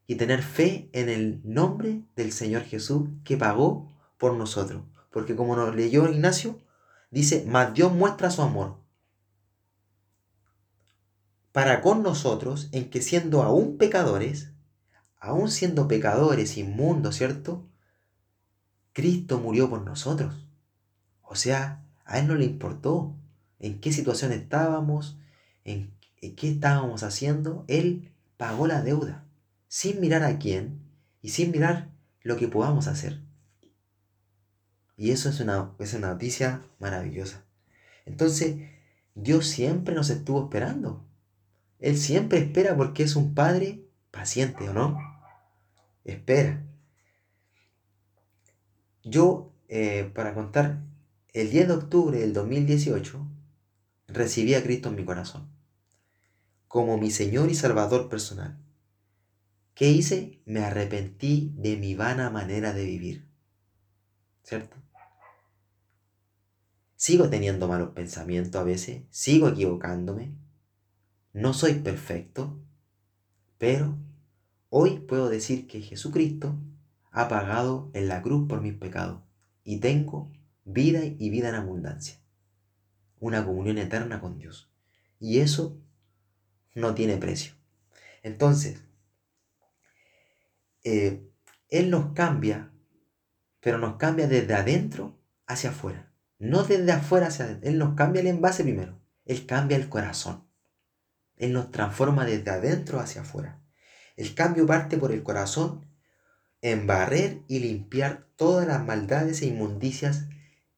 y 0.07 0.17
tener 0.17 0.43
fe 0.43 0.91
en 0.93 1.09
el 1.09 1.41
nombre 1.45 2.03
del 2.17 2.33
Señor 2.33 2.63
Jesús 2.63 3.09
que 3.25 3.37
pagó 3.37 3.94
por 4.19 4.35
nosotros. 4.35 4.83
Porque 5.11 5.37
como 5.37 5.57
nos 5.57 5.75
leyó 5.75 6.09
Ignacio, 6.09 6.59
dice, 7.11 7.45
mas 7.47 7.75
Dios 7.75 7.93
muestra 7.93 8.31
su 8.31 8.43
amor 8.43 8.85
para 11.55 11.83
con 11.83 12.03
nosotros 12.03 12.69
en 12.73 12.91
que 12.91 13.01
siendo 13.01 13.45
aún 13.45 13.79
pecadores, 13.79 14.51
aún 15.21 15.53
siendo 15.53 15.87
pecadores 15.87 16.57
inmundos, 16.57 17.15
¿cierto? 17.15 17.65
Cristo 18.93 19.39
murió 19.39 19.71
por 19.71 19.83
nosotros. 19.83 20.49
O 21.23 21.37
sea, 21.37 21.85
a 22.05 22.19
Él 22.19 22.27
no 22.27 22.35
le 22.35 22.45
importó 22.45 23.15
en 23.61 23.81
qué 23.81 23.93
situación 23.93 24.33
estábamos, 24.33 25.17
en, 25.63 25.95
en 26.21 26.35
qué 26.35 26.51
estábamos 26.51 27.05
haciendo. 27.05 27.65
Él 27.69 28.11
pagó 28.37 28.67
la 28.67 28.83
deuda, 28.83 29.25
sin 29.69 30.01
mirar 30.01 30.25
a 30.25 30.41
quién 30.41 30.81
y 31.23 31.29
sin 31.29 31.53
mirar 31.53 31.89
lo 32.25 32.37
que 32.37 32.49
podamos 32.49 32.89
hacer. 32.89 33.21
Y 34.97 35.11
eso 35.11 35.29
es 35.29 35.41
una, 35.41 35.75
noticia 36.01 36.63
maravillosa. 36.79 37.45
Entonces, 38.07 38.57
Dios 39.15 39.47
siempre 39.47 39.95
nos 39.95 40.11
estuvo 40.11 40.45
esperando. 40.45 41.05
Él 41.81 41.99
siempre 41.99 42.39
espera 42.39 42.77
porque 42.77 43.03
es 43.03 43.17
un 43.17 43.35
padre 43.35 43.85
paciente, 44.11 44.69
¿o 44.69 44.73
no? 44.73 44.99
Espera. 46.05 46.63
Yo, 49.03 49.53
eh, 49.69 50.11
para 50.15 50.35
contar, 50.35 50.79
el 51.33 51.51
10 51.51 51.69
de 51.69 51.75
octubre 51.75 52.19
del 52.19 52.33
2018, 52.33 53.27
recibí 54.07 54.55
a 54.55 54.63
Cristo 54.63 54.89
en 54.89 54.95
mi 54.95 55.05
corazón, 55.05 55.49
como 56.69 56.97
mi 56.97 57.11
Señor 57.11 57.51
y 57.51 57.55
Salvador 57.55 58.09
personal. 58.09 58.57
¿Qué 59.75 59.91
hice? 59.91 60.41
Me 60.47 60.61
arrepentí 60.61 61.53
de 61.57 61.77
mi 61.77 61.97
vana 61.97 62.31
manera 62.31 62.73
de 62.73 62.85
vivir. 62.85 63.27
¿Cierto? 64.45 64.84
Sigo 67.05 67.29
teniendo 67.29 67.69
malos 67.69 67.91
pensamientos 67.91 68.59
a 68.59 68.65
veces, 68.65 69.03
sigo 69.11 69.49
equivocándome, 69.49 70.33
no 71.35 71.53
soy 71.53 71.75
perfecto, 71.75 72.59
pero 73.59 73.99
hoy 74.71 75.01
puedo 75.01 75.29
decir 75.29 75.67
que 75.67 75.83
Jesucristo 75.83 76.59
ha 77.11 77.29
pagado 77.29 77.91
en 77.93 78.09
la 78.09 78.23
cruz 78.23 78.49
por 78.49 78.63
mis 78.63 78.73
pecados 78.73 79.21
y 79.65 79.81
tengo 79.81 80.33
vida 80.65 81.05
y 81.05 81.29
vida 81.29 81.51
en 81.51 81.57
abundancia, 81.57 82.23
una 83.21 83.45
comunión 83.45 83.77
eterna 83.77 84.19
con 84.23 84.39
Dios. 84.39 84.73
Y 85.21 85.41
eso 85.41 85.79
no 86.75 86.95
tiene 86.95 87.19
precio. 87.19 87.53
Entonces, 88.23 88.83
eh, 90.85 91.23
Él 91.69 91.91
nos 91.91 92.15
cambia, 92.15 92.73
pero 93.61 93.77
nos 93.77 93.97
cambia 93.97 94.27
desde 94.27 94.55
adentro 94.55 95.21
hacia 95.47 95.69
afuera. 95.69 96.14
No 96.45 96.63
desde 96.63 96.93
afuera 96.93 97.29
hacia 97.29 97.47
adentro. 97.47 97.71
Él 97.71 97.79
nos 97.79 97.95
cambia 97.95 98.21
el 98.21 98.27
envase 98.27 98.63
primero. 98.63 99.01
Él 99.25 99.47
cambia 99.47 99.79
el 99.79 99.89
corazón. 99.89 100.45
Él 101.37 101.55
nos 101.55 101.71
transforma 101.71 102.27
desde 102.27 102.51
adentro 102.51 103.01
hacia 103.01 103.23
afuera. 103.23 103.63
El 104.17 104.35
cambio 104.35 104.67
parte 104.67 104.99
por 104.99 105.11
el 105.11 105.23
corazón 105.23 105.87
en 106.61 106.87
barrer 106.87 107.41
y 107.49 107.61
limpiar 107.61 108.27
todas 108.37 108.67
las 108.67 108.85
maldades 108.85 109.41
e 109.41 109.47
inmundicias 109.47 110.27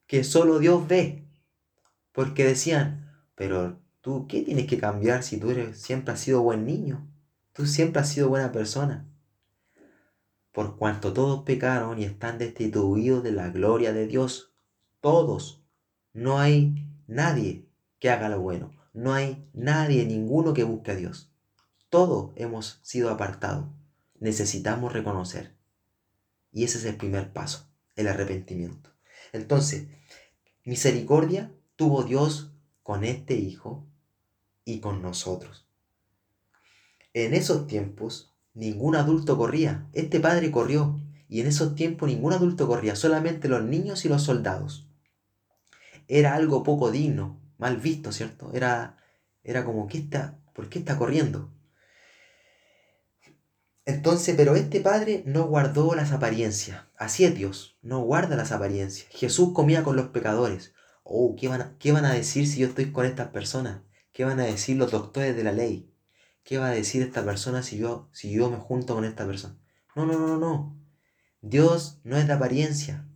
que 0.06 0.22
solo 0.22 0.60
Dios 0.60 0.86
ve. 0.86 1.26
Porque 2.12 2.44
decían, 2.44 3.12
pero 3.34 3.80
tú, 4.00 4.26
¿qué 4.28 4.42
tienes 4.42 4.66
que 4.66 4.78
cambiar 4.78 5.24
si 5.24 5.36
tú 5.36 5.50
eres, 5.50 5.80
siempre 5.80 6.14
has 6.14 6.20
sido 6.20 6.42
buen 6.42 6.64
niño? 6.64 7.10
Tú 7.52 7.66
siempre 7.66 8.00
has 8.00 8.08
sido 8.08 8.28
buena 8.28 8.52
persona. 8.52 9.08
Por 10.52 10.76
cuanto 10.76 11.12
todos 11.12 11.42
pecaron 11.42 11.98
y 11.98 12.04
están 12.04 12.38
destituidos 12.38 13.24
de 13.24 13.32
la 13.32 13.48
gloria 13.48 13.92
de 13.92 14.06
Dios. 14.06 14.52
Todos. 15.00 15.55
No 16.16 16.38
hay 16.38 16.88
nadie 17.06 17.68
que 17.98 18.08
haga 18.08 18.30
lo 18.30 18.40
bueno. 18.40 18.72
No 18.94 19.12
hay 19.12 19.46
nadie, 19.52 20.06
ninguno 20.06 20.54
que 20.54 20.64
busque 20.64 20.92
a 20.92 20.96
Dios. 20.96 21.30
Todos 21.90 22.32
hemos 22.36 22.80
sido 22.82 23.10
apartados. 23.10 23.66
Necesitamos 24.18 24.94
reconocer. 24.94 25.54
Y 26.52 26.64
ese 26.64 26.78
es 26.78 26.86
el 26.86 26.96
primer 26.96 27.34
paso, 27.34 27.68
el 27.96 28.08
arrepentimiento. 28.08 28.94
Entonces, 29.34 29.88
misericordia 30.64 31.52
tuvo 31.76 32.02
Dios 32.02 32.50
con 32.82 33.04
este 33.04 33.34
hijo 33.34 33.86
y 34.64 34.80
con 34.80 35.02
nosotros. 35.02 35.68
En 37.12 37.34
esos 37.34 37.66
tiempos, 37.66 38.34
ningún 38.54 38.96
adulto 38.96 39.36
corría. 39.36 39.86
Este 39.92 40.18
padre 40.20 40.50
corrió. 40.50 40.98
Y 41.28 41.42
en 41.42 41.48
esos 41.48 41.74
tiempos 41.74 42.08
ningún 42.08 42.32
adulto 42.32 42.66
corría, 42.66 42.96
solamente 42.96 43.48
los 43.48 43.62
niños 43.64 44.06
y 44.06 44.08
los 44.08 44.22
soldados. 44.22 44.85
Era 46.08 46.34
algo 46.34 46.62
poco 46.62 46.90
digno, 46.90 47.40
mal 47.58 47.76
visto, 47.78 48.12
¿cierto? 48.12 48.52
Era, 48.52 48.96
era 49.42 49.64
como, 49.64 49.86
¿qué 49.86 49.98
está, 49.98 50.38
¿por 50.54 50.68
qué 50.68 50.78
está 50.78 50.98
corriendo? 50.98 51.52
Entonces, 53.84 54.34
pero 54.36 54.56
este 54.56 54.80
padre 54.80 55.22
no 55.26 55.44
guardó 55.44 55.94
las 55.94 56.10
apariencias. 56.10 56.82
Así 56.96 57.24
es 57.24 57.34
Dios, 57.36 57.78
no 57.82 58.00
guarda 58.00 58.34
las 58.34 58.50
apariencias. 58.50 59.08
Jesús 59.10 59.52
comía 59.52 59.84
con 59.84 59.94
los 59.94 60.08
pecadores. 60.08 60.74
Oh, 61.04 61.36
¿qué 61.38 61.46
van, 61.46 61.60
a, 61.60 61.76
¿qué 61.78 61.92
van 61.92 62.04
a 62.04 62.12
decir 62.12 62.48
si 62.48 62.60
yo 62.60 62.66
estoy 62.66 62.90
con 62.90 63.06
estas 63.06 63.28
personas? 63.28 63.82
¿Qué 64.12 64.24
van 64.24 64.40
a 64.40 64.44
decir 64.44 64.76
los 64.76 64.90
doctores 64.90 65.36
de 65.36 65.44
la 65.44 65.52
ley? 65.52 65.92
¿Qué 66.42 66.58
va 66.58 66.66
a 66.66 66.70
decir 66.70 67.02
esta 67.02 67.24
persona 67.24 67.62
si 67.62 67.76
yo, 67.76 68.08
si 68.12 68.32
yo 68.32 68.50
me 68.50 68.56
junto 68.56 68.94
con 68.94 69.04
esta 69.04 69.24
persona? 69.24 69.56
No, 69.94 70.04
no, 70.04 70.18
no, 70.18 70.36
no. 70.36 70.76
Dios 71.40 72.00
no 72.02 72.16
es 72.16 72.26
de 72.26 72.32
apariencia. 72.32 73.06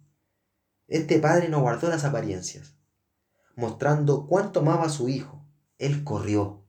Este 0.87 1.19
padre 1.19 1.49
no 1.49 1.61
guardó 1.61 1.89
las 1.89 2.05
apariencias, 2.05 2.77
mostrando 3.61 4.27
cuánto 4.27 4.61
amaba 4.61 4.87
a 4.87 4.91
su 4.91 5.09
hijo. 5.09 5.47
Él 5.79 6.03
corrió. 6.03 6.65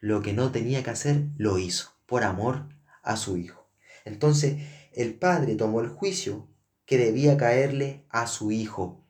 Lo 0.00 0.22
que 0.22 0.32
no 0.32 0.50
tenía 0.50 0.82
que 0.82 0.90
hacer, 0.90 1.28
lo 1.36 1.58
hizo, 1.58 1.92
por 2.06 2.24
amor 2.24 2.68
a 3.02 3.16
su 3.16 3.36
hijo. 3.36 3.70
Entonces 4.04 4.62
el 4.92 5.14
padre 5.14 5.54
tomó 5.54 5.80
el 5.80 5.88
juicio 5.88 6.48
que 6.84 6.98
debía 6.98 7.36
caerle 7.36 8.04
a 8.08 8.26
su 8.26 8.50
hijo, 8.50 9.04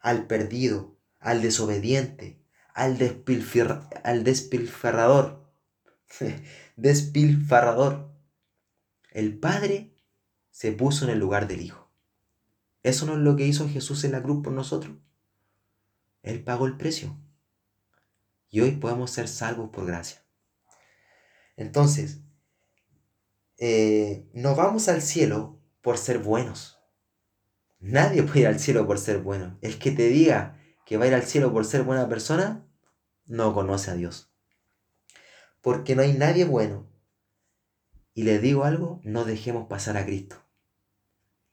al 0.00 0.26
perdido, 0.26 0.96
al 1.20 1.42
desobediente, 1.42 2.40
al, 2.72 2.96
al 4.02 4.24
despilfarrador. 4.24 5.44
despilfarrador. 6.76 8.10
El 9.10 9.38
padre 9.38 9.94
se 10.50 10.72
puso 10.72 11.04
en 11.04 11.10
el 11.10 11.18
lugar 11.18 11.46
del 11.48 11.60
hijo. 11.60 11.90
¿Eso 12.82 13.06
no 13.06 13.12
es 13.12 13.18
lo 13.18 13.36
que 13.36 13.46
hizo 13.46 13.68
Jesús 13.68 14.04
en 14.04 14.12
la 14.12 14.22
cruz 14.22 14.42
por 14.42 14.52
nosotros? 14.52 14.96
Él 16.22 16.42
pagó 16.42 16.66
el 16.66 16.76
precio. 16.76 17.16
Y 18.48 18.60
hoy 18.60 18.72
podemos 18.72 19.10
ser 19.10 19.28
salvos 19.28 19.70
por 19.70 19.86
gracia. 19.86 20.22
Entonces, 21.56 22.20
eh, 23.58 24.28
no 24.32 24.54
vamos 24.54 24.88
al 24.88 25.02
cielo 25.02 25.60
por 25.80 25.98
ser 25.98 26.18
buenos. 26.18 26.78
Nadie 27.78 28.22
puede 28.22 28.40
ir 28.40 28.46
al 28.46 28.60
cielo 28.60 28.86
por 28.86 28.98
ser 28.98 29.18
bueno. 29.18 29.58
El 29.60 29.78
que 29.78 29.90
te 29.90 30.08
diga 30.08 30.58
que 30.86 30.96
va 30.96 31.04
a 31.04 31.08
ir 31.08 31.14
al 31.14 31.22
cielo 31.22 31.52
por 31.52 31.64
ser 31.64 31.82
buena 31.82 32.08
persona, 32.08 32.66
no 33.26 33.54
conoce 33.54 33.90
a 33.90 33.94
Dios. 33.94 34.32
Porque 35.60 35.96
no 35.96 36.02
hay 36.02 36.12
nadie 36.12 36.44
bueno. 36.44 36.88
Y 38.14 38.24
les 38.24 38.42
digo 38.42 38.64
algo, 38.64 39.00
no 39.04 39.24
dejemos 39.24 39.68
pasar 39.68 39.96
a 39.96 40.04
Cristo. 40.04 40.36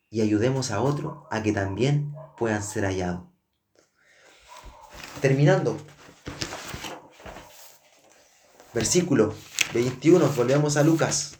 Y 0.09 0.22
ayudemos 0.22 0.72
a 0.72 0.82
otro 0.82 1.28
a 1.32 1.41
que 1.43 1.51
también 1.51 2.13
puedan 2.38 2.63
ser 2.63 2.84
hallados. 2.84 3.28
Terminando. 5.22 5.78
Versículo 8.74 9.34
21, 9.74 10.28
volvemos 10.30 10.78
a 10.78 10.84
Lucas. 10.84 11.39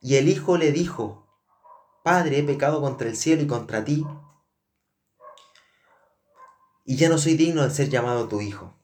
Y 0.00 0.16
el 0.16 0.28
hijo 0.28 0.56
le 0.56 0.70
dijo, 0.70 1.26
Padre, 2.04 2.38
he 2.38 2.42
pecado 2.44 2.80
contra 2.80 3.08
el 3.08 3.16
cielo 3.16 3.42
y 3.42 3.46
contra 3.46 3.84
ti, 3.84 4.06
y 6.84 6.96
ya 6.96 7.08
no 7.08 7.18
soy 7.18 7.34
digno 7.34 7.64
de 7.64 7.70
ser 7.70 7.88
llamado 7.88 8.28
tu 8.28 8.40
hijo. 8.40 8.78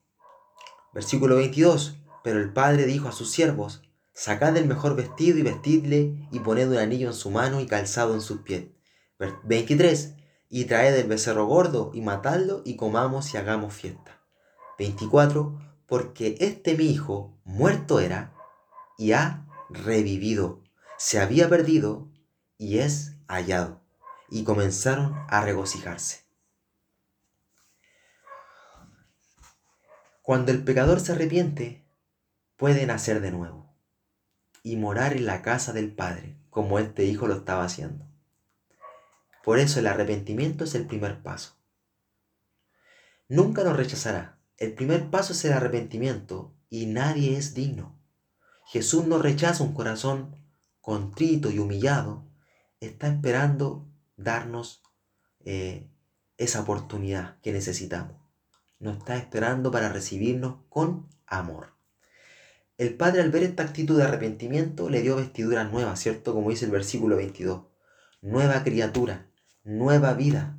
Versículo 0.92 1.36
22. 1.36 1.98
Pero 2.24 2.40
el 2.40 2.53
padre 2.53 2.86
dijo 2.86 3.09
a 3.09 3.12
sus 3.12 3.30
siervos, 3.30 3.82
Sacad 4.12 4.57
el 4.57 4.66
mejor 4.66 4.94
vestido 4.94 5.38
y 5.38 5.42
vestidle, 5.42 6.28
y 6.30 6.40
poned 6.40 6.68
un 6.68 6.78
anillo 6.78 7.09
en 7.09 7.14
su 7.14 7.30
mano 7.30 7.61
y 7.61 7.66
calzado 7.66 8.14
en 8.14 8.20
sus 8.20 8.42
pies. 8.42 8.66
23. 9.44 10.14
Y 10.53 10.66
traed 10.66 10.94
el 10.94 11.09
becerro 11.09 11.46
gordo 11.46 11.90
y 11.92 12.03
matadlo 12.03 12.62
y 12.64 12.76
comamos 12.76 13.34
y 13.34 13.38
hagamos 13.38 13.74
fiesta. 13.74 14.20
24. 14.78 15.59
Porque 15.86 16.36
este 16.38 16.76
mi 16.76 16.84
hijo 16.84 17.36
muerto 17.44 17.98
era 17.98 18.32
y 18.96 19.12
ha 19.12 19.46
revivido 19.68 20.62
se 21.05 21.18
había 21.18 21.48
perdido 21.48 22.09
y 22.59 22.78
es 22.78 23.16
hallado. 23.26 23.80
Y 24.30 24.44
comenzaron 24.44 25.16
a 25.28 25.40
regocijarse. 25.40 26.22
Cuando 30.22 30.53
el 30.53 30.62
pecador 30.62 31.00
se 31.00 31.11
arrepiente, 31.11 31.84
puede 32.57 32.86
nacer 32.86 33.20
de 33.20 33.32
nuevo 33.32 33.74
y 34.62 34.76
morar 34.76 35.14
en 35.14 35.26
la 35.26 35.42
casa 35.42 35.72
del 35.72 35.92
Padre, 35.92 36.38
como 36.50 36.78
este 36.78 37.05
hijo 37.05 37.26
lo 37.26 37.34
estaba 37.34 37.64
haciendo. 37.64 38.07
Por 39.43 39.59
eso 39.59 39.80
el 39.80 39.86
arrepentimiento 39.86 40.64
es 40.64 40.74
el 40.74 40.86
primer 40.86 41.22
paso. 41.22 41.57
Nunca 43.28 43.64
nos 43.64 43.76
rechazará. 43.76 44.38
El 44.57 44.74
primer 44.74 45.11
paso 45.11 45.32
es 45.32 45.45
el 45.45 45.53
arrepentimiento 45.53 46.55
y 46.68 46.86
nadie 46.86 47.36
es 47.36 47.55
digno. 47.55 47.99
Jesús 48.66 49.07
no 49.07 49.18
rechaza 49.18 49.64
un 49.64 49.74
corazón 49.74 50.36
contrito 50.80 51.51
y 51.51 51.59
humillado, 51.59 52.24
está 52.80 53.09
esperando 53.09 53.88
darnos 54.16 54.82
eh, 55.45 55.88
esa 56.36 56.61
oportunidad 56.61 57.40
que 57.40 57.53
necesitamos. 57.53 58.16
Nos 58.78 58.99
está 58.99 59.16
esperando 59.16 59.70
para 59.70 59.88
recibirnos 59.88 60.57
con 60.68 61.09
amor. 61.26 61.74
El 62.78 62.97
Padre 62.97 63.22
al 63.22 63.30
ver 63.30 63.45
esta 63.45 63.62
actitud 63.62 63.97
de 63.97 64.05
arrepentimiento 64.05 64.88
le 64.88 65.03
dio 65.03 65.16
vestiduras 65.16 65.70
nuevas, 65.70 66.01
¿cierto? 66.01 66.34
Como 66.34 66.51
dice 66.51 66.64
el 66.64 66.70
versículo 66.70 67.16
22. 67.16 67.64
Nueva 68.22 68.64
criatura, 68.64 69.30
nueva 69.64 70.14
vida. 70.14 70.58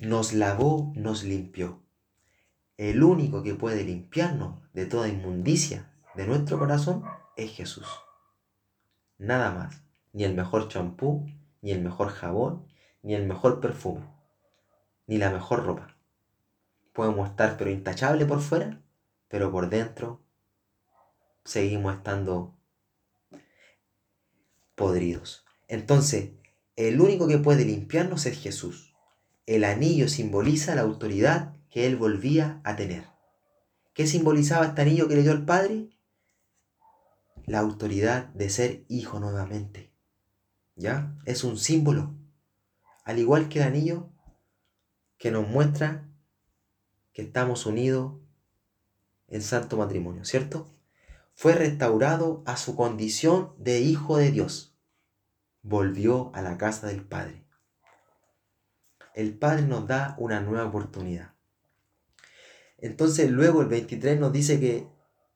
Nos 0.00 0.32
lavó, 0.32 0.92
nos 0.96 1.24
limpió. 1.24 1.82
El 2.76 3.02
único 3.02 3.42
que 3.42 3.54
puede 3.54 3.84
limpiarnos 3.84 4.60
de 4.72 4.86
toda 4.86 5.08
inmundicia 5.08 5.90
de 6.14 6.26
nuestro 6.26 6.58
corazón 6.58 7.04
es 7.36 7.52
Jesús. 7.52 7.86
Nada 9.18 9.50
más. 9.52 9.82
Ni 10.12 10.24
el 10.24 10.34
mejor 10.34 10.68
champú, 10.68 11.26
ni 11.60 11.72
el 11.72 11.82
mejor 11.82 12.08
jabón, 12.08 12.66
ni 13.02 13.14
el 13.14 13.26
mejor 13.26 13.60
perfume, 13.60 14.06
ni 15.06 15.18
la 15.18 15.30
mejor 15.30 15.66
ropa. 15.66 15.94
Podemos 16.94 17.28
estar 17.28 17.58
pero 17.58 17.70
intachable 17.70 18.24
por 18.24 18.40
fuera, 18.40 18.80
pero 19.28 19.52
por 19.52 19.68
dentro 19.68 20.22
seguimos 21.44 21.96
estando 21.96 22.56
podridos. 24.74 25.44
Entonces, 25.68 26.30
el 26.76 27.00
único 27.00 27.26
que 27.26 27.38
puede 27.38 27.64
limpiarnos 27.64 28.26
es 28.26 28.38
Jesús. 28.38 28.94
el 29.46 29.64
anillo 29.64 30.08
simboliza 30.08 30.74
la 30.74 30.82
autoridad 30.82 31.54
que 31.70 31.86
él 31.86 31.96
volvía 31.96 32.60
a 32.64 32.74
tener. 32.76 33.04
¿Qué 33.94 34.06
simbolizaba 34.06 34.66
este 34.66 34.82
anillo 34.82 35.08
que 35.08 35.14
le 35.16 35.22
dio 35.22 35.32
el 35.32 35.44
Padre? 35.44 35.88
La 37.46 37.60
autoridad 37.60 38.26
de 38.34 38.50
ser 38.50 38.84
hijo 38.88 39.20
nuevamente. 39.20 39.92
¿Ya? 40.74 41.16
Es 41.24 41.44
un 41.44 41.56
símbolo. 41.56 42.14
Al 43.04 43.18
igual 43.18 43.48
que 43.48 43.60
el 43.60 43.66
anillo 43.66 44.10
que 45.16 45.30
nos 45.30 45.48
muestra 45.48 46.08
que 47.12 47.22
estamos 47.22 47.64
unidos 47.64 48.14
en 49.28 49.42
santo 49.42 49.76
matrimonio, 49.76 50.24
¿cierto? 50.24 50.68
Fue 51.34 51.54
restaurado 51.54 52.42
a 52.46 52.56
su 52.56 52.76
condición 52.76 53.54
de 53.58 53.80
hijo 53.80 54.18
de 54.18 54.30
Dios. 54.30 54.75
Volvió 55.68 56.30
a 56.32 56.42
la 56.42 56.58
casa 56.58 56.86
del 56.86 57.02
Padre. 57.02 57.44
El 59.16 59.36
Padre 59.36 59.62
nos 59.62 59.88
da 59.88 60.14
una 60.16 60.38
nueva 60.38 60.66
oportunidad. 60.66 61.34
Entonces 62.78 63.32
luego 63.32 63.62
el 63.62 63.66
23 63.66 64.20
nos 64.20 64.32
dice 64.32 64.60
que 64.60 64.86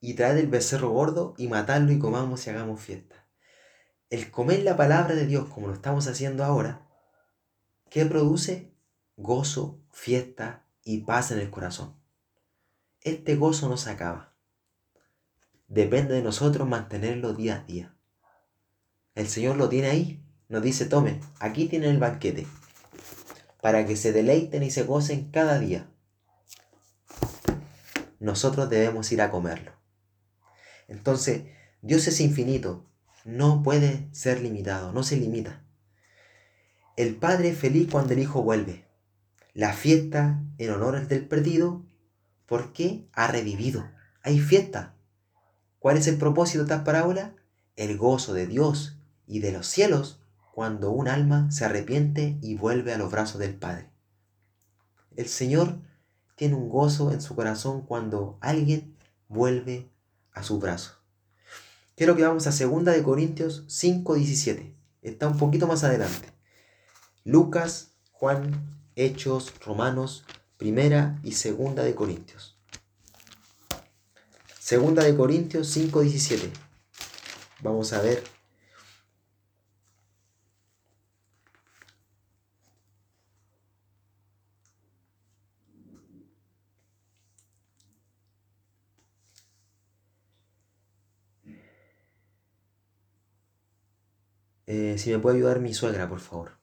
y 0.00 0.14
traed 0.14 0.38
el 0.38 0.46
becerro 0.46 0.90
gordo 0.90 1.34
y 1.36 1.48
matarlo 1.48 1.90
y 1.90 1.98
comamos 1.98 2.46
y 2.46 2.50
hagamos 2.50 2.80
fiesta. 2.80 3.26
El 4.08 4.30
comer 4.30 4.62
la 4.62 4.76
palabra 4.76 5.16
de 5.16 5.26
Dios 5.26 5.48
como 5.48 5.66
lo 5.66 5.74
estamos 5.74 6.06
haciendo 6.06 6.44
ahora, 6.44 6.86
¿qué 7.90 8.06
produce? 8.06 8.72
Gozo, 9.16 9.80
fiesta 9.90 10.64
y 10.84 10.98
paz 10.98 11.32
en 11.32 11.40
el 11.40 11.50
corazón. 11.50 11.96
Este 13.00 13.34
gozo 13.34 13.68
no 13.68 13.76
se 13.76 13.90
acaba. 13.90 14.32
Depende 15.66 16.14
de 16.14 16.22
nosotros 16.22 16.68
mantenerlo 16.68 17.32
día 17.32 17.56
a 17.56 17.64
día. 17.64 17.96
El 19.14 19.28
Señor 19.28 19.56
lo 19.56 19.68
tiene 19.68 19.88
ahí. 19.88 20.24
Nos 20.48 20.62
dice, 20.62 20.86
tomen, 20.86 21.20
aquí 21.38 21.66
tienen 21.66 21.90
el 21.90 21.98
banquete, 21.98 22.46
para 23.62 23.86
que 23.86 23.96
se 23.96 24.12
deleiten 24.12 24.64
y 24.64 24.70
se 24.70 24.82
gocen 24.82 25.30
cada 25.30 25.60
día. 25.60 25.88
Nosotros 28.18 28.68
debemos 28.68 29.10
ir 29.12 29.22
a 29.22 29.30
comerlo. 29.30 29.72
Entonces, 30.88 31.44
Dios 31.82 32.08
es 32.08 32.20
infinito, 32.20 32.84
no 33.24 33.62
puede 33.62 34.08
ser 34.12 34.40
limitado, 34.40 34.92
no 34.92 35.04
se 35.04 35.16
limita. 35.16 35.62
El 36.96 37.14
Padre 37.14 37.50
es 37.50 37.58
feliz 37.58 37.88
cuando 37.90 38.12
el 38.12 38.18
Hijo 38.18 38.42
vuelve. 38.42 38.84
La 39.54 39.72
fiesta 39.72 40.42
en 40.58 40.70
honor 40.70 41.06
del 41.06 41.26
perdido, 41.28 41.86
porque 42.46 43.08
ha 43.12 43.28
revivido. 43.28 43.88
Hay 44.22 44.40
fiesta. 44.40 44.96
¿Cuál 45.78 45.96
es 45.96 46.08
el 46.08 46.18
propósito 46.18 46.64
de 46.64 46.64
esta 46.64 46.84
parábola? 46.84 47.34
El 47.76 47.96
gozo 47.96 48.34
de 48.34 48.46
Dios 48.46 48.99
y 49.30 49.38
de 49.38 49.52
los 49.52 49.68
cielos 49.68 50.18
cuando 50.52 50.90
un 50.90 51.06
alma 51.06 51.50
se 51.52 51.64
arrepiente 51.64 52.36
y 52.42 52.56
vuelve 52.56 52.92
a 52.92 52.98
los 52.98 53.12
brazos 53.12 53.38
del 53.38 53.54
Padre. 53.54 53.88
El 55.16 55.28
Señor 55.28 55.78
tiene 56.34 56.56
un 56.56 56.68
gozo 56.68 57.12
en 57.12 57.20
su 57.20 57.36
corazón 57.36 57.82
cuando 57.82 58.38
alguien 58.40 58.96
vuelve 59.28 59.88
a 60.32 60.42
su 60.42 60.58
brazo. 60.58 60.96
Quiero 61.96 62.16
que 62.16 62.24
vamos 62.24 62.48
a 62.48 62.50
2 62.50 62.84
de 62.84 63.02
Corintios 63.04 63.64
5:17. 63.68 64.74
Está 65.00 65.28
un 65.28 65.38
poquito 65.38 65.68
más 65.68 65.84
adelante. 65.84 66.28
Lucas, 67.22 67.92
Juan, 68.10 68.84
Hechos, 68.96 69.54
Romanos, 69.64 70.24
Primera 70.56 71.20
y 71.22 71.32
Segunda 71.32 71.84
de 71.84 71.94
Corintios. 71.94 72.58
Segunda 74.58 75.04
de 75.04 75.16
Corintios 75.16 75.68
5:17. 75.68 76.50
Vamos 77.62 77.92
a 77.92 78.02
ver 78.02 78.39
Eh, 94.72 94.98
si 94.98 95.10
me 95.10 95.18
puede 95.18 95.38
ayudar 95.38 95.58
mi 95.58 95.74
suegra, 95.74 96.08
por 96.08 96.20
favor. 96.20 96.56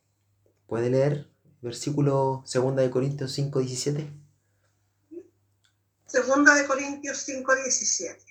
¿Puede 0.66 0.90
leer 0.90 1.30
versículo 1.62 2.42
2 2.50 2.76
de 2.78 2.90
Corintios 2.90 3.34
5, 3.34 3.60
17? 3.60 4.10
Segunda 6.06 6.56
de 6.56 6.66
Corintios 6.66 7.18
5, 7.18 7.56
17. 7.56 8.24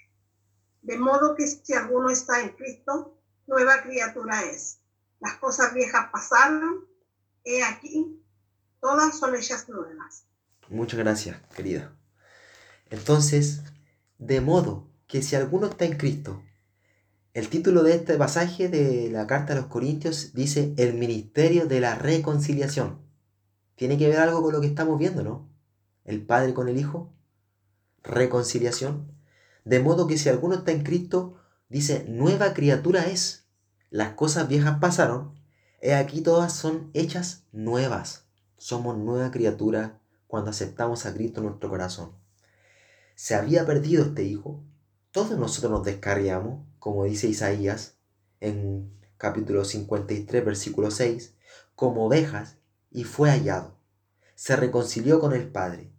De 0.80 0.96
modo 0.96 1.34
que 1.34 1.46
si 1.46 1.74
alguno 1.74 2.08
está 2.08 2.40
en 2.40 2.56
Cristo, 2.56 3.18
nueva 3.46 3.82
criatura 3.82 4.44
es. 4.44 4.78
Las 5.20 5.34
cosas 5.34 5.74
viejas 5.74 6.08
pasaron, 6.10 6.88
he 7.44 7.62
aquí, 7.62 8.18
todas 8.80 9.18
son 9.18 9.36
ellas 9.36 9.68
nuevas. 9.68 10.24
Muchas 10.70 10.98
gracias, 10.98 11.36
querida. 11.54 11.94
Entonces, 12.88 13.60
de 14.16 14.40
modo 14.40 14.90
que 15.06 15.20
si 15.20 15.36
alguno 15.36 15.66
está 15.66 15.84
en 15.84 15.98
Cristo, 15.98 16.42
el 17.36 17.50
título 17.50 17.82
de 17.82 17.94
este 17.94 18.16
pasaje 18.16 18.70
de 18.70 19.10
la 19.10 19.26
carta 19.26 19.52
a 19.52 19.56
los 19.56 19.66
Corintios 19.66 20.32
dice 20.32 20.72
el 20.78 20.94
ministerio 20.94 21.66
de 21.66 21.80
la 21.80 21.94
reconciliación. 21.94 23.02
Tiene 23.74 23.98
que 23.98 24.08
ver 24.08 24.20
algo 24.20 24.40
con 24.40 24.54
lo 24.54 24.62
que 24.62 24.68
estamos 24.68 24.98
viendo, 24.98 25.22
¿no? 25.22 25.46
El 26.06 26.24
Padre 26.24 26.54
con 26.54 26.66
el 26.70 26.78
Hijo. 26.78 27.12
Reconciliación. 28.02 29.12
De 29.66 29.80
modo 29.80 30.06
que 30.06 30.16
si 30.16 30.30
alguno 30.30 30.54
está 30.54 30.72
en 30.72 30.82
Cristo, 30.82 31.36
dice, 31.68 32.06
nueva 32.08 32.54
criatura 32.54 33.04
es. 33.04 33.44
Las 33.90 34.14
cosas 34.14 34.48
viejas 34.48 34.78
pasaron. 34.80 35.38
He 35.82 35.92
aquí 35.94 36.22
todas 36.22 36.54
son 36.54 36.90
hechas 36.94 37.44
nuevas. 37.52 38.24
Somos 38.56 38.96
nueva 38.96 39.30
criatura 39.30 40.00
cuando 40.26 40.52
aceptamos 40.52 41.04
a 41.04 41.12
Cristo 41.12 41.40
en 41.40 41.48
nuestro 41.48 41.68
corazón. 41.68 42.12
Se 43.14 43.34
había 43.34 43.66
perdido 43.66 44.04
este 44.06 44.24
Hijo. 44.24 44.64
Todos 45.10 45.38
nosotros 45.38 45.70
nos 45.70 45.84
descarriamos 45.84 46.65
como 46.86 47.02
dice 47.02 47.26
Isaías 47.26 47.96
en 48.38 48.96
capítulo 49.18 49.64
53, 49.64 50.44
versículo 50.44 50.92
6, 50.92 51.34
como 51.74 52.06
ovejas 52.06 52.58
y 52.92 53.02
fue 53.02 53.28
hallado. 53.28 53.76
Se 54.36 54.54
reconcilió 54.54 55.18
con 55.18 55.32
el 55.32 55.48
Padre. 55.48 55.90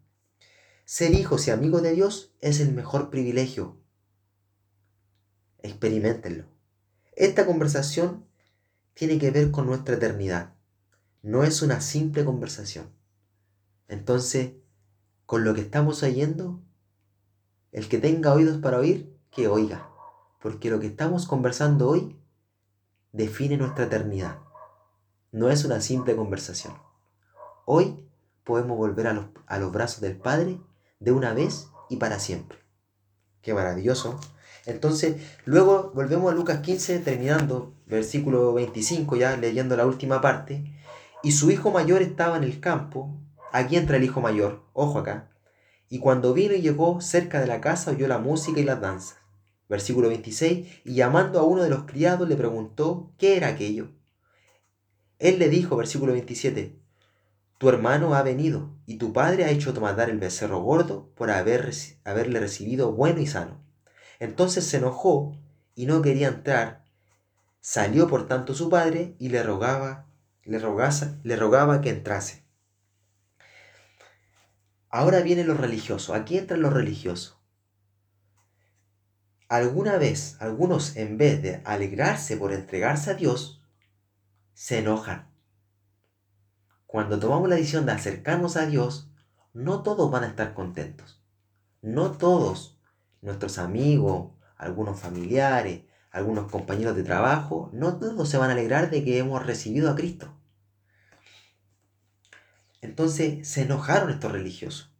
Ser 0.85 1.13
hijos 1.13 1.45
y 1.45 1.51
amigos 1.51 1.83
de 1.83 1.91
Dios 1.91 2.31
es 2.39 2.61
el 2.61 2.71
mejor 2.71 3.09
privilegio. 3.09 3.75
Experimentenlo. 5.61 6.45
Esta 7.17 7.45
conversación 7.45 8.25
tiene 8.93 9.19
que 9.19 9.29
ver 9.29 9.51
con 9.51 9.65
nuestra 9.65 9.95
eternidad. 9.95 10.53
No 11.21 11.43
es 11.43 11.61
una 11.61 11.81
simple 11.81 12.23
conversación. 12.23 12.89
Entonces, 13.89 14.53
con 15.25 15.43
lo 15.43 15.53
que 15.53 15.59
estamos 15.59 16.01
oyendo, 16.01 16.63
el 17.73 17.89
que 17.89 17.97
tenga 17.97 18.33
oídos 18.33 18.59
para 18.59 18.79
oír, 18.79 19.13
que 19.31 19.49
oiga 19.49 19.96
porque 20.39 20.69
lo 20.69 20.79
que 20.79 20.87
estamos 20.87 21.25
conversando 21.25 21.89
hoy 21.89 22.15
define 23.11 23.57
nuestra 23.57 23.85
eternidad. 23.85 24.39
No 25.31 25.49
es 25.49 25.65
una 25.65 25.81
simple 25.81 26.15
conversación. 26.15 26.73
Hoy 27.65 28.07
podemos 28.43 28.77
volver 28.77 29.07
a 29.07 29.13
los, 29.13 29.25
a 29.45 29.57
los 29.57 29.71
brazos 29.71 30.01
del 30.01 30.15
Padre 30.17 30.59
de 30.99 31.11
una 31.11 31.33
vez 31.33 31.69
y 31.89 31.97
para 31.97 32.19
siempre. 32.19 32.59
Qué 33.41 33.53
maravilloso. 33.53 34.19
Entonces, 34.65 35.15
luego 35.45 35.91
volvemos 35.93 36.31
a 36.31 36.35
Lucas 36.35 36.59
15, 36.59 36.99
terminando, 36.99 37.73
versículo 37.85 38.53
25, 38.53 39.15
ya 39.15 39.37
leyendo 39.37 39.77
la 39.77 39.85
última 39.85 40.21
parte. 40.21 40.73
Y 41.23 41.31
su 41.31 41.51
hijo 41.51 41.71
mayor 41.71 42.01
estaba 42.01 42.37
en 42.37 42.43
el 42.43 42.59
campo. 42.59 43.17
Aquí 43.53 43.77
entra 43.77 43.97
el 43.97 44.03
hijo 44.03 44.21
mayor, 44.21 44.63
ojo 44.73 44.99
acá. 44.99 45.29
Y 45.89 45.99
cuando 45.99 46.33
vino 46.33 46.53
y 46.53 46.61
llegó 46.61 46.99
cerca 46.99 47.39
de 47.39 47.47
la 47.47 47.61
casa, 47.61 47.91
oyó 47.91 48.07
la 48.07 48.17
música 48.17 48.59
y 48.59 48.63
las 48.63 48.81
danzas. 48.81 49.17
Versículo 49.69 50.07
26, 50.09 50.81
y 50.85 50.93
llamando 50.93 51.39
a 51.39 51.43
uno 51.43 51.63
de 51.63 51.69
los 51.69 51.83
criados 51.83 52.27
le 52.27 52.35
preguntó 52.35 53.11
qué 53.17 53.37
era 53.37 53.49
aquello. 53.49 53.89
Él 55.19 55.39
le 55.39 55.49
dijo, 55.49 55.75
versículo 55.75 56.13
27, 56.13 56.79
tu 57.57 57.69
hermano 57.69 58.13
ha 58.13 58.21
venido 58.21 58.75
y 58.85 58.97
tu 58.97 59.13
padre 59.13 59.45
ha 59.45 59.49
hecho 59.49 59.73
matar 59.73 60.09
el 60.09 60.19
becerro 60.19 60.61
gordo 60.61 61.09
por 61.15 61.31
haber, 61.31 61.71
haberle 62.03 62.39
recibido 62.39 62.91
bueno 62.91 63.19
y 63.19 63.27
sano. 63.27 63.59
Entonces 64.19 64.65
se 64.65 64.77
enojó 64.77 65.35
y 65.73 65.87
no 65.87 66.01
quería 66.01 66.27
entrar. 66.27 66.85
Salió 67.59 68.07
por 68.07 68.27
tanto 68.27 68.53
su 68.53 68.69
padre 68.69 69.15
y 69.19 69.29
le 69.29 69.41
rogaba, 69.41 70.05
le, 70.43 70.59
le 71.23 71.35
rogaba 71.35 71.81
que 71.81 71.89
entrase. 71.89 72.43
Ahora 74.89 75.21
vienen 75.21 75.47
los 75.47 75.59
religiosos. 75.59 76.15
Aquí 76.15 76.37
entran 76.37 76.61
los 76.61 76.73
religiosos. 76.73 77.36
Alguna 79.49 79.97
vez, 79.97 80.35
algunos 80.41 80.97
en 80.97 81.17
vez 81.17 81.41
de 81.41 81.61
alegrarse 81.63 82.35
por 82.35 82.51
entregarse 82.51 83.11
a 83.11 83.13
Dios, 83.13 83.61
se 84.53 84.79
enojan. 84.79 85.29
Cuando 86.85 87.17
tomamos 87.19 87.47
la 87.47 87.55
decisión 87.55 87.85
de 87.85 87.93
acercarnos 87.93 88.57
a 88.57 88.65
Dios, 88.65 89.09
no 89.53 89.83
todos 89.83 90.11
van 90.11 90.25
a 90.25 90.27
estar 90.27 90.53
contentos. 90.53 91.23
No 91.81 92.11
todos, 92.11 92.77
nuestros 93.21 93.57
amigos, 93.57 94.31
algunos 94.57 94.99
familiares, 94.99 95.83
algunos 96.11 96.51
compañeros 96.51 96.95
de 96.95 97.03
trabajo, 97.03 97.69
no 97.71 97.99
todos 97.99 98.27
se 98.27 98.37
van 98.37 98.49
a 98.49 98.53
alegrar 98.53 98.89
de 98.89 99.05
que 99.05 99.17
hemos 99.17 99.45
recibido 99.45 99.89
a 99.89 99.95
Cristo. 99.95 100.33
Entonces 102.81 103.47
se 103.47 103.63
enojaron 103.63 104.09
estos 104.09 104.31
religiosos, 104.31 104.93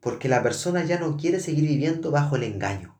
porque 0.00 0.28
la 0.28 0.42
persona 0.42 0.84
ya 0.84 0.98
no 0.98 1.16
quiere 1.16 1.40
seguir 1.40 1.68
viviendo 1.68 2.10
bajo 2.10 2.36
el 2.36 2.42
engaño, 2.42 2.98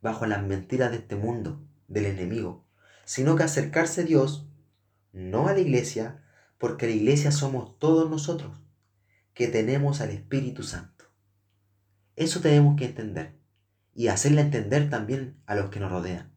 bajo 0.00 0.26
las 0.26 0.42
mentiras 0.42 0.90
de 0.90 0.98
este 0.98 1.16
mundo, 1.16 1.62
del 1.88 2.06
enemigo, 2.06 2.66
sino 3.04 3.36
que 3.36 3.42
acercarse 3.42 4.02
a 4.02 4.04
Dios, 4.04 4.48
no 5.12 5.48
a 5.48 5.52
la 5.52 5.60
iglesia, 5.60 6.24
porque 6.58 6.86
la 6.86 6.92
iglesia 6.92 7.32
somos 7.32 7.78
todos 7.78 8.08
nosotros, 8.08 8.52
que 9.34 9.48
tenemos 9.48 10.00
al 10.00 10.10
Espíritu 10.10 10.62
Santo. 10.62 11.06
Eso 12.16 12.40
tenemos 12.40 12.76
que 12.76 12.86
entender 12.86 13.38
y 13.94 14.08
hacerle 14.08 14.42
entender 14.42 14.88
también 14.90 15.42
a 15.46 15.54
los 15.54 15.70
que 15.70 15.80
nos 15.80 15.90
rodean, 15.90 16.32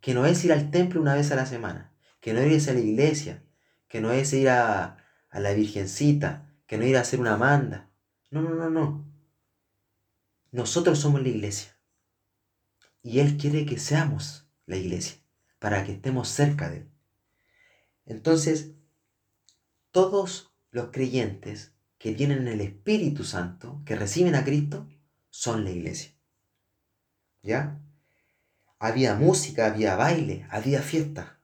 que 0.00 0.14
no 0.14 0.26
es 0.26 0.44
ir 0.44 0.52
al 0.52 0.70
templo 0.70 1.00
una 1.00 1.14
vez 1.14 1.32
a 1.32 1.36
la 1.36 1.46
semana, 1.46 1.92
que 2.20 2.34
no 2.34 2.40
es 2.40 2.64
ir 2.64 2.70
a 2.70 2.74
la 2.74 2.80
iglesia, 2.80 3.42
que 3.88 4.00
no 4.00 4.12
es 4.12 4.32
ir 4.32 4.48
a, 4.48 4.98
a 5.30 5.40
la 5.40 5.52
Virgencita, 5.52 6.50
que 6.66 6.78
no 6.78 6.84
ir 6.84 6.96
a 6.96 7.00
hacer 7.00 7.20
una 7.20 7.36
manda. 7.36 7.90
No, 8.30 8.42
no, 8.42 8.54
no, 8.54 8.70
no. 8.70 9.08
Nosotros 10.50 10.98
somos 10.98 11.22
la 11.22 11.28
iglesia. 11.28 11.73
Y 13.04 13.20
Él 13.20 13.36
quiere 13.36 13.66
que 13.66 13.78
seamos 13.78 14.48
la 14.64 14.76
iglesia, 14.76 15.18
para 15.60 15.84
que 15.84 15.92
estemos 15.92 16.28
cerca 16.28 16.70
de 16.70 16.78
Él. 16.78 16.90
Entonces, 18.06 18.72
todos 19.92 20.52
los 20.70 20.90
creyentes 20.90 21.74
que 21.98 22.14
tienen 22.14 22.48
el 22.48 22.62
Espíritu 22.62 23.22
Santo, 23.22 23.82
que 23.84 23.94
reciben 23.94 24.34
a 24.34 24.42
Cristo, 24.42 24.88
son 25.28 25.64
la 25.64 25.70
iglesia. 25.70 26.12
¿Ya? 27.42 27.78
Había 28.78 29.14
música, 29.14 29.66
había 29.66 29.96
baile, 29.96 30.46
había 30.50 30.80
fiesta. 30.80 31.38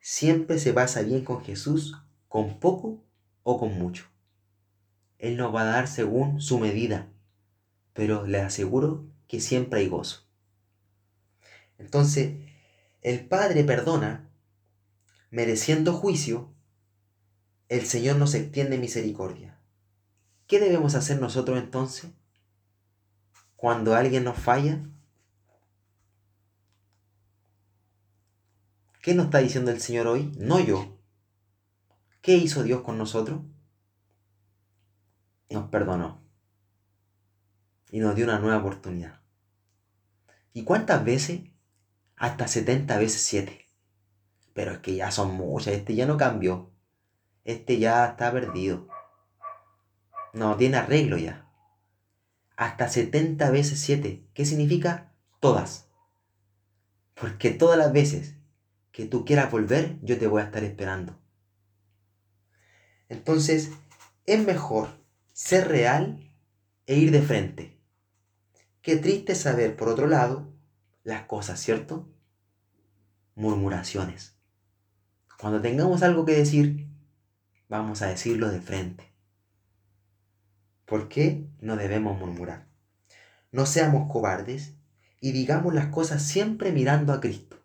Siempre 0.00 0.58
se 0.58 0.72
pasa 0.72 1.02
bien 1.02 1.24
con 1.24 1.44
Jesús 1.44 1.96
con 2.26 2.58
poco 2.58 3.04
o 3.44 3.60
con 3.60 3.78
mucho. 3.78 4.06
Él 5.18 5.36
nos 5.36 5.54
va 5.54 5.62
a 5.62 5.66
dar 5.66 5.86
según 5.86 6.40
su 6.40 6.58
medida, 6.58 7.08
pero 7.92 8.26
le 8.26 8.40
aseguro 8.40 9.06
que 9.28 9.38
siempre 9.38 9.78
hay 9.78 9.88
gozo. 9.88 10.31
Entonces, 11.82 12.36
el 13.00 13.26
Padre 13.26 13.64
perdona, 13.64 14.30
mereciendo 15.30 15.92
juicio, 15.92 16.54
el 17.68 17.86
Señor 17.86 18.16
nos 18.16 18.34
extiende 18.34 18.78
misericordia. 18.78 19.60
¿Qué 20.46 20.60
debemos 20.60 20.94
hacer 20.94 21.20
nosotros 21.20 21.58
entonces 21.58 22.12
cuando 23.56 23.94
alguien 23.94 24.22
nos 24.22 24.38
falla? 24.38 24.84
¿Qué 29.02 29.14
nos 29.14 29.26
está 29.26 29.38
diciendo 29.38 29.72
el 29.72 29.80
Señor 29.80 30.06
hoy? 30.06 30.30
No 30.36 30.60
yo, 30.60 30.96
¿Qué 32.20 32.36
hizo 32.36 32.62
Dios 32.62 32.82
con 32.82 32.96
nosotros? 32.96 33.40
Nos 35.50 35.68
perdonó. 35.70 36.22
Y 37.90 37.98
nos 37.98 38.14
dio 38.14 38.24
una 38.24 38.38
nueva 38.38 38.58
oportunidad. 38.58 39.20
¿Y 40.52 40.62
cuántas 40.62 41.04
veces? 41.04 41.51
Hasta 42.22 42.46
70 42.46 42.98
veces 42.98 43.20
7. 43.22 43.66
Pero 44.54 44.70
es 44.70 44.78
que 44.78 44.94
ya 44.94 45.10
son 45.10 45.34
muchas. 45.34 45.74
Este 45.74 45.96
ya 45.96 46.06
no 46.06 46.16
cambió. 46.16 46.70
Este 47.42 47.80
ya 47.80 48.06
está 48.06 48.30
perdido. 48.30 48.86
No 50.32 50.56
tiene 50.56 50.76
arreglo 50.76 51.18
ya. 51.18 51.50
Hasta 52.56 52.88
70 52.88 53.50
veces 53.50 53.80
7. 53.80 54.24
¿Qué 54.34 54.44
significa? 54.44 55.12
Todas. 55.40 55.88
Porque 57.14 57.50
todas 57.50 57.76
las 57.76 57.92
veces 57.92 58.36
que 58.92 59.06
tú 59.06 59.24
quieras 59.24 59.50
volver, 59.50 59.98
yo 60.02 60.16
te 60.16 60.28
voy 60.28 60.42
a 60.42 60.44
estar 60.44 60.62
esperando. 60.62 61.18
Entonces, 63.08 63.72
es 64.26 64.46
mejor 64.46 64.90
ser 65.32 65.66
real 65.66 66.32
e 66.86 66.94
ir 66.94 67.10
de 67.10 67.22
frente. 67.22 67.80
Qué 68.80 68.94
triste 68.94 69.34
saber, 69.34 69.74
por 69.74 69.88
otro 69.88 70.06
lado, 70.06 70.52
las 71.02 71.24
cosas, 71.24 71.58
¿cierto? 71.58 72.11
Murmuraciones. 73.34 74.36
Cuando 75.38 75.60
tengamos 75.60 76.02
algo 76.02 76.24
que 76.24 76.34
decir, 76.34 76.88
vamos 77.68 78.02
a 78.02 78.06
decirlo 78.06 78.50
de 78.50 78.60
frente. 78.60 79.12
¿Por 80.84 81.08
qué 81.08 81.46
no 81.60 81.76
debemos 81.76 82.18
murmurar? 82.18 82.66
No 83.50 83.66
seamos 83.66 84.10
cobardes 84.10 84.74
y 85.20 85.32
digamos 85.32 85.74
las 85.74 85.86
cosas 85.86 86.22
siempre 86.22 86.72
mirando 86.72 87.12
a 87.12 87.20
Cristo. 87.20 87.58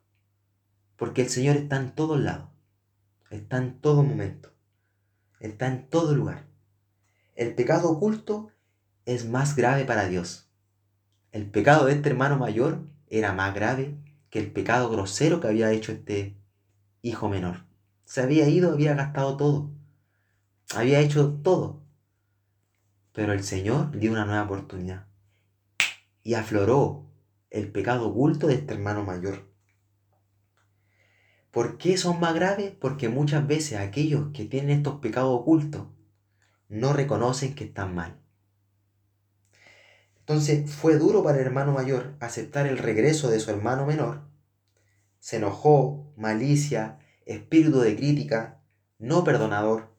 Porque 0.95 1.21
el 1.21 1.29
Señor 1.29 1.57
está 1.57 1.77
en 1.77 1.91
todos 1.91 2.19
lados, 2.19 2.49
está 3.29 3.57
en 3.57 3.79
todo 3.79 4.03
momento 4.03 4.57
está 5.39 5.67
en 5.67 5.87
todo 5.87 6.15
lugar. 6.15 6.45
El 7.35 7.53
pecado 7.53 7.89
oculto 7.89 8.51
es 9.05 9.27
más 9.27 9.55
grave 9.55 9.85
para 9.85 10.07
Dios. 10.07 10.49
El 11.31 11.45
pecado 11.45 11.85
de 11.85 11.93
este 11.93 12.09
hermano 12.09 12.37
mayor 12.37 12.81
era 13.09 13.33
más 13.33 13.53
grave 13.53 13.95
que 14.29 14.39
el 14.39 14.51
pecado 14.51 14.89
grosero 14.89 15.39
que 15.39 15.47
había 15.47 15.71
hecho 15.71 15.91
este 15.91 16.37
hijo 17.01 17.29
menor. 17.29 17.65
Se 18.05 18.21
había 18.21 18.47
ido, 18.47 18.73
había 18.73 18.95
gastado 18.95 19.37
todo. 19.37 19.71
Había 20.75 20.99
hecho 20.99 21.33
todo. 21.43 21.83
Pero 23.13 23.33
el 23.33 23.43
Señor 23.43 23.97
dio 23.97 24.11
una 24.11 24.25
nueva 24.25 24.43
oportunidad. 24.43 25.07
Y 26.23 26.33
afloró 26.33 27.05
el 27.49 27.71
pecado 27.71 28.09
oculto 28.09 28.47
de 28.47 28.55
este 28.55 28.73
hermano 28.73 29.03
mayor. 29.03 29.47
¿Por 31.51 31.77
qué 31.77 31.97
son 31.97 32.19
más 32.19 32.35
graves? 32.35 32.73
Porque 32.79 33.09
muchas 33.09 33.47
veces 33.47 33.79
aquellos 33.79 34.31
que 34.33 34.45
tienen 34.45 34.77
estos 34.77 34.99
pecados 34.99 35.39
ocultos 35.39 35.87
no 36.69 36.93
reconocen 36.93 37.55
que 37.55 37.63
están 37.63 37.95
mal. 37.95 38.19
Entonces 40.27 40.69
fue 40.69 40.97
duro 40.97 41.23
para 41.23 41.37
el 41.39 41.45
hermano 41.45 41.71
mayor 41.71 42.17
aceptar 42.19 42.67
el 42.67 42.77
regreso 42.77 43.29
de 43.29 43.39
su 43.39 43.49
hermano 43.49 43.85
menor. 43.85 44.23
Se 45.19 45.37
enojó, 45.37 46.13
malicia, 46.17 46.99
espíritu 47.25 47.79
de 47.79 47.95
crítica, 47.95 48.59
no 48.99 49.23
perdonador. 49.23 49.95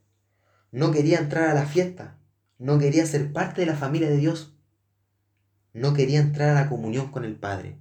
No 0.71 0.91
quería 0.91 1.19
entrar 1.19 1.49
a 1.49 1.55
la 1.55 1.65
fiesta, 1.65 2.19
no 2.59 2.79
quería 2.79 3.07
ser 3.07 3.33
parte 3.33 3.63
de 3.63 3.69
la 3.69 3.75
familia 3.75 4.11
de 4.11 4.19
Dios. 4.19 4.55
No 5.73 5.95
quería 5.95 6.21
entrar 6.21 6.51
a 6.51 6.61
la 6.61 6.69
comunión 6.69 7.11
con 7.11 7.25
el 7.25 7.37
Padre. 7.37 7.79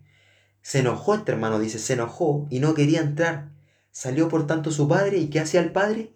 Se 0.62 0.80
enojó 0.80 1.16
este 1.16 1.34
hermano, 1.34 1.60
dice, 1.60 1.80
se 1.80 1.94
enojó 1.94 2.48
y 2.50 2.62
no 2.62 2.74
quería 2.76 3.02
entrar. 3.02 3.50
Salió 3.92 4.30
por 4.30 4.48
tanto 4.48 4.72
su 4.72 4.88
padre 4.88 5.18
y 5.18 5.30
¿qué 5.30 5.42
hacía 5.42 5.60
el 5.60 5.74
padre? 5.74 6.14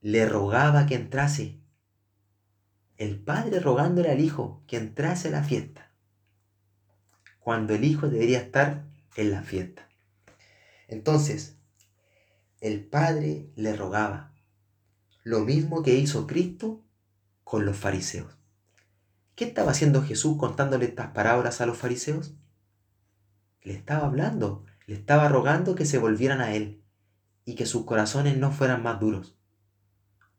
Le 0.00 0.26
rogaba 0.26 0.86
que 0.86 0.96
entrase. 0.96 1.61
El 2.98 3.18
padre 3.18 3.58
rogándole 3.58 4.10
al 4.10 4.20
hijo 4.20 4.62
que 4.66 4.76
entrase 4.76 5.28
a 5.28 5.32
la 5.32 5.42
fiesta. 5.42 5.90
Cuando 7.40 7.74
el 7.74 7.84
hijo 7.84 8.08
debería 8.08 8.38
estar 8.38 8.84
en 9.16 9.30
la 9.30 9.42
fiesta. 9.42 9.88
Entonces, 10.88 11.56
el 12.60 12.84
padre 12.84 13.50
le 13.56 13.74
rogaba. 13.74 14.32
Lo 15.24 15.40
mismo 15.40 15.82
que 15.82 15.94
hizo 15.94 16.26
Cristo 16.26 16.84
con 17.44 17.64
los 17.64 17.76
fariseos. 17.76 18.38
¿Qué 19.34 19.46
estaba 19.46 19.70
haciendo 19.70 20.02
Jesús 20.02 20.36
contándole 20.36 20.84
estas 20.84 21.08
parábolas 21.08 21.60
a 21.60 21.66
los 21.66 21.78
fariseos? 21.78 22.34
Le 23.62 23.72
estaba 23.72 24.06
hablando, 24.06 24.64
le 24.86 24.94
estaba 24.94 25.28
rogando 25.28 25.74
que 25.74 25.86
se 25.86 25.98
volvieran 25.98 26.40
a 26.40 26.54
Él, 26.54 26.82
y 27.44 27.54
que 27.54 27.66
sus 27.66 27.84
corazones 27.84 28.36
no 28.36 28.52
fueran 28.52 28.82
más 28.82 29.00
duros. 29.00 29.36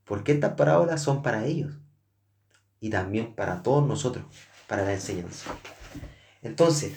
Porque 0.05 0.33
estas 0.33 0.53
parábolas 0.53 1.01
son 1.01 1.23
para 1.23 1.45
ellos 1.45 1.82
y 2.83 2.89
también 2.89 3.33
para 3.33 3.63
todos 3.63 3.87
nosotros, 3.87 4.25
para 4.67 4.83
la 4.83 4.91
enseñanza. 4.91 5.57
Entonces, 6.41 6.91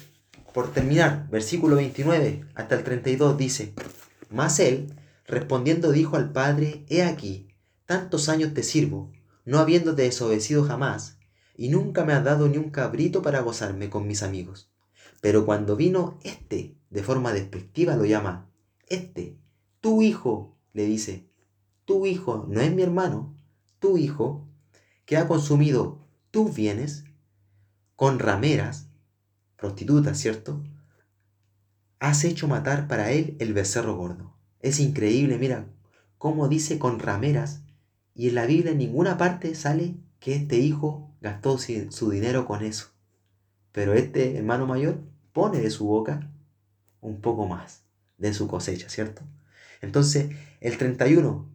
por 0.53 0.73
terminar, 0.73 1.29
versículo 1.31 1.77
29 1.77 2.45
hasta 2.57 2.75
el 2.75 2.83
32 2.83 3.39
dice, 3.39 3.73
Mas 4.29 4.59
él, 4.59 4.93
respondiendo, 5.29 5.93
dijo 5.93 6.17
al 6.17 6.33
Padre, 6.33 6.85
He 6.89 7.05
aquí, 7.05 7.55
tantos 7.85 8.29
años 8.29 8.53
te 8.53 8.65
sirvo, 8.65 9.13
no 9.45 9.61
habiéndote 9.61 10.03
desobedecido 10.03 10.65
jamás, 10.65 11.21
y 11.57 11.69
nunca 11.69 12.05
me 12.05 12.15
has 12.15 12.25
dado 12.25 12.49
ni 12.49 12.57
un 12.57 12.71
cabrito 12.71 13.23
para 13.23 13.43
gozarme 13.43 13.89
con 13.89 14.09
mis 14.09 14.25
amigos. 14.25 14.73
Pero 15.21 15.47
cuando 15.47 15.77
vino 15.77 16.19
este, 16.25 16.77
de 16.91 17.03
forma 17.05 17.33
despectiva 17.33 17.95
lo 17.95 18.07
llama, 18.07 18.51
este, 18.89 19.39
tu 19.81 20.03
hijo, 20.03 20.59
le 20.73 20.85
dice, 20.85 21.31
tu 21.85 22.07
hijo 22.07 22.45
no 22.49 22.61
es 22.61 22.75
mi 22.75 22.83
hermano, 22.83 23.37
tu 23.79 23.99
hijo, 23.99 24.49
que 25.07 25.17
ha 25.17 25.27
consumido 25.27 25.99
tus 26.31 26.55
bienes 26.55 27.05
con 27.95 28.19
rameras, 28.19 28.89
prostitutas, 29.57 30.19
¿cierto? 30.19 30.63
Has 31.99 32.25
hecho 32.25 32.47
matar 32.47 32.89
para 32.89 33.11
él 33.11 33.37
el 33.39 33.55
becerro 33.55 33.97
gordo. 33.97 34.35
Es 34.61 34.81
increíble, 34.81 35.39
mira, 35.39 35.67
cómo 36.19 36.49
dice 36.49 36.79
con 36.79 36.99
rameras, 36.99 37.63
y 38.15 38.29
en 38.29 38.35
la 38.35 38.47
Biblia 38.47 38.73
en 38.73 38.79
ninguna 38.79 39.17
parte 39.17 39.55
sale 39.55 39.95
que 40.19 40.35
este 40.35 40.59
hijo 40.59 41.15
gastó 41.21 41.57
su 41.59 42.11
dinero 42.11 42.47
con 42.47 42.63
eso. 42.63 42.89
Pero 43.73 43.95
este 43.95 44.37
hermano 44.37 44.67
mayor 44.67 45.01
pone 45.33 45.61
de 45.61 45.71
su 45.71 45.87
boca 45.87 46.31
un 47.01 47.21
poco 47.21 47.47
más 47.47 47.85
de 48.19 48.33
su 48.35 48.49
cosecha, 48.49 48.89
¿cierto? 48.89 49.23
Entonces, 49.83 50.35
el 50.61 50.79
31, 50.79 51.49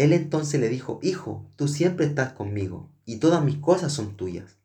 Él 0.00 0.14
entonces 0.14 0.58
le 0.58 0.70
dijo, 0.70 0.98
Hijo, 1.02 1.46
tú 1.56 1.68
siempre 1.68 2.06
estás 2.06 2.32
conmigo, 2.32 2.90
y 3.04 3.16
todas 3.16 3.44
mis 3.44 3.58
cosas 3.58 3.92
son 3.92 4.16
tuyas. 4.16 4.56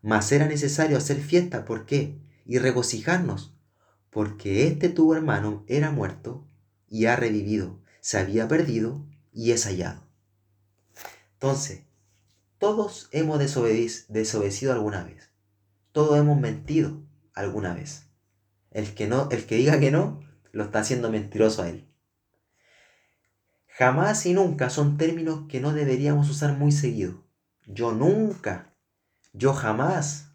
Mas 0.00 0.30
era 0.30 0.46
necesario 0.46 0.96
hacer 0.96 1.16
fiesta, 1.16 1.64
¿por 1.64 1.86
qué? 1.86 2.20
Y 2.44 2.58
regocijarnos, 2.58 3.52
porque 4.10 4.68
este 4.68 4.88
tu 4.88 5.12
hermano 5.12 5.64
era 5.66 5.90
muerto 5.90 6.46
y 6.88 7.06
ha 7.06 7.16
revivido, 7.16 7.80
se 8.00 8.18
había 8.18 8.46
perdido 8.46 9.04
y 9.32 9.50
es 9.50 9.64
hallado. 9.64 10.06
Entonces, 11.32 11.80
todos 12.58 13.08
hemos 13.10 13.40
desobedecido 13.40 14.72
alguna 14.72 15.02
vez. 15.02 15.30
Todos 15.90 16.16
hemos 16.16 16.40
mentido 16.40 17.02
alguna 17.34 17.74
vez. 17.74 18.04
El 18.70 18.94
que, 18.94 19.08
no, 19.08 19.28
el 19.32 19.46
que 19.46 19.56
diga 19.56 19.80
que 19.80 19.90
no, 19.90 20.20
lo 20.52 20.62
está 20.62 20.78
haciendo 20.78 21.10
mentiroso 21.10 21.62
a 21.62 21.70
él. 21.70 21.85
Jamás 23.78 24.24
y 24.24 24.32
nunca 24.32 24.70
son 24.70 24.96
términos 24.96 25.44
que 25.50 25.60
no 25.60 25.74
deberíamos 25.74 26.30
usar 26.30 26.56
muy 26.56 26.72
seguido. 26.72 27.22
Yo 27.66 27.92
nunca, 27.92 28.74
yo 29.34 29.52
jamás, 29.52 30.30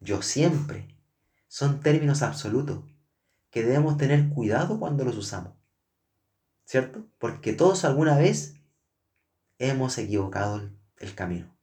yo 0.00 0.22
siempre. 0.22 0.88
Son 1.48 1.80
términos 1.80 2.22
absolutos 2.22 2.82
que 3.50 3.62
debemos 3.62 3.98
tener 3.98 4.30
cuidado 4.30 4.80
cuando 4.80 5.04
los 5.04 5.18
usamos. 5.18 5.52
¿Cierto? 6.64 7.06
Porque 7.18 7.52
todos 7.52 7.84
alguna 7.84 8.16
vez 8.16 8.54
hemos 9.58 9.98
equivocado 9.98 10.70
el, 10.96 11.14
camino. 11.14 11.54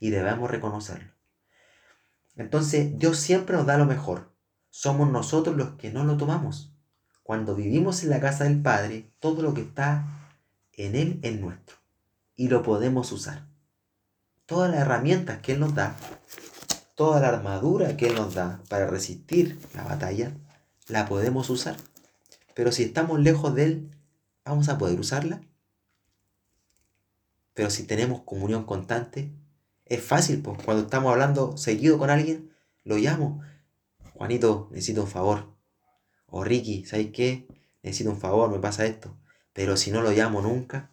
Y 0.00 0.08
debemos 0.08 0.50
reconocerlo. 0.50 1.12
Entonces, 2.34 2.98
Dios 2.98 3.18
siempre 3.18 3.56
nos 3.56 3.66
da 3.66 3.76
lo 3.76 3.84
mejor. 3.84 4.34
Somos 4.70 5.10
nosotros 5.10 5.54
los 5.54 5.72
que 5.72 5.92
no 5.92 6.04
lo 6.04 6.16
tomamos. 6.16 6.77
Cuando 7.28 7.54
vivimos 7.54 8.02
en 8.04 8.08
la 8.08 8.20
casa 8.20 8.44
del 8.44 8.62
Padre, 8.62 9.12
todo 9.20 9.42
lo 9.42 9.52
que 9.52 9.60
está 9.60 10.32
en 10.72 10.96
Él 10.96 11.20
es 11.22 11.38
nuestro. 11.38 11.76
Y 12.34 12.48
lo 12.48 12.62
podemos 12.62 13.12
usar. 13.12 13.46
Todas 14.46 14.70
las 14.70 14.80
herramientas 14.80 15.42
que 15.42 15.52
Él 15.52 15.60
nos 15.60 15.74
da, 15.74 15.94
toda 16.94 17.20
la 17.20 17.28
armadura 17.28 17.98
que 17.98 18.06
Él 18.06 18.14
nos 18.14 18.32
da 18.32 18.62
para 18.70 18.86
resistir 18.86 19.60
la 19.74 19.84
batalla, 19.84 20.32
la 20.86 21.04
podemos 21.04 21.50
usar. 21.50 21.76
Pero 22.54 22.72
si 22.72 22.84
estamos 22.84 23.20
lejos 23.20 23.54
de 23.54 23.64
Él, 23.64 23.90
¿vamos 24.42 24.70
a 24.70 24.78
poder 24.78 24.98
usarla? 24.98 25.42
Pero 27.52 27.68
si 27.68 27.82
tenemos 27.82 28.22
comunión 28.22 28.64
constante, 28.64 29.30
es 29.84 30.02
fácil, 30.02 30.40
pues 30.40 30.62
cuando 30.64 30.84
estamos 30.84 31.12
hablando 31.12 31.58
seguido 31.58 31.98
con 31.98 32.08
alguien, 32.08 32.50
lo 32.84 32.96
llamo. 32.96 33.42
Juanito, 34.14 34.70
necesito 34.70 35.02
un 35.02 35.08
favor. 35.08 35.57
O 36.30 36.44
Ricky, 36.44 36.84
¿sabes 36.84 37.08
qué? 37.12 37.48
Necesito 37.82 38.10
un 38.10 38.20
favor, 38.20 38.50
me 38.50 38.58
pasa 38.58 38.86
esto. 38.86 39.16
Pero 39.52 39.76
si 39.76 39.90
no 39.90 40.02
lo 40.02 40.12
llamo 40.12 40.40
nunca, 40.40 40.90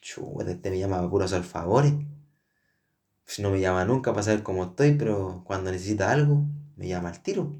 chuta, 0.00 0.50
este 0.50 0.70
me 0.70 0.78
llama 0.78 1.10
para 1.10 1.24
hacer 1.24 1.42
favores. 1.42 1.94
Si 3.26 3.42
no 3.42 3.50
me 3.50 3.60
llama 3.60 3.84
nunca 3.84 4.12
para 4.12 4.22
saber 4.22 4.42
cómo 4.42 4.64
estoy, 4.64 4.94
pero 4.94 5.42
cuando 5.44 5.70
necesita 5.70 6.10
algo, 6.10 6.44
me 6.76 6.88
llama 6.88 7.10
al 7.10 7.22
tiro. 7.22 7.54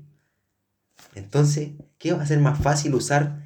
Entonces, 1.15 1.71
¿qué 1.99 2.13
va 2.13 2.23
a 2.23 2.27
ser 2.27 2.41
más 2.41 2.61
fácil 2.61 2.95
usar 2.95 3.43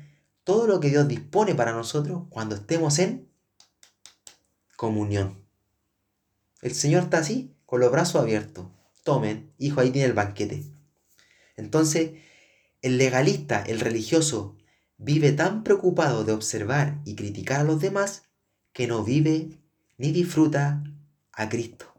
todo 0.48 0.66
lo 0.66 0.80
que 0.80 0.88
Dios 0.88 1.06
dispone 1.06 1.54
para 1.54 1.72
nosotros 1.72 2.22
cuando 2.30 2.54
estemos 2.54 2.98
en 2.98 3.28
comunión. 4.76 5.44
El 6.62 6.72
Señor 6.72 7.02
está 7.02 7.18
así, 7.18 7.54
con 7.66 7.80
los 7.80 7.92
brazos 7.92 8.22
abiertos. 8.22 8.64
Tomen, 9.02 9.52
hijo, 9.58 9.80
ahí 9.80 9.90
tiene 9.90 10.06
el 10.06 10.14
banquete. 10.14 10.64
Entonces, 11.56 12.12
el 12.82 12.98
legalista, 12.98 13.62
el 13.62 13.80
religioso, 13.80 14.56
vive 14.96 15.32
tan 15.32 15.64
preocupado 15.64 16.24
de 16.24 16.32
observar 16.32 17.00
y 17.04 17.14
criticar 17.14 17.60
a 17.60 17.64
los 17.64 17.80
demás 17.80 18.24
que 18.72 18.86
no 18.86 19.04
vive 19.04 19.60
ni 19.96 20.12
disfruta 20.12 20.82
a 21.32 21.48
Cristo. 21.48 21.94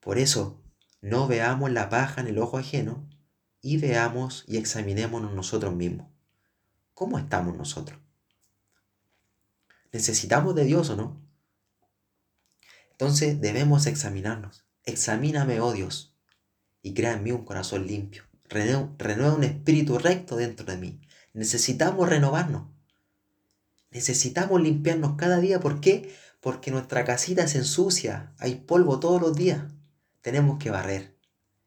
Por 0.00 0.18
eso, 0.18 0.62
no 1.00 1.28
veamos 1.28 1.70
la 1.70 1.88
paja 1.88 2.20
en 2.20 2.28
el 2.28 2.38
ojo 2.38 2.58
ajeno 2.58 3.08
y 3.60 3.76
veamos 3.78 4.44
y 4.46 4.56
examinémonos 4.56 5.32
nosotros 5.32 5.74
mismos. 5.74 6.08
¿Cómo 6.94 7.18
estamos 7.18 7.56
nosotros? 7.56 7.98
necesitamos 9.92 10.54
de 10.54 10.64
Dios 10.64 10.90
o 10.90 10.96
no. 10.96 11.20
Entonces 12.92 13.40
debemos 13.40 13.86
examinarnos. 13.86 14.64
Examíname, 14.84 15.60
oh 15.60 15.72
Dios, 15.72 16.14
y 16.82 16.94
crea 16.94 17.12
en 17.12 17.22
mí 17.22 17.32
un 17.32 17.44
corazón 17.44 17.86
limpio. 17.86 18.27
Renueva, 18.48 19.34
un 19.34 19.44
espíritu 19.44 19.98
recto 19.98 20.36
dentro 20.36 20.64
de 20.64 20.76
mí. 20.76 21.00
Necesitamos 21.34 22.08
renovarnos. 22.08 22.68
Necesitamos 23.90 24.60
limpiarnos 24.60 25.16
cada 25.16 25.38
día. 25.38 25.60
¿Por 25.60 25.80
qué? 25.80 26.14
Porque 26.40 26.70
nuestra 26.70 27.04
casita 27.04 27.46
se 27.46 27.58
ensucia. 27.58 28.32
Hay 28.38 28.56
polvo 28.56 29.00
todos 29.00 29.20
los 29.20 29.36
días. 29.36 29.62
Tenemos 30.20 30.58
que 30.58 30.70
barrer. 30.70 31.16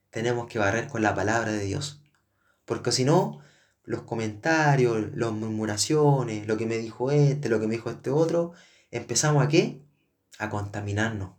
Tenemos 0.10 0.48
que 0.48 0.60
barrer 0.60 0.88
con 0.88 1.02
la 1.02 1.16
palabra 1.16 1.52
de 1.52 1.64
Dios. 1.64 2.04
Porque 2.66 2.92
si 2.92 3.06
no, 3.06 3.40
los 3.84 4.04
comentarios, 4.04 5.16
las 5.16 5.32
murmuraciones, 5.32 6.48
lo 6.48 6.58
que 6.58 6.66
me 6.66 6.78
dijo 6.78 7.12
este, 7.12 7.50
lo 7.50 7.60
que 7.60 7.68
me 7.68 7.76
dijo 7.76 7.90
este 7.90 8.10
otro, 8.10 8.54
empezamos 8.92 9.44
a 9.44 9.48
qué? 9.48 9.82
A 10.38 10.50
contaminarnos. 10.50 11.32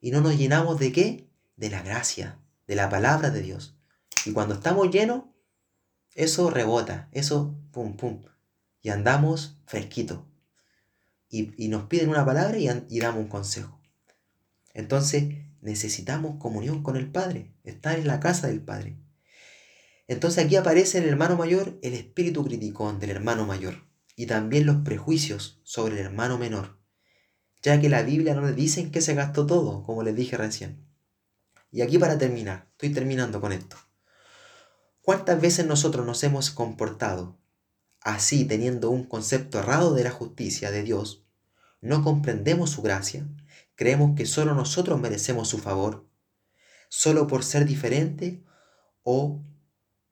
Y 0.00 0.10
no 0.10 0.20
nos 0.20 0.36
llenamos 0.36 0.78
de 0.78 0.92
qué? 0.92 1.28
De 1.56 1.70
la 1.70 1.82
gracia, 1.82 2.38
de 2.66 2.74
la 2.74 2.88
palabra 2.88 3.30
de 3.30 3.42
Dios. 3.42 3.76
Y 4.24 4.32
cuando 4.32 4.54
estamos 4.54 4.90
llenos, 4.90 5.24
eso 6.14 6.50
rebota, 6.50 7.08
eso 7.12 7.58
pum, 7.72 7.96
pum. 7.96 8.22
Y 8.82 8.90
andamos 8.90 9.58
fresquitos. 9.66 10.20
Y, 11.28 11.68
nos 11.68 11.86
piden 11.86 12.10
una 12.10 12.24
palabra 12.24 12.58
y, 12.58 12.68
y 12.88 13.00
damos 13.00 13.22
un 13.22 13.28
consejo. 13.28 13.80
Entonces 14.72 15.34
necesitamos 15.60 16.36
comunión 16.38 16.82
con 16.82 16.96
el 16.96 17.10
Padre, 17.10 17.54
estar 17.64 17.98
en 17.98 18.06
la 18.06 18.20
casa 18.20 18.46
del 18.46 18.60
Padre. 18.60 18.96
Entonces 20.06 20.44
aquí 20.44 20.56
aparece 20.56 20.98
en 20.98 21.04
el 21.04 21.10
hermano 21.10 21.36
mayor 21.36 21.78
el 21.82 21.94
espíritu 21.94 22.44
criticón 22.44 23.00
del 23.00 23.10
hermano 23.10 23.46
mayor 23.46 23.84
y 24.16 24.26
también 24.26 24.66
los 24.66 24.76
prejuicios 24.84 25.60
sobre 25.64 25.94
el 25.94 26.06
hermano 26.06 26.38
menor, 26.38 26.78
ya 27.62 27.80
que 27.80 27.88
la 27.88 28.02
Biblia 28.02 28.34
no 28.34 28.42
le 28.42 28.52
dice 28.52 28.80
en 28.80 28.90
qué 28.90 29.00
se 29.00 29.14
gastó 29.14 29.46
todo, 29.46 29.82
como 29.82 30.02
les 30.02 30.14
dije 30.14 30.36
recién. 30.36 30.86
Y 31.72 31.80
aquí 31.80 31.98
para 31.98 32.18
terminar, 32.18 32.68
estoy 32.72 32.90
terminando 32.90 33.40
con 33.40 33.52
esto. 33.52 33.76
¿Cuántas 35.04 35.38
veces 35.38 35.66
nosotros 35.66 36.06
nos 36.06 36.24
hemos 36.24 36.50
comportado 36.50 37.38
así 38.00 38.46
teniendo 38.46 38.88
un 38.88 39.04
concepto 39.04 39.58
errado 39.58 39.92
de 39.92 40.02
la 40.02 40.10
justicia 40.10 40.70
de 40.70 40.82
Dios? 40.82 41.26
No 41.82 42.02
comprendemos 42.02 42.70
su 42.70 42.80
gracia, 42.80 43.28
creemos 43.74 44.16
que 44.16 44.24
solo 44.24 44.54
nosotros 44.54 44.98
merecemos 44.98 45.48
su 45.48 45.58
favor, 45.58 46.08
solo 46.88 47.26
por 47.26 47.44
ser 47.44 47.66
diferente 47.66 48.42
o 49.02 49.42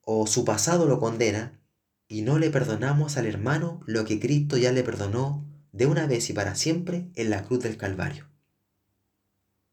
o 0.05 0.27
su 0.27 0.45
pasado 0.45 0.85
lo 0.85 0.99
condena 0.99 1.59
y 2.07 2.21
no 2.21 2.37
le 2.37 2.49
perdonamos 2.49 3.17
al 3.17 3.25
hermano 3.25 3.81
lo 3.85 4.05
que 4.05 4.19
Cristo 4.19 4.57
ya 4.57 4.71
le 4.71 4.83
perdonó 4.83 5.43
de 5.71 5.87
una 5.87 6.05
vez 6.05 6.29
y 6.29 6.33
para 6.33 6.55
siempre 6.55 7.09
en 7.15 7.29
la 7.31 7.43
cruz 7.43 7.61
del 7.61 7.77
Calvario. 7.77 8.29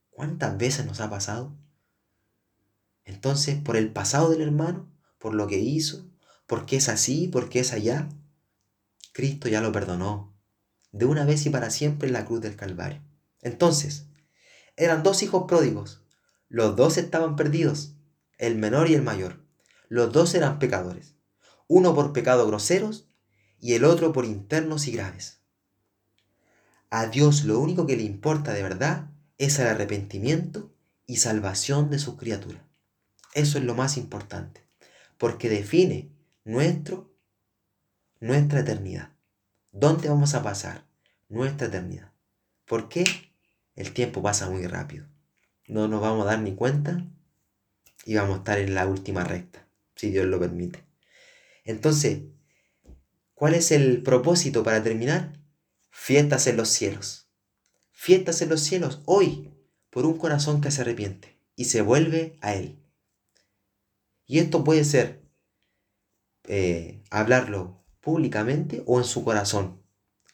¿Cuántas 0.08 0.56
veces 0.56 0.86
nos 0.86 1.00
ha 1.00 1.10
pasado? 1.10 1.54
Entonces, 3.04 3.60
por 3.60 3.76
el 3.76 3.92
pasado 3.92 4.30
del 4.30 4.40
hermano, 4.40 4.89
por 5.20 5.34
lo 5.34 5.46
que 5.46 5.58
hizo, 5.58 6.10
porque 6.46 6.76
es 6.76 6.88
así, 6.88 7.28
porque 7.28 7.60
es 7.60 7.72
allá, 7.72 8.08
Cristo 9.12 9.48
ya 9.48 9.60
lo 9.60 9.70
perdonó 9.70 10.34
de 10.90 11.04
una 11.04 11.24
vez 11.24 11.46
y 11.46 11.50
para 11.50 11.70
siempre 11.70 12.08
en 12.08 12.14
la 12.14 12.24
cruz 12.24 12.40
del 12.40 12.56
Calvario. 12.56 13.02
Entonces, 13.42 14.06
eran 14.76 15.04
dos 15.04 15.22
hijos 15.22 15.44
pródigos, 15.46 16.02
los 16.48 16.74
dos 16.74 16.96
estaban 16.96 17.36
perdidos, 17.36 17.94
el 18.38 18.56
menor 18.56 18.90
y 18.90 18.94
el 18.94 19.02
mayor. 19.02 19.44
Los 19.88 20.12
dos 20.12 20.34
eran 20.34 20.58
pecadores, 20.58 21.14
uno 21.68 21.94
por 21.94 22.12
pecados 22.12 22.46
groseros 22.48 23.08
y 23.60 23.74
el 23.74 23.84
otro 23.84 24.12
por 24.12 24.24
internos 24.24 24.88
y 24.88 24.92
graves. 24.92 25.42
A 26.88 27.06
Dios 27.06 27.44
lo 27.44 27.60
único 27.60 27.86
que 27.86 27.96
le 27.96 28.02
importa 28.02 28.52
de 28.52 28.62
verdad 28.62 29.10
es 29.38 29.58
el 29.58 29.68
arrepentimiento 29.68 30.74
y 31.06 31.16
salvación 31.16 31.90
de 31.90 31.98
sus 31.98 32.16
criaturas. 32.16 32.62
Eso 33.34 33.58
es 33.58 33.64
lo 33.64 33.74
más 33.74 33.96
importante, 33.96 34.66
porque 35.20 35.50
define 35.50 36.10
nuestro, 36.44 37.14
nuestra 38.20 38.60
eternidad. 38.60 39.10
¿Dónde 39.70 40.08
vamos 40.08 40.32
a 40.32 40.42
pasar 40.42 40.86
nuestra 41.28 41.66
eternidad? 41.66 42.10
¿Por 42.64 42.88
qué? 42.88 43.04
El 43.76 43.92
tiempo 43.92 44.22
pasa 44.22 44.48
muy 44.48 44.66
rápido. 44.66 45.06
No 45.68 45.88
nos 45.88 46.00
vamos 46.00 46.22
a 46.22 46.30
dar 46.30 46.40
ni 46.40 46.54
cuenta 46.54 47.04
y 48.06 48.14
vamos 48.14 48.36
a 48.36 48.38
estar 48.38 48.58
en 48.60 48.74
la 48.74 48.86
última 48.86 49.22
recta 49.22 49.68
si 49.94 50.10
Dios 50.10 50.24
lo 50.24 50.40
permite. 50.40 50.82
Entonces, 51.64 52.22
¿cuál 53.34 53.52
es 53.52 53.72
el 53.72 54.02
propósito 54.02 54.62
para 54.62 54.82
terminar? 54.82 55.38
Fiestas 55.90 56.46
en 56.46 56.56
los 56.56 56.70
cielos. 56.70 57.28
Fiestas 57.92 58.40
en 58.40 58.48
los 58.48 58.62
cielos 58.62 59.02
hoy 59.04 59.52
por 59.90 60.06
un 60.06 60.16
corazón 60.16 60.62
que 60.62 60.70
se 60.70 60.80
arrepiente 60.80 61.38
y 61.56 61.66
se 61.66 61.82
vuelve 61.82 62.38
a 62.40 62.54
Él. 62.54 62.79
Y 64.30 64.38
esto 64.38 64.62
puede 64.62 64.84
ser 64.84 65.28
eh, 66.44 67.02
hablarlo 67.10 67.84
públicamente 67.98 68.84
o 68.86 69.00
en 69.00 69.04
su 69.04 69.24
corazón, 69.24 69.82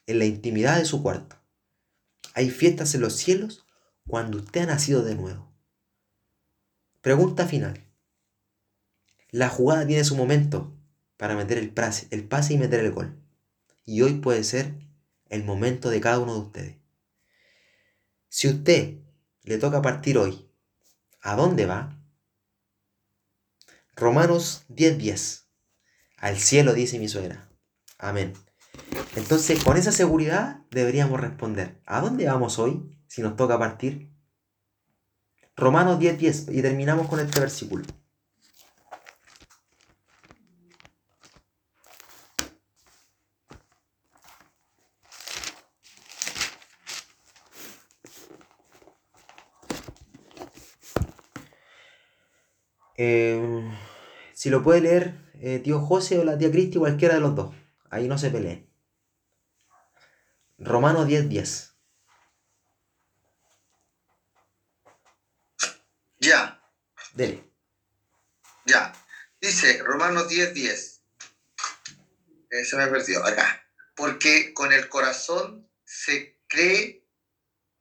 en 0.06 0.18
la 0.18 0.26
intimidad 0.26 0.76
de 0.76 0.84
su 0.84 1.02
cuarto. 1.02 1.36
Hay 2.34 2.50
fiestas 2.50 2.94
en 2.94 3.00
los 3.00 3.14
cielos 3.14 3.64
cuando 4.06 4.36
usted 4.36 4.64
ha 4.64 4.66
nacido 4.66 5.02
de 5.02 5.14
nuevo. 5.14 5.50
Pregunta 7.00 7.46
final. 7.46 7.86
La 9.30 9.48
jugada 9.48 9.86
tiene 9.86 10.04
su 10.04 10.14
momento 10.14 10.76
para 11.16 11.34
meter 11.34 11.56
el 11.56 11.70
pase, 11.70 12.06
el 12.10 12.28
pase 12.28 12.52
y 12.52 12.58
meter 12.58 12.80
el 12.80 12.92
gol. 12.92 13.18
Y 13.86 14.02
hoy 14.02 14.20
puede 14.20 14.44
ser 14.44 14.74
el 15.30 15.42
momento 15.42 15.88
de 15.88 16.02
cada 16.02 16.18
uno 16.18 16.34
de 16.34 16.40
ustedes. 16.40 16.76
Si 18.28 18.46
usted 18.46 18.98
le 19.42 19.56
toca 19.56 19.80
partir 19.80 20.18
hoy, 20.18 20.50
¿a 21.22 21.34
dónde 21.34 21.64
va? 21.64 22.05
Romanos 23.98 24.66
10:10. 24.68 25.48
Al 26.18 26.36
cielo 26.38 26.74
dice 26.74 26.98
mi 26.98 27.08
suegra. 27.08 27.48
Amén. 27.98 28.34
Entonces, 29.16 29.64
con 29.64 29.78
esa 29.78 29.90
seguridad 29.90 30.60
deberíamos 30.70 31.18
responder, 31.18 31.80
¿a 31.86 32.02
dónde 32.02 32.26
vamos 32.26 32.58
hoy 32.58 32.94
si 33.06 33.22
nos 33.22 33.36
toca 33.36 33.58
partir? 33.58 34.12
Romanos 35.56 35.98
10:10 35.98 36.48
y 36.52 36.60
terminamos 36.60 37.08
con 37.08 37.20
este 37.20 37.40
versículo. 37.40 37.84
Eh, 52.98 53.36
si 54.46 54.50
lo 54.50 54.62
puede 54.62 54.80
leer 54.80 55.12
eh, 55.40 55.58
tío 55.58 55.80
José 55.80 56.20
o 56.20 56.24
la 56.24 56.38
tía 56.38 56.52
Cristi, 56.52 56.78
cualquiera 56.78 57.14
de 57.14 57.20
los 57.20 57.34
dos. 57.34 57.52
Ahí 57.90 58.06
no 58.06 58.16
se 58.16 58.30
peleen. 58.30 58.70
Romanos 60.56 61.08
10:10. 61.08 61.28
10. 61.28 61.74
Ya, 66.20 66.62
Dele. 67.14 67.42
ya. 68.66 68.92
Dice 69.40 69.82
Romanos 69.82 70.28
10:10. 70.28 70.52
10. 70.52 71.02
Eh, 72.50 72.64
se 72.64 72.76
me 72.76 72.86
perdió 72.86 73.26
acá. 73.26 73.66
Porque 73.96 74.54
con 74.54 74.72
el 74.72 74.88
corazón 74.88 75.68
se 75.84 76.38
cree 76.46 77.04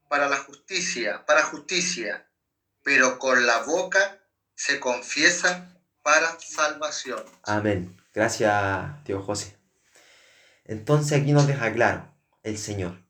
para 0.08 0.28
la 0.28 0.38
justicia, 0.38 1.24
para 1.26 1.44
justicia, 1.44 2.28
pero 2.82 3.20
con 3.20 3.46
la 3.46 3.62
boca 3.62 4.20
se 4.56 4.80
confiesa 4.80 5.75
para 6.06 6.38
salvación. 6.38 7.20
Amén. 7.42 7.96
Gracias, 8.14 9.02
tío 9.02 9.20
José. 9.24 9.58
Entonces 10.64 11.20
aquí 11.20 11.32
nos 11.32 11.48
deja 11.48 11.72
claro 11.72 12.14
el 12.44 12.58
Señor. 12.58 13.02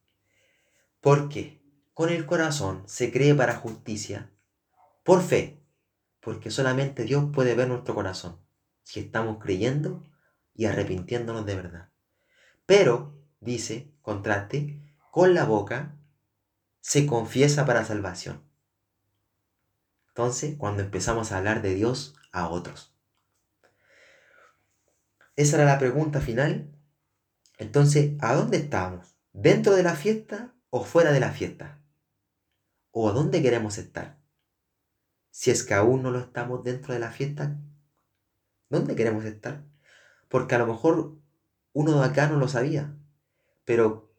Porque 1.02 1.60
con 1.92 2.08
el 2.08 2.24
corazón 2.24 2.84
se 2.86 3.12
cree 3.12 3.34
para 3.34 3.56
justicia, 3.56 4.32
por 5.04 5.22
fe, 5.22 5.62
porque 6.20 6.50
solamente 6.50 7.04
Dios 7.04 7.26
puede 7.34 7.54
ver 7.54 7.68
nuestro 7.68 7.94
corazón, 7.94 8.40
si 8.82 9.00
estamos 9.00 9.42
creyendo 9.42 10.02
y 10.54 10.64
arrepintiéndonos 10.64 11.44
de 11.44 11.54
verdad. 11.54 11.90
Pero, 12.64 13.14
dice, 13.40 13.92
contraste, 14.00 14.80
con 15.10 15.34
la 15.34 15.44
boca 15.44 15.98
se 16.80 17.04
confiesa 17.04 17.66
para 17.66 17.84
salvación. 17.84 18.42
Entonces, 20.08 20.56
cuando 20.56 20.82
empezamos 20.82 21.30
a 21.30 21.36
hablar 21.36 21.60
de 21.60 21.74
Dios 21.74 22.14
otros. 22.44 22.94
Esa 25.36 25.56
era 25.56 25.66
la 25.66 25.78
pregunta 25.78 26.20
final. 26.20 26.70
Entonces, 27.58 28.12
¿a 28.20 28.34
dónde 28.34 28.56
estamos? 28.56 29.16
¿Dentro 29.32 29.74
de 29.74 29.82
la 29.82 29.94
fiesta 29.94 30.54
o 30.70 30.84
fuera 30.84 31.12
de 31.12 31.20
la 31.20 31.30
fiesta? 31.30 31.78
¿O 32.90 33.08
a 33.08 33.12
dónde 33.12 33.42
queremos 33.42 33.76
estar? 33.78 34.18
Si 35.30 35.50
es 35.50 35.62
que 35.62 35.74
aún 35.74 36.02
no 36.02 36.10
lo 36.10 36.20
estamos 36.20 36.64
dentro 36.64 36.94
de 36.94 37.00
la 37.00 37.10
fiesta, 37.10 37.58
¿dónde 38.70 38.96
queremos 38.96 39.24
estar? 39.24 39.64
Porque 40.28 40.54
a 40.54 40.58
lo 40.58 40.66
mejor 40.66 41.18
uno 41.74 42.00
de 42.00 42.06
acá 42.06 42.26
no 42.28 42.38
lo 42.38 42.48
sabía, 42.48 42.96
pero 43.66 44.10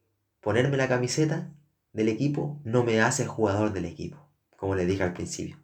ponerme 0.41 0.77
la 0.77 0.87
camiseta 0.87 1.51
del 1.91 2.09
equipo 2.09 2.61
no 2.63 2.83
me 2.83 3.01
hace 3.01 3.25
jugador 3.25 3.73
del 3.73 3.85
equipo, 3.85 4.29
como 4.55 4.75
le 4.75 4.85
dije 4.85 5.01
al 5.01 5.13
principio. 5.13 5.57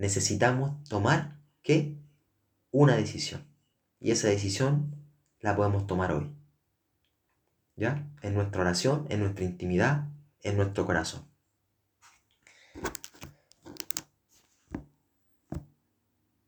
Necesitamos 0.00 0.82
tomar 0.88 1.36
¿qué? 1.62 1.94
Una 2.70 2.96
decisión. 2.96 3.44
Y 4.00 4.12
esa 4.12 4.28
decisión 4.28 4.96
la 5.40 5.54
podemos 5.54 5.86
tomar 5.86 6.12
hoy. 6.12 6.30
¿Ya? 7.76 8.08
En 8.22 8.32
nuestra 8.32 8.62
oración, 8.62 9.04
en 9.10 9.20
nuestra 9.20 9.44
intimidad, 9.44 10.08
en 10.42 10.56
nuestro 10.56 10.86
corazón. 10.86 11.29